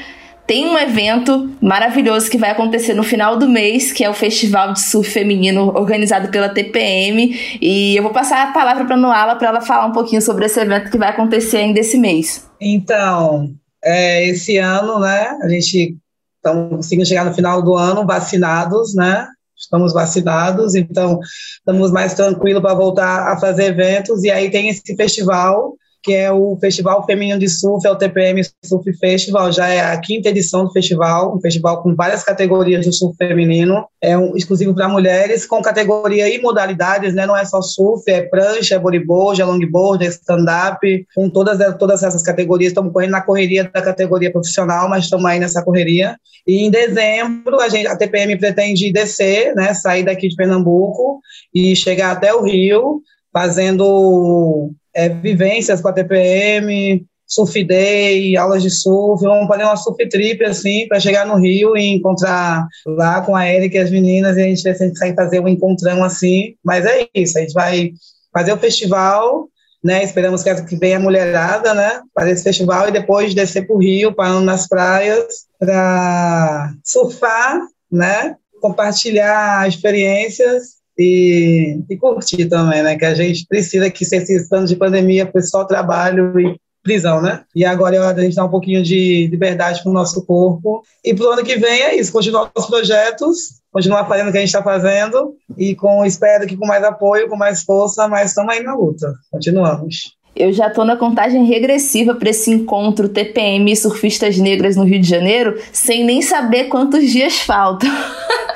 tem 0.49 0.65
um 0.65 0.75
evento 0.75 1.47
maravilhoso 1.61 2.27
que 2.27 2.35
vai 2.35 2.49
acontecer 2.49 2.95
no 2.95 3.03
final 3.03 3.37
do 3.37 3.47
mês, 3.47 3.91
que 3.91 4.03
é 4.03 4.09
o 4.09 4.15
Festival 4.15 4.73
de 4.73 4.81
Surf 4.81 5.07
Feminino 5.07 5.67
organizado 5.77 6.29
pela 6.29 6.49
TPM. 6.49 7.59
E 7.61 7.95
eu 7.95 8.01
vou 8.01 8.11
passar 8.11 8.47
a 8.47 8.51
palavra 8.51 8.83
para 8.83 8.95
a 8.95 8.97
Noala 8.97 9.35
para 9.35 9.49
ela 9.49 9.61
falar 9.61 9.85
um 9.85 9.91
pouquinho 9.91 10.23
sobre 10.23 10.47
esse 10.47 10.59
evento 10.59 10.89
que 10.89 10.97
vai 10.97 11.09
acontecer 11.09 11.57
ainda 11.57 11.79
esse 11.79 11.99
mês. 11.99 12.49
Então, 12.59 13.53
é, 13.83 14.25
esse 14.25 14.57
ano, 14.57 14.97
né, 14.97 15.37
a 15.39 15.47
gente 15.49 15.95
estamos 16.37 16.77
conseguindo 16.77 17.07
chegar 17.07 17.25
no 17.25 17.33
final 17.35 17.61
do 17.61 17.75
ano 17.75 18.03
vacinados, 18.03 18.95
né? 18.95 19.27
Estamos 19.55 19.93
vacinados, 19.93 20.73
então 20.73 21.19
estamos 21.59 21.91
mais 21.91 22.15
tranquilos 22.15 22.63
para 22.63 22.73
voltar 22.73 23.33
a 23.33 23.39
fazer 23.39 23.65
eventos. 23.65 24.23
E 24.23 24.31
aí 24.31 24.49
tem 24.49 24.69
esse 24.69 24.95
festival 24.95 25.75
que 26.01 26.13
é 26.13 26.31
o 26.31 26.57
Festival 26.59 27.05
Feminino 27.05 27.39
de 27.39 27.49
Surf, 27.49 27.85
é 27.85 27.91
o 27.91 27.95
TPM 27.95 28.41
Surf 28.63 28.91
Festival, 28.97 29.51
já 29.51 29.67
é 29.67 29.81
a 29.81 29.99
quinta 29.99 30.29
edição 30.29 30.65
do 30.65 30.71
festival, 30.71 31.35
um 31.35 31.41
festival 31.41 31.83
com 31.83 31.93
várias 31.93 32.23
categorias 32.23 32.85
de 32.85 32.93
surf 32.93 33.17
feminino, 33.17 33.85
é 34.01 34.17
um 34.17 34.35
exclusivo 34.35 34.73
para 34.73 34.87
mulheres, 34.87 35.45
com 35.45 35.61
categoria 35.61 36.33
e 36.33 36.41
modalidades, 36.41 37.13
né? 37.13 37.25
não 37.25 37.35
é 37.35 37.43
só 37.43 37.61
surf, 37.61 38.09
é 38.09 38.21
prancha, 38.21 38.75
é 38.75 38.79
bodyboard, 38.79 39.41
é 39.41 39.45
longboard, 39.45 40.05
é 40.05 40.09
stand-up, 40.09 41.05
com 41.13 41.29
todas, 41.29 41.57
todas 41.77 42.01
essas 42.03 42.23
categorias, 42.23 42.71
estamos 42.71 42.93
correndo 42.93 43.11
na 43.11 43.21
correria 43.21 43.63
da 43.63 43.81
categoria 43.81 44.31
profissional, 44.31 44.87
mas 44.89 45.03
estamos 45.03 45.25
aí 45.25 45.39
nessa 45.39 45.63
correria, 45.63 46.17
e 46.47 46.65
em 46.65 46.71
dezembro 46.71 47.59
a, 47.59 47.67
gente, 47.67 47.87
a 47.87 47.97
TPM 47.97 48.37
pretende 48.37 48.91
descer, 48.91 49.53
né? 49.53 49.73
sair 49.73 50.03
daqui 50.03 50.29
de 50.29 50.35
Pernambuco 50.35 51.19
e 51.53 51.75
chegar 51.75 52.11
até 52.11 52.33
o 52.33 52.41
Rio, 52.41 53.01
fazendo 53.33 54.71
é, 54.93 55.09
vivências 55.09 55.81
com 55.81 55.87
a 55.87 55.93
TPM, 55.93 57.05
surf 57.29 57.63
day, 57.63 58.35
aulas 58.35 58.63
de 58.63 58.71
surf, 58.71 59.23
vamos 59.23 59.47
fazer 59.47 59.63
uma 59.63 59.77
surf 59.77 60.09
trip, 60.09 60.43
assim, 60.43 60.87
para 60.87 60.99
chegar 60.99 61.27
no 61.27 61.35
Rio 61.35 61.77
e 61.77 61.87
encontrar 61.87 62.67
lá 62.87 63.21
com 63.21 63.35
a 63.35 63.47
Erika 63.47 63.77
e 63.77 63.79
as 63.79 63.91
meninas, 63.91 64.35
e 64.35 64.41
a 64.41 64.45
gente 64.45 64.63
vai 64.63 64.73
sair 64.73 65.15
fazer 65.15 65.39
um 65.39 65.47
encontrão 65.47 66.03
assim, 66.03 66.55
mas 66.63 66.85
é 66.85 67.07
isso, 67.13 67.37
a 67.37 67.41
gente 67.41 67.53
vai 67.53 67.91
fazer 68.33 68.51
o 68.51 68.57
festival, 68.57 69.47
né, 69.83 70.03
esperamos 70.03 70.43
que, 70.43 70.75
venha 70.75 70.97
a 70.97 70.99
mulherada, 70.99 71.73
né, 71.73 72.01
fazer 72.15 72.31
esse 72.31 72.43
festival 72.43 72.89
e 72.89 72.91
depois 72.91 73.35
descer 73.35 73.65
para 73.67 73.75
o 73.75 73.79
Rio, 73.79 74.13
parando 74.13 74.41
nas 74.41 74.67
praias, 74.67 75.47
para 75.59 76.73
surfar, 76.83 77.61
né, 77.91 78.35
compartilhar 78.59 79.67
experiências 79.67 80.78
e, 80.99 81.79
e 81.89 81.97
curtir 81.97 82.45
também, 82.47 82.83
né? 82.83 82.97
Que 82.97 83.05
a 83.05 83.15
gente 83.15 83.45
precisa 83.47 83.89
que 83.89 84.03
esses 84.03 84.51
anos 84.51 84.69
de 84.69 84.75
pandemia 84.75 85.29
foi 85.31 85.41
só 85.41 85.63
trabalho 85.63 86.37
e 86.37 86.59
prisão, 86.83 87.21
né? 87.21 87.41
E 87.55 87.63
agora 87.63 87.95
é 87.95 87.99
hora 87.99 88.13
da 88.13 88.21
gente 88.21 88.35
dar 88.35 88.45
um 88.45 88.49
pouquinho 88.49 88.83
de 88.83 89.27
liberdade 89.27 89.81
para 89.81 89.89
o 89.89 89.93
nosso 89.93 90.25
corpo. 90.25 90.83
E 91.03 91.13
para 91.13 91.25
o 91.25 91.29
ano 91.29 91.43
que 91.43 91.55
vem 91.55 91.81
é 91.83 91.95
isso, 91.95 92.11
continuar 92.11 92.51
os 92.53 92.65
projetos, 92.65 93.61
continuar 93.71 94.05
fazendo 94.07 94.27
o 94.27 94.31
que 94.31 94.37
a 94.37 94.41
gente 94.41 94.49
está 94.49 94.61
fazendo 94.61 95.35
e 95.57 95.73
com 95.73 96.05
espero 96.05 96.45
que 96.45 96.57
com 96.57 96.67
mais 96.67 96.83
apoio, 96.83 97.29
com 97.29 97.37
mais 97.37 97.63
força, 97.63 98.07
mas 98.07 98.31
estamos 98.31 98.53
aí 98.53 98.61
na 98.61 98.75
luta. 98.75 99.13
Continuamos. 99.31 100.17
Eu 100.35 100.51
já 100.53 100.67
estou 100.67 100.85
na 100.85 100.95
contagem 100.95 101.45
regressiva 101.45 102.15
para 102.15 102.29
esse 102.29 102.51
encontro 102.51 103.09
TPM 103.09 103.75
Surfistas 103.75 104.37
Negras 104.37 104.75
no 104.75 104.83
Rio 104.83 105.01
de 105.01 105.09
Janeiro, 105.09 105.57
sem 105.71 106.03
nem 106.03 106.21
saber 106.21 106.65
quantos 106.65 107.09
dias 107.09 107.39
faltam. 107.39 107.89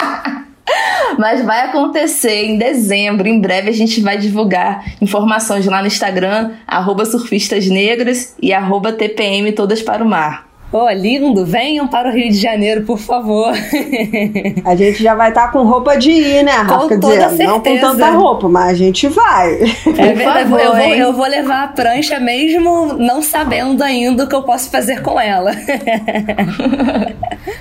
Mas 1.24 1.41
vai 1.41 1.61
acontecer 1.61 2.47
em 2.47 2.57
dezembro. 2.57 3.30
Em 3.30 3.39
breve 3.39 3.69
a 3.69 3.74
gente 3.74 4.01
vai 4.01 4.17
divulgar 4.17 4.84
informações 5.01 5.65
lá 5.65 5.80
no 5.80 5.88
Instagram, 5.88 6.51
arroba 6.67 7.05
surfistasnegras 7.05 8.36
e 8.41 8.51
arroba 8.51 8.91
TPM 8.91 9.53
Todas 9.53 9.82
para 9.82 10.03
o 10.03 10.05
Mar. 10.05 10.53
Pô, 10.74 10.89
lindo, 10.89 11.45
venham 11.45 11.88
para 11.88 12.09
o 12.09 12.11
Rio 12.11 12.32
de 12.32 12.38
Janeiro, 12.39 12.82
por 12.82 12.97
favor. 12.97 13.53
A 14.65 14.76
gente 14.76 15.03
já 15.03 15.13
vai 15.13 15.30
estar 15.30 15.45
tá 15.45 15.51
com 15.51 15.63
roupa 15.63 15.95
de 15.95 16.09
ir, 16.09 16.43
né, 16.43 16.51
Rafa? 16.51 16.88
Com 16.88 16.99
toda 16.99 17.30
certeza. 17.30 17.43
Não 17.43 17.59
com 17.59 17.78
tanta 17.78 18.09
roupa, 18.09 18.49
mas 18.49 18.71
a 18.71 18.74
gente 18.74 19.07
vai. 19.07 19.53
É 19.53 20.13
verdade, 20.13 20.49
favor, 20.49 20.59
eu, 20.59 20.74
vou, 20.74 20.95
eu 20.95 21.13
vou 21.13 21.28
levar 21.28 21.65
a 21.65 21.67
prancha 21.67 22.19
mesmo 22.19 22.93
não 22.93 23.21
sabendo 23.21 23.84
ainda 23.84 24.24
o 24.24 24.28
que 24.28 24.34
eu 24.34 24.41
posso 24.41 24.71
fazer 24.71 25.03
com 25.03 25.19
ela. 25.19 25.51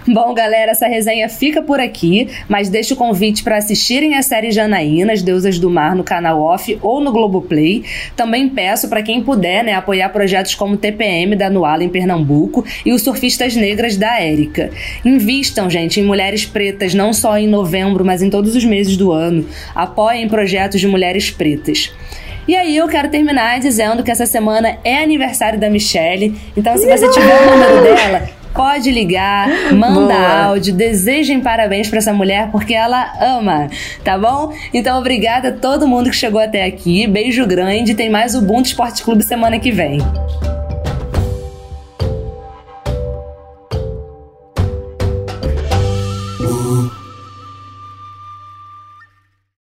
Bom, 0.08 0.32
galera, 0.32 0.72
essa 0.72 0.86
resenha 0.86 1.28
fica 1.28 1.60
por 1.60 1.80
aqui, 1.80 2.28
mas 2.48 2.70
deixo 2.70 2.94
o 2.94 2.96
convite 2.96 3.42
para 3.44 3.58
assistirem 3.58 4.16
a 4.16 4.22
série 4.22 4.50
Janaína, 4.50 5.12
As 5.12 5.22
Deusas 5.22 5.58
do 5.58 5.68
Mar, 5.68 5.94
no 5.94 6.02
canal 6.02 6.40
Off 6.40 6.78
ou 6.80 7.00
no 7.00 7.12
Globoplay. 7.12 7.84
Também 8.16 8.48
peço 8.48 8.88
para 8.88 9.02
quem 9.02 9.22
puder, 9.22 9.62
né, 9.62 9.74
apoiar 9.74 10.08
projetos 10.08 10.54
como 10.54 10.74
o 10.74 10.78
TPM 10.78 11.36
da 11.36 11.50
Nuala 11.50 11.84
em 11.84 11.90
Pernambuco 11.90 12.64
e 12.86 12.92
o 12.92 13.01
surfistas 13.02 13.54
negras 13.54 13.96
da 13.96 14.20
Érica. 14.20 14.70
Invistam, 15.04 15.68
gente, 15.68 16.00
em 16.00 16.02
mulheres 16.02 16.44
pretas, 16.44 16.94
não 16.94 17.12
só 17.12 17.36
em 17.36 17.48
novembro, 17.48 18.04
mas 18.04 18.22
em 18.22 18.30
todos 18.30 18.54
os 18.56 18.64
meses 18.64 18.96
do 18.96 19.12
ano. 19.12 19.46
Apoiem 19.74 20.28
projetos 20.28 20.80
de 20.80 20.86
mulheres 20.86 21.30
pretas. 21.30 21.92
E 22.46 22.56
aí 22.56 22.76
eu 22.76 22.88
quero 22.88 23.08
terminar 23.08 23.60
dizendo 23.60 24.02
que 24.02 24.10
essa 24.10 24.26
semana 24.26 24.78
é 24.82 25.02
aniversário 25.02 25.60
da 25.60 25.70
Michelle. 25.70 26.34
Então, 26.56 26.76
se 26.76 26.86
você 26.86 27.08
tiver 27.10 27.40
o 27.40 27.50
número 27.50 27.82
dela, 27.82 28.28
pode 28.52 28.90
ligar, 28.90 29.48
manda 29.72 30.14
Boa. 30.14 30.44
áudio, 30.46 30.74
desejem 30.74 31.40
parabéns 31.40 31.88
para 31.88 31.98
essa 31.98 32.12
mulher 32.12 32.50
porque 32.50 32.74
ela 32.74 33.12
ama, 33.20 33.68
tá 34.04 34.18
bom? 34.18 34.52
Então, 34.74 34.98
obrigada 34.98 35.48
a 35.48 35.52
todo 35.52 35.86
mundo 35.86 36.10
que 36.10 36.16
chegou 36.16 36.40
até 36.40 36.64
aqui. 36.64 37.06
Beijo 37.06 37.46
grande. 37.46 37.94
Tem 37.94 38.10
mais 38.10 38.34
o 38.34 38.38
Ubuntu 38.38 38.68
Esporte 38.68 39.02
Clube 39.02 39.22
semana 39.22 39.58
que 39.58 39.70
vem. 39.70 39.98